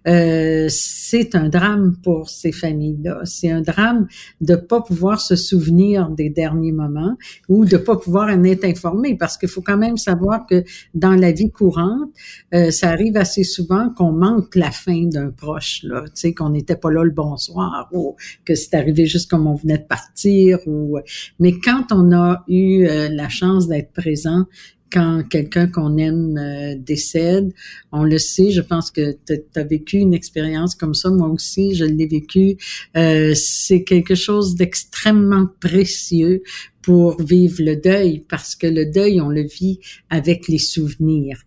euh, 0.07 0.67
c'est 0.69 1.35
un 1.35 1.49
drame 1.49 1.95
pour 2.03 2.29
ces 2.29 2.51
familles-là. 2.51 3.21
C'est 3.23 3.49
un 3.49 3.61
drame 3.61 4.07
de 4.41 4.55
pas 4.55 4.81
pouvoir 4.81 5.21
se 5.21 5.35
souvenir 5.35 6.09
des 6.09 6.29
derniers 6.29 6.71
moments 6.71 7.15
ou 7.47 7.65
de 7.65 7.77
pas 7.77 7.95
pouvoir 7.95 8.29
en 8.29 8.43
être 8.43 8.65
informé, 8.65 9.15
parce 9.15 9.37
qu'il 9.37 9.49
faut 9.49 9.61
quand 9.61 9.77
même 9.77 9.97
savoir 9.97 10.45
que 10.45 10.63
dans 10.93 11.15
la 11.15 11.31
vie 11.31 11.51
courante, 11.51 12.09
euh, 12.53 12.71
ça 12.71 12.89
arrive 12.89 13.17
assez 13.17 13.43
souvent 13.43 13.89
qu'on 13.89 14.11
manque 14.11 14.55
la 14.59 14.71
fin 14.71 15.03
d'un 15.05 15.31
proche, 15.31 15.81
là, 15.83 16.03
tu 16.05 16.11
sais, 16.13 16.33
qu'on 16.33 16.49
n'était 16.51 16.75
pas 16.75 16.91
là 16.91 17.03
le 17.03 17.11
bonsoir 17.11 17.89
ou 17.91 18.15
que 18.45 18.55
c'est 18.55 18.75
arrivé 18.75 19.05
juste 19.05 19.29
comme 19.29 19.47
on 19.47 19.55
venait 19.55 19.77
de 19.77 19.87
partir. 19.87 20.59
Ou... 20.67 20.99
Mais 21.39 21.53
quand 21.59 21.87
on 21.91 22.11
a 22.11 22.43
eu 22.47 22.85
euh, 22.85 23.09
la 23.09 23.29
chance 23.29 23.67
d'être 23.67 23.91
présent, 23.93 24.45
quand 24.91 25.23
quelqu'un 25.29 25.67
qu'on 25.67 25.97
aime 25.97 26.37
euh, 26.37 26.75
décède, 26.77 27.53
on 27.91 28.03
le 28.03 28.17
sait, 28.17 28.51
je 28.51 28.61
pense 28.61 28.91
que 28.91 29.17
tu 29.25 29.39
as 29.55 29.63
vécu 29.63 29.97
une 29.97 30.13
expérience 30.13 30.75
comme 30.75 30.93
ça, 30.93 31.09
moi 31.09 31.27
aussi, 31.27 31.75
je 31.75 31.85
l'ai 31.85 32.07
vécu. 32.07 32.57
Euh, 32.97 33.33
c'est 33.35 33.83
quelque 33.83 34.15
chose 34.15 34.55
d'extrêmement 34.55 35.47
précieux 35.59 36.41
pour 36.81 37.21
vivre 37.21 37.61
le 37.61 37.75
deuil, 37.75 38.25
parce 38.27 38.55
que 38.55 38.67
le 38.67 38.85
deuil, 38.85 39.21
on 39.21 39.29
le 39.29 39.43
vit 39.43 39.79
avec 40.09 40.47
les 40.47 40.57
souvenirs. 40.57 41.39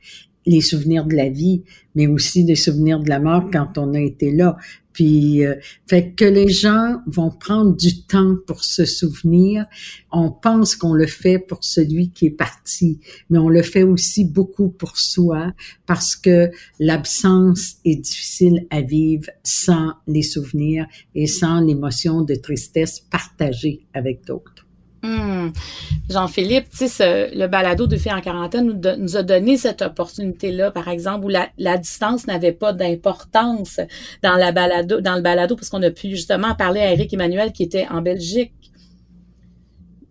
Les 0.47 0.61
souvenirs 0.61 1.07
de 1.07 1.15
la 1.15 1.29
vie, 1.29 1.63
mais 1.95 2.07
aussi 2.07 2.45
des 2.45 2.57
souvenirs 2.57 3.01
de 3.01 3.09
la 3.09 3.21
mort 3.21 3.49
quand 3.53 3.79
on 3.79 3.95
a 3.95 4.01
été 4.01 4.33
là. 4.33 4.57
Puis, 4.93 5.45
euh, 5.45 5.55
fait 5.89 6.13
que 6.13 6.25
les 6.25 6.49
gens 6.49 7.01
vont 7.07 7.31
prendre 7.31 7.75
du 7.75 8.03
temps 8.03 8.37
pour 8.47 8.63
se 8.63 8.85
souvenir. 8.85 9.65
On 10.11 10.31
pense 10.31 10.77
qu'on 10.77 10.93
le 10.93 11.07
fait 11.07 11.39
pour 11.39 11.65
celui 11.65 12.11
qui 12.11 12.27
est 12.27 12.31
parti, 12.31 13.01
mais 13.31 13.39
on 13.39 13.49
le 13.49 13.63
fait 13.63 13.85
aussi 13.85 14.25
beaucoup 14.25 14.69
pour 14.69 14.99
soi 14.99 15.53
parce 15.87 16.15
que 16.15 16.51
l'absence 16.79 17.77
est 17.85 17.97
difficile 17.97 18.67
à 18.71 18.83
vivre 18.83 19.31
sans 19.43 19.95
les 20.07 20.23
souvenirs 20.23 20.87
et 21.15 21.27
sans 21.27 21.61
l'émotion 21.61 22.23
de 22.23 22.35
tristesse 22.35 23.01
partagée 23.01 23.87
avec 23.95 24.27
d'autres. 24.27 24.52
Hmm. 25.03 25.49
Jean-Philippe, 26.09 26.69
le 27.01 27.47
balado 27.47 27.89
de 27.89 27.97
filles 27.97 28.13
en 28.13 28.21
quarantaine 28.21 28.81
nous, 28.99 29.17
a 29.17 29.23
donné 29.23 29.57
cette 29.57 29.83
opportunité-là, 29.83 30.71
par 30.71 30.89
exemple, 30.89 31.25
où 31.25 31.29
la, 31.29 31.79
distance 31.79 32.27
n'avait 32.27 32.53
pas 32.53 32.73
d'importance 32.73 33.81
dans 34.23 34.37
le 34.37 35.21
balado, 35.21 35.57
parce 35.57 35.71
qu'on 35.71 35.83
a 35.83 35.91
pu 35.91 36.11
justement 36.11 36.55
parler 36.55 36.81
à 36.81 36.93
Eric 36.93 37.13
Emmanuel 37.13 37.53
qui 37.53 37.65
était 37.65 37.87
en 37.91 38.01
Belgique. 38.01 38.53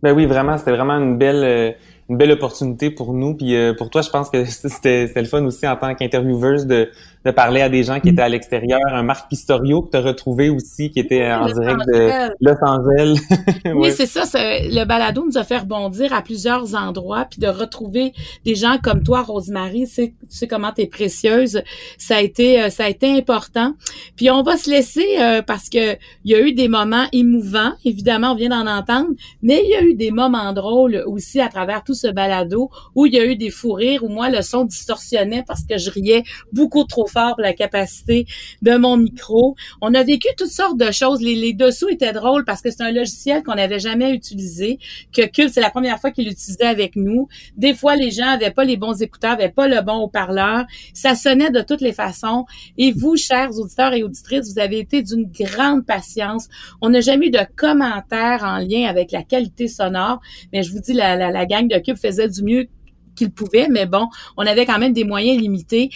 Ben 0.04 0.14
oui, 0.14 0.26
vraiment, 0.26 0.58
c'était 0.58 0.72
vraiment 0.72 0.98
une 0.98 1.18
belle, 1.18 1.44
euh, 1.44 1.72
une 2.10 2.18
belle 2.18 2.32
opportunité 2.32 2.90
pour 2.90 3.14
nous. 3.14 3.36
Puis 3.36 3.56
euh, 3.56 3.74
pour 3.74 3.90
toi, 3.90 4.02
je 4.02 4.10
pense 4.10 4.30
que 4.30 4.44
c'était 4.46 5.12
le 5.16 5.26
fun 5.26 5.46
aussi 5.46 5.68
en 5.68 5.78
tant 5.78 5.94
qu'intervieweuse 5.96 6.66
de, 6.66 6.90
de 7.26 7.32
parler 7.32 7.62
à 7.62 7.70
des 7.70 7.84
gens 7.84 8.00
qui 8.00 8.10
étaient 8.10 8.22
à 8.22 8.30
l'extérieur. 8.30 8.80
Un 8.88 9.04
Marc 9.04 9.30
Pistorio 9.30 9.84
que 9.84 9.92
tu 9.92 9.98
as 9.98 10.02
retrouvé 10.02 10.50
aussi, 10.50 10.90
qui 10.90 11.00
était 11.00 11.32
en 11.32 11.46
direct 11.46 11.80
de 11.88 12.30
Los 12.40 12.58
Angeles. 12.62 13.20
oui, 13.76 13.92
c'est 13.92 14.08
ça. 14.08 14.24
Le 14.34 14.84
balado 14.86 15.26
nous 15.26 15.38
a 15.38 15.44
fait 15.44 15.60
rebondir 15.60 16.14
à 16.14 16.22
plusieurs 16.22 16.76
endroits, 16.76 17.26
puis 17.30 17.40
de 17.40 17.48
retrouver 17.48 18.14
des 18.46 18.56
gens 18.56 18.78
comme 18.82 19.04
toi, 19.04 19.22
Rosemary, 19.22 19.88
tu 19.88 20.14
sais 20.30 20.48
comment 20.48 20.72
tu 20.72 20.82
es 20.82 20.88
précieuse. 20.88 21.62
Ça 21.98 22.18
a 22.18 22.22
été 22.22 22.62
euh, 22.62 22.70
ça 22.70 22.86
a 22.86 22.90
été 22.90 23.12
important. 23.16 23.74
Puis 24.16 24.30
on 24.32 24.44
va 24.44 24.58
se 24.58 24.70
laisser 24.70 25.06
euh, 25.20 25.42
parce 25.42 25.70
que 25.70 25.94
il 26.26 26.32
y 26.32 26.36
a 26.36 26.40
eu 26.40 26.54
des 26.54 26.68
moments 26.68 27.06
émouvants, 27.12 27.74
évidemment, 27.86 28.32
on 28.32 28.36
vient 28.36 28.50
d'en 28.50 28.68
entendre, 28.68 29.10
mais 29.42 29.62
il 29.64 29.70
y 29.70 29.76
a 29.76 29.84
eu 29.84 29.94
des 29.94 30.12
moments 30.12 30.54
drôles 30.54 31.04
aussi 31.06 31.40
à 31.40 31.50
travers 31.50 31.84
tout 31.84 31.94
ce 31.94 32.08
balado 32.08 32.70
où 32.96 33.06
il 33.06 33.14
y 33.14 33.20
a 33.20 33.26
eu 33.26 33.36
des 33.36 33.50
fous 33.50 33.74
rires, 33.74 34.04
où 34.04 34.10
moi 34.10 34.30
le 34.30 34.42
son 34.42 34.66
distorsionnait 34.66 35.44
parce 35.48 35.64
que 35.64 35.78
je 35.78 35.90
riais 35.92 36.24
beaucoup 36.54 36.84
trop 36.84 37.08
fort 37.12 37.36
pour 37.36 37.44
la 37.44 37.54
capacité 37.54 38.26
de 38.62 38.76
mon 38.76 38.98
micro. 38.98 39.56
On 39.82 39.94
a 39.94 40.04
vécu 40.04 40.28
toutes 40.38 40.48
sortes 40.50 40.78
de 40.78 40.92
choses. 40.92 41.22
Les, 41.22 41.36
les 41.36 41.54
dessous 41.54 41.90
étaient 41.90 42.14
drôles 42.14 42.46
parce 42.46 42.62
que 42.62 42.72
c'est 42.72 42.84
un 42.84 42.92
logiciel 42.92 43.44
qu'on 43.44 43.56
n'avait 43.56 43.80
jamais 43.80 44.12
utilisé, 44.14 44.80
que 45.16 45.26
Cube, 45.26 45.50
c'est 45.52 45.62
la 45.62 45.70
première 45.70 46.00
fois 46.00 46.12
qu'il 46.12 46.28
l'utilisait 46.28 46.66
avec 46.66 46.96
nous. 46.96 47.28
Des 47.58 47.74
fois, 47.74 47.96
les 47.96 48.12
gens 48.12 48.30
avaient 48.30 48.52
pas 48.52 48.64
les 48.64 48.78
bons 48.78 49.02
écouteurs, 49.02 49.32
avaient 49.32 49.50
pas 49.50 49.68
le 49.68 49.82
bon 49.82 49.98
haut-parleur. 49.98 50.66
Ça 50.94 51.16
sonnait 51.16 51.52
de 51.52 51.62
toutes 51.62 51.82
les 51.82 51.94
façons. 51.94 52.46
Et 52.78 52.92
vous, 52.92 53.16
chers 53.18 53.52
auditeurs 53.60 53.94
et 53.94 54.04
auditrices, 54.04 54.54
vous 54.54 54.60
avez 54.60 54.80
été 54.80 55.02
d'une 55.02 55.26
grande 55.26 55.86
patience. 55.86 56.48
On 56.82 56.90
n'a 56.90 57.02
jamais 57.02 57.28
eu 57.28 57.32
de 57.32 57.40
commentaires 57.56 58.44
en 58.44 58.58
lien 58.58 58.88
avec 58.88 59.12
la 59.12 59.24
qualité 59.24 59.68
sonore, 59.68 60.22
mais 60.52 60.64
je 60.64 60.72
vous 60.72 60.80
dis, 60.80 60.94
la, 60.94 61.16
la, 61.16 61.32
la 61.32 61.46
gang 61.46 61.68
de 61.68 61.78
Cube 61.78 61.98
faisait 61.98 62.30
du 62.30 62.44
mieux 62.44 62.68
qu'il 63.16 63.32
pouvait, 63.32 63.68
mais 63.70 63.86
bon, 63.86 64.08
on 64.38 64.46
avait 64.46 64.66
quand 64.66 64.80
même 64.80 64.94
des 64.94 65.04
moyens 65.04 65.40
limités. 65.40 65.90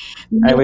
Ah 0.43 0.55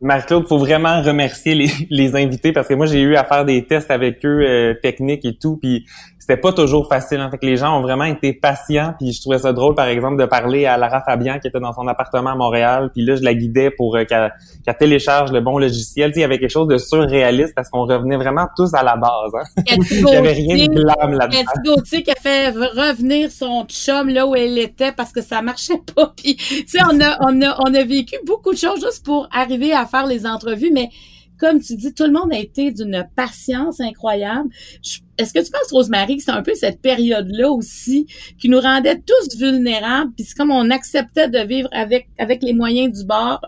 Marc-Claude, 0.00 0.46
faut 0.46 0.58
vraiment 0.58 1.02
remercier 1.02 1.54
les, 1.90 2.16
invités 2.16 2.52
parce 2.52 2.68
que 2.68 2.74
moi 2.74 2.86
j'ai 2.86 3.00
eu 3.00 3.16
à 3.16 3.24
faire 3.24 3.44
des 3.44 3.66
tests 3.66 3.90
avec 3.90 4.24
eux 4.24 4.40
euh, 4.42 4.74
techniques 4.74 5.24
et 5.24 5.36
tout, 5.36 5.56
puis 5.56 5.86
c'était 6.20 6.36
pas 6.36 6.52
toujours 6.52 6.86
facile. 6.86 7.20
En 7.22 7.30
fait, 7.30 7.38
que 7.38 7.46
les 7.46 7.56
gens 7.56 7.78
ont 7.78 7.80
vraiment 7.80 8.04
été 8.04 8.34
patients. 8.34 8.92
Puis 8.98 9.12
je 9.12 9.22
trouvais 9.22 9.38
ça 9.38 9.54
drôle, 9.54 9.74
par 9.74 9.86
exemple, 9.86 10.20
de 10.20 10.26
parler 10.26 10.66
à 10.66 10.76
Lara 10.76 11.00
Fabian 11.00 11.38
qui 11.40 11.48
était 11.48 11.60
dans 11.60 11.72
son 11.72 11.88
appartement 11.88 12.30
à 12.30 12.34
Montréal. 12.34 12.90
Puis 12.92 13.02
là, 13.02 13.16
je 13.16 13.22
la 13.22 13.32
guidais 13.32 13.70
pour 13.70 13.96
euh, 13.96 14.04
qu'elle 14.04 14.30
télécharge 14.78 15.32
le 15.32 15.40
bon 15.40 15.58
logiciel. 15.58 16.12
il 16.14 16.20
y 16.20 16.24
avait 16.24 16.38
quelque 16.38 16.50
chose 16.50 16.68
de 16.68 16.76
surréaliste 16.76 17.54
parce 17.56 17.70
qu'on 17.70 17.86
revenait 17.86 18.18
vraiment 18.18 18.46
tous 18.54 18.74
à 18.74 18.82
la 18.82 18.96
base. 18.96 19.32
Hein? 19.34 19.74
Il 19.90 20.04
n'y 20.04 20.16
avait 20.16 20.32
rien 20.32 20.66
de 20.66 20.74
blâme 20.74 21.12
là-dedans. 21.14 21.38
Cathy 21.38 21.60
Gauthier 21.64 22.02
qui 22.02 22.10
a 22.10 22.16
fait 22.16 22.50
revenir 22.50 23.30
son 23.30 23.64
chum 23.64 24.10
là 24.10 24.26
où 24.26 24.34
elle 24.34 24.58
était 24.58 24.92
parce 24.92 25.12
que 25.12 25.22
ça 25.22 25.40
marchait 25.40 25.80
pas. 25.94 26.12
Puis, 26.16 26.36
tu 26.36 26.64
sais, 26.66 26.80
on 26.84 27.00
a, 27.00 27.16
on, 27.22 27.40
a, 27.40 27.56
on 27.60 27.74
a 27.74 27.82
vécu 27.82 28.16
beaucoup 28.26 28.52
de 28.52 28.58
choses 28.58 28.80
juste 28.80 29.06
pour 29.06 29.26
arriver 29.32 29.72
à 29.72 29.86
faire 29.86 30.06
les 30.06 30.26
entrevues, 30.26 30.70
mais 30.70 30.90
comme 31.40 31.60
tu 31.60 31.74
dis, 31.74 31.94
tout 31.94 32.04
le 32.04 32.12
monde 32.12 32.32
a 32.32 32.38
été 32.38 32.70
d'une 32.70 33.08
patience 33.16 33.80
incroyable. 33.80 34.50
Est-ce 35.20 35.34
que 35.34 35.44
tu 35.44 35.50
penses, 35.50 35.70
Rosemary, 35.70 36.16
que 36.16 36.22
c'est 36.22 36.30
un 36.30 36.42
peu 36.42 36.54
cette 36.54 36.80
période-là 36.80 37.50
aussi 37.50 38.06
qui 38.38 38.48
nous 38.48 38.60
rendait 38.60 39.00
tous 39.00 39.36
vulnérables, 39.36 40.12
puis 40.16 40.24
c'est 40.24 40.36
comme 40.36 40.50
on 40.50 40.70
acceptait 40.70 41.28
de 41.28 41.38
vivre 41.46 41.68
avec, 41.72 42.08
avec 42.18 42.42
les 42.42 42.54
moyens 42.54 42.98
du 42.98 43.04
bord 43.04 43.40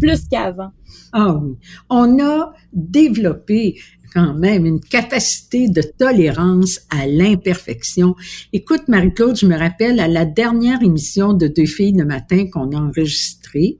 plus 0.00 0.26
qu'avant? 0.28 0.72
Ah 1.12 1.34
oui. 1.34 1.56
On 1.88 2.18
a 2.20 2.52
développé 2.72 3.76
quand 4.12 4.34
même 4.34 4.66
une 4.66 4.80
capacité 4.80 5.68
de 5.68 5.82
tolérance 5.82 6.80
à 6.90 7.06
l'imperfection. 7.06 8.14
Écoute, 8.52 8.88
Marie-Claude, 8.88 9.36
je 9.36 9.46
me 9.46 9.56
rappelle 9.56 10.00
à 10.00 10.08
la 10.08 10.24
dernière 10.24 10.82
émission 10.82 11.32
de 11.32 11.46
Deux 11.46 11.66
filles 11.66 11.96
le 11.96 12.04
matin 12.04 12.46
qu'on 12.50 12.70
a 12.72 12.80
enregistrée, 12.80 13.78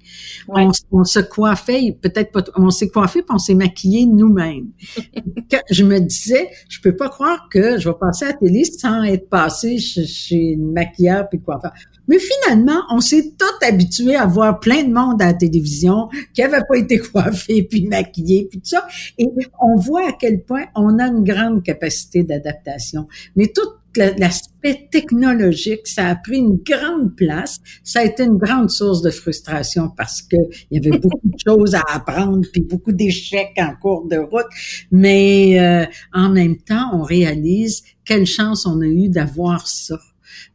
on, 0.49 1.05
se 1.05 1.21
coiffait, 1.21 1.97
peut-être 2.01 2.33
pas, 2.33 2.45
on 2.57 2.71
s'est 2.71 2.89
coiffé 2.89 3.23
puis 3.23 3.35
on 3.35 3.39
s'est 3.39 3.55
maquillé 3.55 4.07
nous-mêmes. 4.07 4.69
je 5.71 5.85
me 5.85 5.99
disais, 5.99 6.49
je 6.69 6.81
peux 6.81 6.97
pas 6.97 7.09
croire 7.09 7.49
que 7.51 7.79
je 7.79 7.89
vais 7.89 7.95
passer 7.99 8.25
à 8.27 8.29
la 8.29 8.35
télé 8.35 8.65
sans 8.65 9.03
être 9.05 9.29
passé 9.29 9.79
chez, 9.79 10.53
une 10.53 10.73
maquilleur 10.73 11.29
puis 11.29 11.41
coiffeur. 11.41 11.73
Mais 12.11 12.19
finalement, 12.19 12.83
on 12.91 13.01
s'est 13.01 13.35
tout 13.39 13.65
habitué 13.65 14.17
à 14.17 14.27
voir 14.27 14.59
plein 14.59 14.83
de 14.83 14.93
monde 14.93 15.23
à 15.23 15.27
la 15.27 15.35
télévision 15.35 16.09
qui 16.35 16.43
avait 16.43 16.59
pas 16.69 16.77
été 16.77 16.99
coiffé 17.13 17.63
puis 17.63 17.87
maquillé 17.87 18.49
puis 18.51 18.59
tout 18.59 18.71
ça. 18.71 18.85
Et 19.17 19.27
on 19.63 19.77
voit 19.77 20.09
à 20.09 20.13
quel 20.13 20.43
point 20.43 20.65
on 20.75 20.99
a 20.99 21.07
une 21.07 21.23
grande 21.23 21.63
capacité 21.63 22.25
d'adaptation. 22.25 23.07
Mais 23.37 23.47
tout 23.47 23.69
l'aspect 23.97 24.89
technologique, 24.91 25.87
ça 25.87 26.09
a 26.09 26.17
pris 26.17 26.39
une 26.39 26.57
grande 26.65 27.15
place. 27.15 27.61
Ça 27.85 28.01
a 28.01 28.05
été 28.05 28.25
une 28.25 28.39
grande 28.39 28.71
source 28.71 29.03
de 29.03 29.11
frustration 29.11 29.91
parce 29.97 30.21
que 30.21 30.37
il 30.73 30.83
y 30.83 30.89
avait 30.89 30.99
beaucoup 30.99 31.21
de 31.23 31.39
choses 31.47 31.77
à 31.77 31.83
apprendre 31.93 32.45
puis 32.53 32.63
beaucoup 32.63 32.93
d'échecs 32.93 33.55
en 33.59 33.75
cours 33.81 34.09
de 34.09 34.17
route. 34.17 34.51
Mais 34.91 35.61
euh, 35.61 35.87
en 36.13 36.29
même 36.31 36.57
temps, 36.57 36.91
on 36.93 37.03
réalise 37.03 37.85
quelle 38.05 38.27
chance 38.27 38.67
on 38.67 38.81
a 38.81 38.87
eu 38.87 39.09
d'avoir 39.09 39.69
ça 39.69 39.97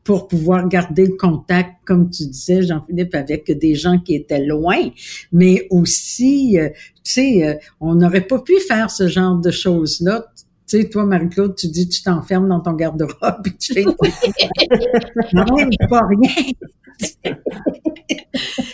pour 0.03 0.27
pouvoir 0.27 0.67
garder 0.67 1.05
le 1.05 1.15
contact, 1.15 1.71
comme 1.85 2.09
tu 2.09 2.25
disais, 2.27 2.61
Jean-Philippe, 2.61 3.15
avec 3.15 3.51
des 3.51 3.75
gens 3.75 3.99
qui 3.99 4.15
étaient 4.15 4.45
loin, 4.45 4.89
mais 5.31 5.67
aussi, 5.69 6.59
euh, 6.59 6.69
tu 7.03 7.11
sais, 7.11 7.47
euh, 7.47 7.53
on 7.79 7.95
n'aurait 7.95 8.27
pas 8.27 8.39
pu 8.39 8.59
faire 8.59 8.89
ce 8.91 9.07
genre 9.07 9.37
de 9.37 9.51
choses-là. 9.51 10.25
Tu 10.67 10.81
sais, 10.81 10.89
toi, 10.89 11.05
Marie-Claude, 11.05 11.55
tu 11.55 11.67
dis 11.67 11.87
tu 11.87 12.01
t'enfermes 12.01 12.49
dans 12.49 12.59
ton 12.59 12.73
garde-robe 12.73 13.47
et 13.47 13.55
tu 13.57 13.73
fais 13.73 13.83
non, 15.33 15.45
pas 15.89 16.01
rien. 16.07 16.51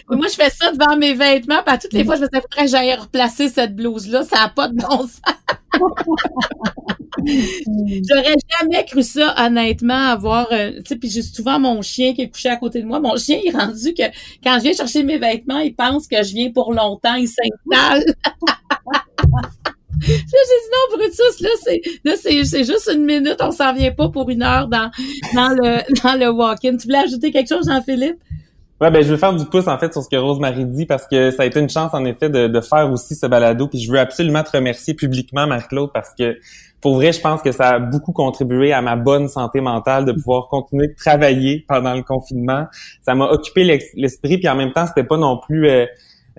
Moi, 0.09 0.27
je 0.29 0.35
fais 0.35 0.49
ça 0.49 0.71
devant 0.71 0.97
mes 0.97 1.13
vêtements, 1.13 1.61
puis 1.65 1.75
à 1.75 1.77
toutes 1.77 1.93
les 1.93 2.03
fois, 2.03 2.15
je 2.15 2.21
me 2.21 2.27
dis, 2.27 2.39
que 2.39 2.67
j'aille 2.67 2.93
replacer 2.93 3.49
cette 3.49 3.75
blouse-là, 3.75 4.23
ça 4.23 4.37
n'a 4.37 4.49
pas 4.49 4.67
de 4.67 4.75
bon 4.75 5.07
sens. 5.07 5.21
J'aurais 7.27 8.35
jamais 8.59 8.85
cru 8.85 9.03
ça, 9.03 9.35
honnêtement, 9.37 9.93
avoir, 9.93 10.47
euh, 10.51 10.71
tu 10.77 10.81
sais, 10.87 10.95
puis 10.95 11.09
j'ai 11.09 11.21
souvent 11.21 11.59
mon 11.59 11.81
chien 11.81 12.13
qui 12.13 12.21
est 12.23 12.29
couché 12.29 12.49
à 12.49 12.57
côté 12.57 12.81
de 12.81 12.87
moi. 12.87 12.99
Mon 12.99 13.15
chien 13.15 13.39
est 13.43 13.51
rendu 13.51 13.93
que 13.93 14.03
quand 14.43 14.55
je 14.57 14.63
viens 14.63 14.73
chercher 14.73 15.03
mes 15.03 15.17
vêtements, 15.17 15.59
il 15.59 15.75
pense 15.75 16.07
que 16.07 16.23
je 16.23 16.33
viens 16.33 16.51
pour 16.51 16.73
longtemps, 16.73 17.15
il 17.15 17.27
s'installe. 17.27 18.03
J'ai 20.01 20.17
dit 20.17 20.69
non, 20.71 20.97
Brutus, 20.97 21.39
là, 21.41 21.49
c'est, 21.63 21.81
là, 22.03 22.13
c'est, 22.19 22.43
c'est 22.45 22.63
juste 22.63 22.89
une 22.93 23.05
minute, 23.05 23.37
on 23.39 23.51
s'en 23.51 23.73
vient 23.73 23.91
pas 23.91 24.09
pour 24.09 24.29
une 24.29 24.43
heure 24.43 24.67
dans, 24.67 24.91
dans 25.33 25.49
le, 25.49 25.81
dans 26.03 26.19
le 26.19 26.29
walk-in. 26.31 26.77
Tu 26.77 26.87
voulais 26.87 26.99
ajouter 26.99 27.31
quelque 27.31 27.49
chose, 27.49 27.67
Jean-Philippe? 27.67 28.17
Ouais, 28.79 28.89
ben 28.89 29.03
je 29.03 29.09
veux 29.09 29.17
faire 29.17 29.33
du 29.33 29.45
pouce 29.45 29.67
en 29.67 29.77
fait 29.77 29.93
sur 29.93 30.01
ce 30.01 30.09
que 30.09 30.15
Rosemary 30.15 30.65
dit 30.65 30.87
parce 30.87 31.05
que 31.05 31.29
ça 31.29 31.43
a 31.43 31.45
été 31.45 31.59
une 31.59 31.69
chance 31.69 31.93
en 31.93 32.03
effet 32.03 32.29
de, 32.29 32.47
de 32.47 32.61
faire 32.61 32.91
aussi 32.91 33.13
ce 33.13 33.27
balado. 33.27 33.67
Puis 33.67 33.79
je 33.79 33.91
veux 33.91 33.99
absolument 33.99 34.41
te 34.41 34.57
remercier 34.57 34.95
publiquement, 34.95 35.45
Marc-Claude, 35.45 35.91
parce 35.93 36.15
que 36.17 36.39
pour 36.81 36.95
vrai, 36.95 37.13
je 37.13 37.21
pense 37.21 37.43
que 37.43 37.51
ça 37.51 37.69
a 37.69 37.79
beaucoup 37.79 38.11
contribué 38.11 38.73
à 38.73 38.81
ma 38.81 38.95
bonne 38.95 39.27
santé 39.27 39.61
mentale 39.61 40.05
de 40.05 40.13
pouvoir 40.13 40.47
continuer 40.47 40.87
de 40.87 40.95
travailler 40.95 41.63
pendant 41.67 41.93
le 41.93 42.01
confinement. 42.01 42.65
Ça 43.03 43.13
m'a 43.13 43.29
occupé 43.29 43.63
l'esprit, 43.95 44.39
puis 44.39 44.49
en 44.49 44.55
même 44.55 44.73
temps, 44.73 44.87
c'était 44.87 45.03
pas 45.03 45.17
non 45.17 45.37
plus 45.37 45.69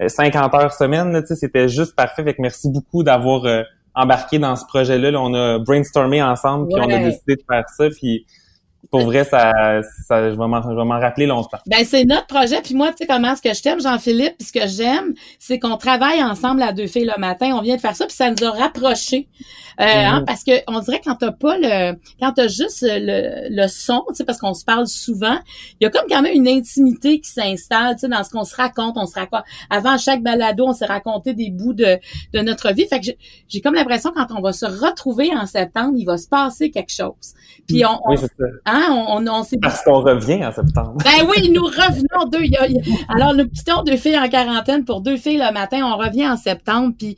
50 0.06 0.54
euh, 0.54 0.58
heures 0.58 0.72
semaine. 0.72 1.20
Tu 1.20 1.28
sais, 1.28 1.36
c'était 1.36 1.68
juste 1.68 1.94
parfait. 1.94 2.22
Fait 2.22 2.34
que 2.34 2.42
merci 2.42 2.70
beaucoup 2.70 3.02
d'avoir 3.02 3.44
euh, 3.44 3.62
embarqué 3.94 4.38
dans 4.38 4.56
ce 4.56 4.64
projet-là. 4.66 5.10
Là, 5.10 5.20
on 5.20 5.34
a 5.34 5.58
brainstormé 5.58 6.22
ensemble, 6.22 6.68
puis 6.68 6.80
on 6.80 6.90
a 6.90 6.98
décidé 6.98 7.36
de 7.36 7.42
faire 7.48 7.68
ça. 7.68 7.88
Puis 7.90 8.26
pour 8.90 9.00
vrai, 9.06 9.24
ça, 9.24 9.52
ça 10.06 10.30
je 10.30 10.36
vais 10.36 10.46
m'en, 10.84 11.00
rappeler 11.00 11.26
longtemps. 11.26 11.58
Ben 11.66 11.84
c'est 11.84 12.04
notre 12.04 12.26
projet. 12.26 12.60
Puis 12.62 12.74
moi, 12.74 12.88
tu 12.90 12.98
sais 12.98 13.06
comment 13.06 13.34
ce 13.36 13.40
que 13.42 13.54
je 13.54 13.62
t'aime, 13.62 13.80
Jean-Philippe, 13.80 14.36
puis 14.38 14.48
ce 14.48 14.52
que 14.52 14.66
j'aime, 14.66 15.14
c'est 15.38 15.58
qu'on 15.58 15.76
travaille 15.76 16.22
ensemble 16.22 16.62
à 16.62 16.72
deux 16.72 16.86
filles 16.86 17.10
le 17.14 17.18
matin. 17.20 17.52
On 17.54 17.62
vient 17.62 17.76
de 17.76 17.80
faire 17.80 17.96
ça, 17.96 18.06
puis 18.06 18.14
ça 18.14 18.30
nous 18.30 18.44
a 18.44 18.50
rapprochés. 18.50 19.28
Euh, 19.80 19.84
hein, 19.86 20.18
Mhm. 20.20 20.24
parce 20.26 20.44
que 20.44 20.52
on 20.68 20.80
dirait 20.80 21.00
quand 21.02 21.14
t'as 21.14 21.32
pas 21.32 21.56
le, 21.56 21.94
quand 22.20 22.32
t'as 22.32 22.46
juste 22.48 22.82
le, 22.86 23.48
le 23.48 23.68
son, 23.68 24.04
tu 24.10 24.16
sais, 24.16 24.24
parce 24.24 24.38
qu'on 24.38 24.52
se 24.52 24.66
parle 24.66 24.86
souvent, 24.86 25.38
il 25.80 25.84
y 25.84 25.86
a 25.86 25.90
comme 25.90 26.04
quand 26.10 26.20
même 26.20 26.34
une 26.34 26.46
intimité 26.46 27.20
qui 27.20 27.30
s'installe, 27.30 27.94
tu 27.94 28.00
sais, 28.00 28.08
dans 28.08 28.22
ce 28.22 28.28
qu'on 28.30 28.44
se 28.44 28.54
raconte. 28.54 28.96
On 28.98 29.06
se 29.06 29.14
raconte. 29.18 29.44
Avant 29.70 29.96
chaque 29.96 30.22
balado, 30.22 30.66
on 30.66 30.74
s'est 30.74 30.84
raconté 30.84 31.32
des 31.32 31.50
bouts 31.50 31.72
de, 31.72 31.98
de 32.34 32.40
notre 32.40 32.72
vie. 32.74 32.86
Fait 32.86 32.98
que 33.00 33.06
j'ai- 33.06 33.18
j'ai 33.48 33.60
comme 33.62 33.74
l'impression 33.74 34.10
quand 34.14 34.26
on 34.36 34.42
va 34.42 34.52
se 34.52 34.66
retrouver 34.66 35.30
en 35.34 35.46
septembre, 35.46 35.94
il 35.96 36.04
va 36.04 36.18
se 36.18 36.28
passer 36.28 36.70
quelque 36.70 36.92
chose. 36.92 37.32
Puis 37.66 37.82
on, 37.86 37.98
on, 38.04 38.10
Oui, 38.10 38.18
c'est 38.18 38.26
ça. 38.26 38.44
Hein, 38.72 38.86
on, 38.90 39.26
on, 39.26 39.26
on 39.32 39.42
s'est 39.44 39.58
Parce 39.60 39.82
qu'on 39.82 40.00
revient 40.00 40.44
en 40.44 40.52
septembre. 40.52 40.96
ben 41.04 41.26
oui, 41.28 41.50
nous 41.50 41.64
revenons 41.64 42.28
deux. 42.30 42.42
il 42.44 42.50
y 42.52 42.56
a- 42.56 42.66
il 42.66 42.76
y 42.76 42.78
a- 42.78 43.14
alors, 43.14 43.34
nous 43.34 43.48
quittons 43.48 43.82
deux 43.82 43.96
filles 43.96 44.18
en 44.18 44.28
quarantaine 44.28 44.84
pour 44.84 45.00
deux 45.00 45.16
filles 45.16 45.38
le 45.38 45.52
matin. 45.52 45.80
On 45.84 45.96
revient 45.96 46.28
en 46.28 46.36
septembre. 46.36 46.94
Puis, 46.98 47.16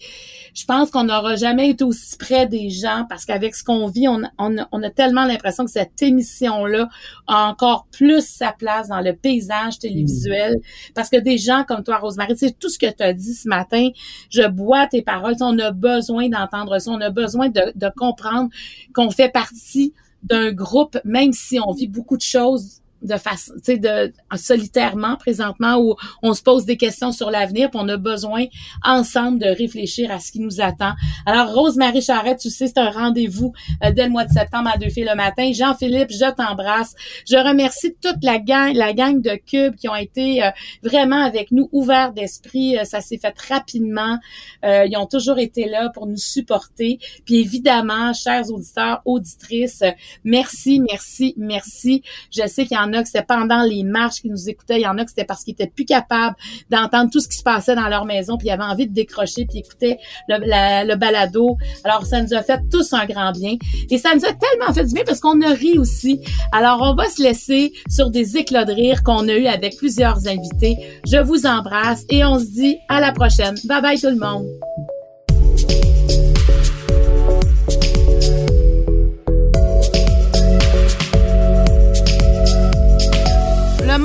je 0.55 0.65
pense 0.67 0.91
qu'on 0.91 1.05
n'aura 1.05 1.35
jamais 1.37 1.71
été 1.71 1.83
aussi 1.85 2.17
près 2.17 2.47
des 2.47 2.71
gens 2.71 3.07
parce 3.09 3.25
qu'avec 3.25 3.55
ce 3.55 3.65
qu'on 3.65 3.87
vit, 3.89 4.07
on, 4.09 4.23
on, 4.39 4.57
a- 4.83 4.91
tellement 4.91 5.25
l'impression 5.25 5.65
que 5.65 5.71
cette 5.71 6.01
émission-là 6.03 6.89
a 7.27 7.49
encore 7.49 7.87
plus 7.91 8.25
sa 8.27 8.53
place 8.53 8.89
dans 8.89 9.01
le 9.01 9.15
paysage 9.15 9.79
télévisuel. 9.79 10.57
Parce 10.95 11.09
que 11.11 11.17
des 11.17 11.39
gens 11.39 11.65
comme 11.67 11.83
toi, 11.83 11.99
Rosemary, 11.99 12.35
c'est 12.37 12.59
tout 12.59 12.69
ce 12.69 12.79
que 12.79 12.87
tu 12.91 13.03
as 13.03 13.13
dit 13.13 13.35
ce 13.35 13.49
matin. 13.49 13.89
Je 14.31 14.47
bois 14.47 14.87
tes 14.87 15.03
paroles. 15.03 15.35
On 15.41 15.59
a 15.59 15.71
besoin 15.73 16.29
d'entendre 16.29 16.79
ça. 16.79 16.91
On 16.91 17.01
a 17.01 17.11
besoin 17.11 17.49
de, 17.49 17.73
de 17.75 17.91
comprendre 17.97 18.51
qu'on 18.95 19.11
fait 19.11 19.29
partie 19.31 19.93
d'un 20.25 20.53
groupe, 20.53 20.99
même 21.05 21.33
si 21.33 21.59
on 21.61 21.73
vit 21.73 21.89
beaucoup 21.89 22.17
de 22.17 22.23
choses 22.23 22.81
de 23.05 23.17
façon, 23.17 23.53
tu 23.57 23.73
sais, 23.73 23.79
de 23.79 24.13
solitairement 24.37 25.17
présentement 25.17 25.77
où 25.79 25.95
on 26.23 26.35
se 26.35 26.43
pose 26.43 26.65
des 26.65 26.77
questions 26.77 27.13
sur 27.13 27.31
l'avenir, 27.31 27.71
puis 27.71 27.81
on 27.83 27.89
a 27.89 27.97
besoin 27.97 28.47
ensemble 28.83 29.39
de 29.39 29.47
réfléchir 29.47 30.11
à 30.11 30.19
ce 30.19 30.33
qui 30.33 30.41
nous 30.41 30.61
attend. 30.61 30.93
Alors 31.27 31.53
Rose-Marie 31.55 32.03
Charrette, 32.03 32.41
tu 32.41 32.51
sais, 32.51 32.69
c'est 32.69 32.79
un 32.79 32.91
rendez-vous 32.91 33.53
euh, 33.85 33.93
dès 33.93 34.05
le 34.05 34.11
mois 34.11 34.25
de 34.25 34.33
septembre 34.33 34.71
à 34.73 34.79
deux 34.79 34.89
filles 34.89 35.09
le 35.09 35.17
matin. 35.17 35.53
Jean-Philippe, 35.53 36.11
je 36.11 36.33
t'embrasse. 36.33 36.95
Je 37.29 37.37
remercie 37.37 37.95
toute 38.01 38.23
la 38.23 38.39
gang, 38.39 38.73
la 38.75 38.93
gang 38.93 39.21
de 39.21 39.35
Cube 39.37 39.77
qui 39.77 39.89
ont 39.89 39.95
été 39.95 40.43
euh, 40.43 40.51
vraiment 40.83 41.23
avec 41.23 41.51
nous, 41.51 41.69
ouverts 41.73 42.13
d'esprit. 42.13 42.79
Euh, 42.79 42.85
ça 42.85 43.01
s'est 43.01 43.19
fait 43.19 43.35
rapidement. 43.49 44.19
Euh, 44.65 44.87
ils 44.87 44.97
ont 44.97 45.07
toujours 45.07 45.39
été 45.39 45.69
là 45.69 45.91
pour 45.91 46.07
nous 46.07 46.17
supporter. 46.17 46.99
Puis 47.25 47.37
évidemment, 47.37 48.13
chers 48.13 48.51
auditeurs, 48.51 49.03
auditrices, 49.05 49.85
merci, 50.25 50.81
merci, 50.81 51.35
merci. 51.37 52.03
Je 52.31 52.47
sais 52.47 52.65
qu'il 52.67 52.77
y 52.77 52.81
en 52.81 52.94
a 52.95 53.03
que 53.03 53.09
c'était 53.09 53.25
pendant 53.25 53.63
les 53.63 53.83
marches 53.83 54.23
qui 54.23 54.29
nous 54.29 54.49
écoutaient. 54.49 54.79
Il 54.79 54.83
y 54.83 54.87
en 54.87 54.99
a 54.99 55.05
que 55.05 55.11
c'était 55.11 55.25
parce 55.25 55.45
qu'ils 55.45 55.53
étaient 55.53 55.67
plus 55.67 55.85
capables 55.85 56.37
d'entendre 56.71 57.11
tout 57.11 57.21
ce 57.21 57.29
qui 57.29 57.37
se 57.37 57.43
passait 57.43 57.75
dans 57.75 57.89
leur 57.89 58.05
maison, 58.05 58.37
puis 58.37 58.49
ils 58.49 58.51
avaient 58.51 58.65
envie 58.65 58.87
de 58.87 58.95
décrocher, 58.95 59.47
puis 59.47 59.59
écouter 59.59 59.99
le, 60.29 60.39
le 60.39 60.95
balado. 60.97 61.57
Alors, 61.85 62.07
ça 62.07 62.23
nous 62.23 62.35
a 62.35 62.43
fait 62.43 62.61
tous 62.71 62.93
un 62.93 63.07
grand 63.07 63.33
bien. 63.33 63.57
Et 63.91 63.99
ça 63.99 64.15
nous 64.15 64.25
a 64.25 64.33
tellement 64.33 64.73
fait 64.73 64.85
du 64.85 64.95
bien 64.95 65.05
parce 65.05 65.21
qu'on 65.21 65.41
a 65.43 65.51
ri 65.51 65.79
aussi. 65.79 66.21
Alors, 66.53 66.81
on 66.83 66.95
va 66.95 67.09
se 67.09 67.23
laisser 67.23 67.73
sur 67.89 68.11
des 68.11 68.37
éclats 68.37 68.65
de 68.65 68.73
rire 68.73 69.03
qu'on 69.03 69.29
a 69.29 69.33
eu 69.33 69.47
avec 69.47 69.77
plusieurs 69.77 70.27
invités. 70.27 70.77
Je 71.07 71.19
vous 71.19 71.47
embrasse 71.47 72.05
et 72.09 72.25
on 72.25 72.39
se 72.39 72.47
dit 72.47 72.79
à 72.89 73.01
la 73.01 73.13
prochaine. 73.13 73.55
Bye 73.65 73.83
bye 73.83 74.01
tout 74.01 74.09
le 74.09 74.17
monde. 74.17 74.47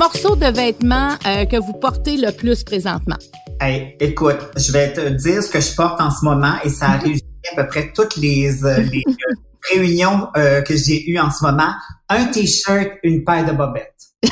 Morceau 0.00 0.34
de 0.34 0.46
vêtement 0.46 1.10
euh, 1.26 1.44
que 1.44 1.58
vous 1.58 1.74
portez 1.74 2.16
le 2.16 2.32
plus 2.32 2.64
présentement? 2.64 3.18
Hey, 3.60 3.96
écoute, 4.00 4.38
je 4.56 4.72
vais 4.72 4.94
te 4.94 5.06
dire 5.10 5.42
ce 5.42 5.50
que 5.50 5.60
je 5.60 5.74
porte 5.74 6.00
en 6.00 6.10
ce 6.10 6.24
moment 6.24 6.54
et 6.64 6.70
ça 6.70 6.92
a 6.92 6.96
réussi 6.96 7.22
à 7.52 7.56
peu 7.62 7.68
près 7.68 7.92
toutes 7.94 8.16
les, 8.16 8.64
euh, 8.64 8.78
les 8.78 9.04
euh, 9.06 9.34
réunions 9.74 10.28
euh, 10.38 10.62
que 10.62 10.74
j'ai 10.74 11.06
eues 11.10 11.18
en 11.18 11.30
ce 11.30 11.44
moment. 11.44 11.74
Un 12.08 12.24
t-shirt, 12.24 12.92
une 13.02 13.24
paire 13.24 13.44
de 13.44 13.52
bobettes. 13.52 13.92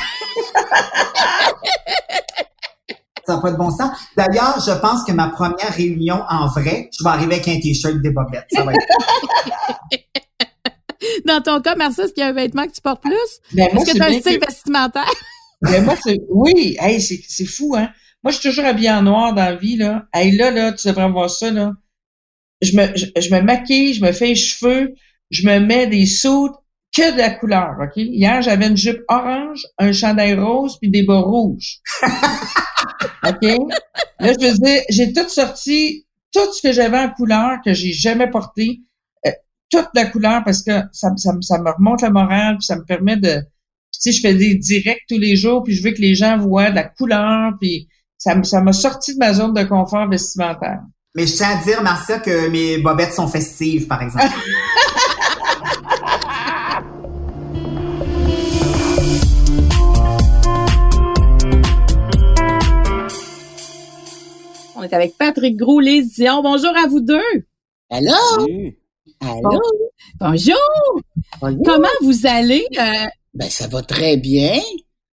Ça 3.27 3.35
n'a 3.35 3.41
pas 3.41 3.51
de 3.51 3.57
bon 3.57 3.69
sens. 3.69 3.91
D'ailleurs, 4.17 4.59
je 4.65 4.71
pense 4.81 5.03
que 5.03 5.11
ma 5.11 5.27
première 5.27 5.71
réunion 5.71 6.23
en 6.27 6.47
vrai, 6.47 6.89
je 6.97 7.03
vais 7.03 7.11
arriver 7.11 7.35
avec 7.35 7.47
un 7.47 7.59
t-shirt 7.59 8.01
des 8.01 8.09
bobettes. 8.09 8.47
Ça 8.51 8.63
va 8.63 8.73
être... 8.73 8.87
Dans 11.27 11.41
ton 11.43 11.61
cas, 11.61 11.75
Marcia, 11.75 12.05
est-ce 12.05 12.13
qu'il 12.13 12.23
y 12.23 12.25
a 12.25 12.29
un 12.29 12.33
vêtement 12.33 12.65
que 12.65 12.71
tu 12.71 12.81
portes 12.81 13.03
plus? 13.03 13.13
Ben, 13.53 13.67
Est-ce 13.67 13.85
que 13.91 13.97
tu 13.97 14.01
as 14.01 14.07
un 14.07 14.19
style 14.19 14.39
vestimentaire? 14.39 15.13
Ben, 15.61 15.83
moi, 15.83 15.95
c'est, 16.03 16.19
oui, 16.29 16.77
hey, 16.79 17.01
c'est, 17.01 17.19
c'est 17.27 17.45
fou, 17.45 17.75
hein. 17.75 17.89
Moi, 18.23 18.31
je 18.31 18.39
suis 18.39 18.49
toujours 18.49 18.65
habillée 18.65 18.91
en 18.91 19.01
noir 19.03 19.33
dans 19.33 19.43
la 19.45 19.55
vie, 19.55 19.77
là. 19.77 20.07
Hey, 20.13 20.31
là, 20.35 20.51
là, 20.51 20.73
tu 20.73 20.87
devrais 20.87 21.09
voir 21.09 21.29
ça, 21.29 21.51
là. 21.51 21.73
Je 22.61 22.75
me, 22.77 22.95
je, 22.97 23.07
je 23.19 23.33
me 23.35 23.41
maquille, 23.41 23.93
je 23.93 24.03
me 24.03 24.11
fais 24.11 24.27
les 24.27 24.35
cheveux, 24.35 24.93
je 25.31 25.47
me 25.47 25.59
mets 25.59 25.87
des 25.87 26.05
soutes, 26.05 26.55
que 26.95 27.13
de 27.13 27.17
la 27.17 27.31
couleur, 27.31 27.75
OK? 27.81 27.93
Hier, 27.97 28.41
j'avais 28.41 28.67
une 28.67 28.77
jupe 28.77 29.01
orange, 29.09 29.65
un 29.77 29.91
chandail 29.93 30.35
rose, 30.35 30.77
puis 30.81 30.89
des 30.91 31.03
bas 31.03 31.19
rouges. 31.19 31.79
OK? 33.25 33.41
Là, 34.19 34.33
je 34.39 34.47
veux 34.47 34.57
dire, 34.59 34.81
j'ai 34.89 35.13
tout 35.13 35.29
sorti, 35.29 36.05
tout 36.33 36.53
ce 36.53 36.61
que 36.61 36.73
j'avais 36.73 36.99
en 36.99 37.09
couleur, 37.11 37.59
que 37.65 37.73
j'ai 37.73 37.93
jamais 37.93 38.29
porté, 38.29 38.81
euh, 39.25 39.31
toute 39.69 39.89
la 39.95 40.05
couleur, 40.05 40.43
parce 40.43 40.63
que 40.63 40.71
ça, 40.91 41.11
me- 41.11 41.17
ça, 41.17 41.33
me- 41.33 41.41
ça 41.41 41.59
me 41.59 41.69
remonte 41.71 42.01
le 42.01 42.09
moral, 42.11 42.57
puis 42.57 42.65
ça 42.65 42.75
me 42.77 42.83
permet 42.85 43.17
de, 43.17 43.41
puis, 43.91 43.99
tu 44.01 44.11
sais, 44.11 44.11
je 44.11 44.21
fais 44.21 44.35
des 44.35 44.55
directs 44.55 45.03
tous 45.07 45.17
les 45.17 45.35
jours, 45.35 45.63
puis 45.63 45.73
je 45.73 45.83
veux 45.83 45.91
que 45.91 46.01
les 46.01 46.15
gens 46.15 46.37
voient 46.37 46.69
de 46.69 46.75
la 46.75 46.83
couleur, 46.83 47.53
puis 47.59 47.87
ça, 48.17 48.35
m'a 48.35 48.73
sorti 48.73 49.13
de 49.13 49.19
ma 49.19 49.33
zone 49.33 49.53
de 49.53 49.63
confort 49.63 50.07
vestimentaire. 50.07 50.81
Mais 51.15 51.25
je 51.25 51.35
tiens 51.35 51.57
à 51.57 51.63
dire, 51.63 51.81
Marcia, 51.81 52.19
que 52.19 52.49
mes 52.49 52.77
bobettes 52.77 53.13
sont 53.13 53.27
festives, 53.27 53.87
par 53.87 54.03
exemple. 54.03 54.25
On 64.75 64.83
est 64.83 64.93
avec 64.93 65.17
Patrick 65.17 65.57
Gros, 65.57 65.79
Lise 65.79 66.13
Dion. 66.13 66.41
Bonjour 66.41 66.71
à 66.77 66.87
vous 66.87 67.01
deux. 67.01 67.19
Allô? 67.89 68.13
Allô? 69.19 69.61
Bonjour. 70.19 70.55
Bonjour. 71.41 71.63
Comment 71.65 71.87
vous 72.01 72.25
allez? 72.25 72.65
Euh, 72.77 73.07
Ben, 73.33 73.49
ça 73.49 73.67
va 73.67 73.81
très 73.81 74.17
bien. 74.17 74.59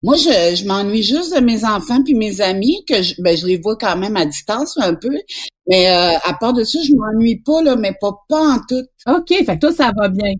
Moi, 0.02 0.16
je, 0.16 0.56
je 0.56 0.64
m'ennuie 0.64 1.02
juste 1.02 1.34
de 1.34 1.40
mes 1.40 1.64
enfants 1.64 2.02
puis 2.02 2.14
mes 2.14 2.40
amis, 2.40 2.84
que 2.88 3.02
je, 3.02 3.14
ben, 3.18 3.36
je 3.36 3.46
les 3.46 3.58
vois 3.58 3.76
quand 3.76 3.96
même 3.96 4.16
à 4.16 4.24
distance 4.24 4.76
un 4.78 4.94
peu. 4.94 5.14
Mais 5.68 5.90
euh, 5.90 6.18
à 6.24 6.34
part 6.34 6.54
de 6.54 6.64
ça, 6.64 6.78
je 6.82 6.92
m'ennuie 6.94 7.40
pas, 7.40 7.62
là, 7.62 7.76
mais 7.76 7.92
pas, 8.00 8.12
pas 8.28 8.54
en 8.54 8.58
tout. 8.68 8.84
OK, 9.06 9.28
fait 9.28 9.44
que 9.44 9.60
toi, 9.60 9.72
ça 9.72 9.92
va 9.96 10.08
bien. 10.08 10.32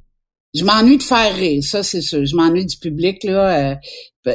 Je 0.54 0.64
m'ennuie 0.64 0.98
de 0.98 1.02
faire 1.02 1.34
rire, 1.34 1.62
ça 1.62 1.82
c'est 1.82 2.00
sûr. 2.00 2.24
Je 2.24 2.34
m'ennuie 2.34 2.66
du 2.66 2.76
public 2.76 3.22
là, 3.22 3.72
euh, 3.72 3.74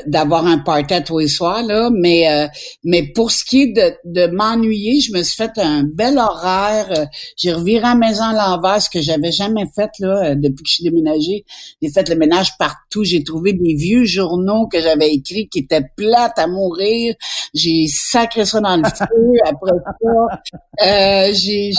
d'avoir 0.08 0.46
un 0.46 0.58
party 0.60 0.96
tous 1.06 1.20
les 1.20 1.28
soirs 1.28 1.64
là. 1.64 1.90
Mais 1.94 2.28
euh, 2.30 2.48
mais 2.84 3.04
pour 3.14 3.32
ce 3.32 3.44
qui 3.46 3.64
est 3.64 3.74
de, 3.74 3.94
de 4.06 4.28
m'ennuyer, 4.28 5.00
je 5.00 5.12
me 5.14 5.22
suis 5.24 5.36
fait 5.36 5.52
un 5.58 5.84
bel 5.84 6.18
horaire. 6.18 6.88
euh, 6.92 7.06
J'ai 7.38 7.54
reviré 7.54 7.84
à 7.86 7.90
la 7.90 7.96
maison 7.96 8.24
à 8.24 8.34
l'envers, 8.34 8.82
ce 8.82 8.90
que 8.90 9.02
j'avais 9.02 9.32
jamais 9.32 9.66
fait 9.76 9.90
là 10.00 10.32
euh, 10.32 10.36
depuis 10.36 10.64
que 10.64 10.70
je 10.70 10.74
suis 10.76 10.84
déménagée. 10.84 11.46
J'ai 11.82 11.90
fait 11.92 12.08
le 12.10 12.16
ménage 12.16 12.58
partout. 12.58 13.04
J'ai 13.04 13.24
trouvé 13.24 13.54
des 13.54 13.76
vieux 13.76 14.06
journaux 14.06 14.68
que 14.68 14.82
j'avais 14.82 15.10
écrits 15.14 15.48
qui 15.50 15.60
étaient 15.60 15.84
plates 15.96 16.38
à 16.40 16.48
mourir. 16.48 17.14
J'ai 17.54 17.86
sacré 17.88 18.46
ça 18.46 18.60
dans 18.62 18.78
le 18.78 18.84
feu. 18.84 19.06
Après 19.46 19.72
ça, 20.02 21.28
euh, 21.30 21.32
j'ai 21.34 21.72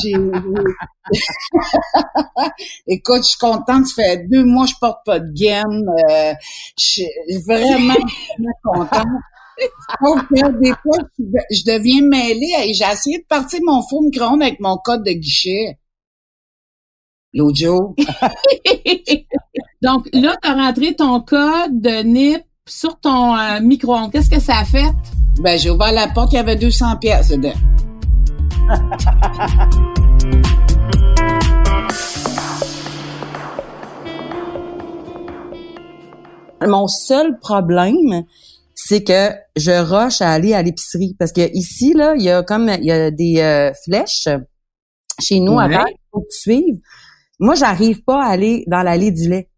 Écoute, 2.87 3.23
je 3.23 3.29
suis 3.29 3.39
contente. 3.39 3.87
Ça 3.87 4.03
fait 4.03 4.27
deux 4.29 4.45
mois 4.45 4.65
que 4.65 4.71
je 4.73 4.77
porte 4.81 4.99
pas 5.05 5.21
de 5.21 5.33
gaine. 5.33 5.85
Euh, 6.11 6.33
je 6.79 6.85
suis 6.85 7.09
vraiment 7.99 8.53
contente. 8.63 9.07
Sauf 10.05 10.21
que 10.29 10.61
des 10.61 10.73
fois, 10.83 10.99
je 11.19 11.25
je 11.51 11.65
deviens 11.65 12.03
mêlée. 12.03 12.69
et 12.69 12.75
J'ai 12.75 12.85
essayé 12.85 13.19
de 13.19 13.25
partir 13.27 13.61
mon 13.65 13.81
four 13.89 14.03
micro-ondes 14.03 14.43
avec 14.43 14.61
mon 14.61 14.77
code 14.77 15.03
de 15.05 15.13
guichet. 15.13 15.79
L'autre 17.33 17.57
jour. 17.57 17.95
Donc 19.83 20.09
là, 20.13 20.37
tu 20.43 20.49
as 20.49 20.55
rentré 20.55 20.95
ton 20.95 21.21
code 21.21 21.81
de 21.81 22.03
NIP 22.03 22.43
sur 22.67 22.99
ton 22.99 23.37
euh, 23.37 23.61
micro-ondes. 23.61 24.13
Qu'est-ce 24.13 24.31
que 24.31 24.41
ça 24.41 24.59
a 24.59 24.65
fait? 24.65 24.93
Ben, 25.41 25.59
j'ai 25.59 25.71
ouvert 25.71 25.93
la 25.93 26.09
porte, 26.09 26.33
il 26.33 26.37
y 26.37 26.39
avait 26.39 26.57
200 26.57 26.97
pièces 26.97 27.29
dedans. 27.29 27.53
Mon 36.67 36.89
seul 36.89 37.39
problème, 37.39 38.25
c'est 38.75 39.03
que 39.03 39.31
je 39.57 39.73
rush 39.73 40.21
à 40.21 40.31
aller 40.31 40.55
à 40.55 40.63
l'épicerie 40.63 41.17
parce 41.19 41.33
que 41.33 41.51
ici 41.55 41.95
là, 41.95 42.15
il 42.17 42.23
y 42.23 42.31
a 42.31 42.43
comme 42.43 42.69
il 42.69 42.85
y 42.85 42.93
a 42.93 43.11
des 43.11 43.41
euh, 43.41 43.73
flèches 43.85 44.29
chez 45.21 45.41
nous 45.41 45.59
à 45.59 45.69
terre, 45.69 45.87
tu 46.15 46.21
suives. 46.31 46.81
Moi, 47.39 47.55
j'arrive 47.55 48.03
pas 48.03 48.23
à 48.23 48.29
aller 48.29 48.65
dans 48.67 48.83
l'allée 48.83 49.11
du 49.11 49.29
lait. 49.29 49.51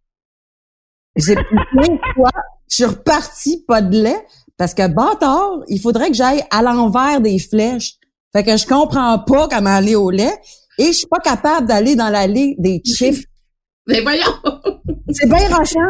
J'ai 1.16 1.34
plein 1.72 1.94
de 1.94 2.00
fois. 2.14 2.30
Je 2.68 2.76
suis 2.76 2.84
repartie, 2.84 3.64
pas 3.66 3.82
de 3.82 4.02
lait. 4.02 4.26
Parce 4.56 4.74
que 4.74 4.86
bâtard, 4.88 5.60
il 5.68 5.80
faudrait 5.80 6.08
que 6.08 6.16
j'aille 6.16 6.42
à 6.50 6.62
l'envers 6.62 7.20
des 7.20 7.38
flèches. 7.38 7.94
Fait 8.32 8.42
que 8.42 8.56
je 8.56 8.66
comprends 8.66 9.18
pas 9.20 9.48
comment 9.48 9.70
aller 9.76 9.94
au 9.94 10.10
lait. 10.10 10.34
Et 10.78 10.86
je 10.86 10.92
suis 10.92 11.06
pas 11.06 11.20
capable 11.20 11.66
d'aller 11.66 11.96
dans 11.96 12.08
l'allée 12.08 12.56
des 12.58 12.82
chiffres. 12.84 13.24
Mais 13.88 14.00
voyons! 14.02 14.22
C'est 15.10 15.28
bien 15.28 15.48
rochant. 15.48 15.80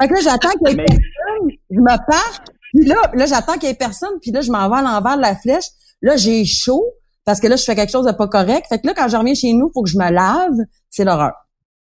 Fait 0.00 0.08
que 0.08 0.14
là, 0.14 0.20
j'attends 0.22 0.48
qu'il 0.58 0.68
y 0.68 0.72
ait 0.72 0.84
personne. 0.84 1.50
Je 1.70 1.80
me 1.80 1.96
pars. 2.10 2.40
Puis 2.74 2.86
là, 2.86 2.96
là 3.12 3.26
j'attends 3.26 3.52
qu'il 3.54 3.68
y 3.68 3.72
ait 3.72 3.76
personne. 3.76 4.18
Puis 4.22 4.30
là, 4.30 4.40
je 4.40 4.50
m'en 4.50 4.68
vais 4.70 4.76
à 4.76 4.82
l'envers 4.82 5.16
de 5.16 5.22
la 5.22 5.34
flèche. 5.34 5.66
Là, 6.00 6.16
j'ai 6.16 6.44
chaud. 6.46 6.82
Parce 7.24 7.40
que 7.40 7.46
là, 7.46 7.56
je 7.56 7.64
fais 7.64 7.74
quelque 7.74 7.92
chose 7.92 8.06
de 8.06 8.12
pas 8.12 8.26
correct. 8.26 8.66
Fait 8.68 8.80
que 8.80 8.86
là, 8.86 8.94
quand 8.96 9.06
je 9.08 9.16
reviens 9.16 9.34
chez 9.34 9.52
nous, 9.52 9.70
faut 9.74 9.82
que 9.82 9.90
je 9.90 9.98
me 9.98 10.10
lave. 10.10 10.56
C'est 10.88 11.04
l'horreur. 11.04 11.34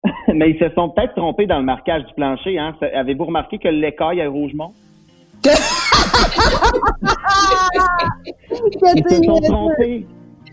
Mais 0.34 0.50
ils 0.50 0.58
se 0.58 0.68
sont 0.74 0.90
peut-être 0.90 1.14
trompés 1.14 1.46
dans 1.46 1.58
le 1.58 1.64
marquage 1.64 2.04
du 2.06 2.14
plancher. 2.14 2.58
Hein? 2.58 2.74
Avez-vous 2.94 3.26
remarqué 3.26 3.58
que 3.58 3.68
l'écaille 3.68 4.20
à 4.20 4.28
Rougemont? 4.28 4.72
ils 5.44 5.50
se 9.08 9.22
sont 9.24 9.40
trompés. 9.40 10.06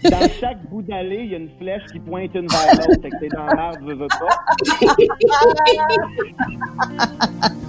Dans 0.04 0.30
chaque 0.40 0.62
bout 0.70 0.82
d'allée, 0.82 1.24
il 1.24 1.32
y 1.32 1.36
a 1.36 1.38
une 1.38 1.50
flèche 1.58 1.84
qui 1.92 2.00
pointe 2.00 2.34
une 2.34 2.48
vers 2.48 2.76
l'autre. 2.76 3.02
Fait 3.02 3.10
que 3.10 3.20
t'es 3.20 3.28
dans 3.30 3.46
l'arbre, 3.46 3.86
veux, 3.86 3.96
veux 3.96 4.08
pas. 4.08 4.30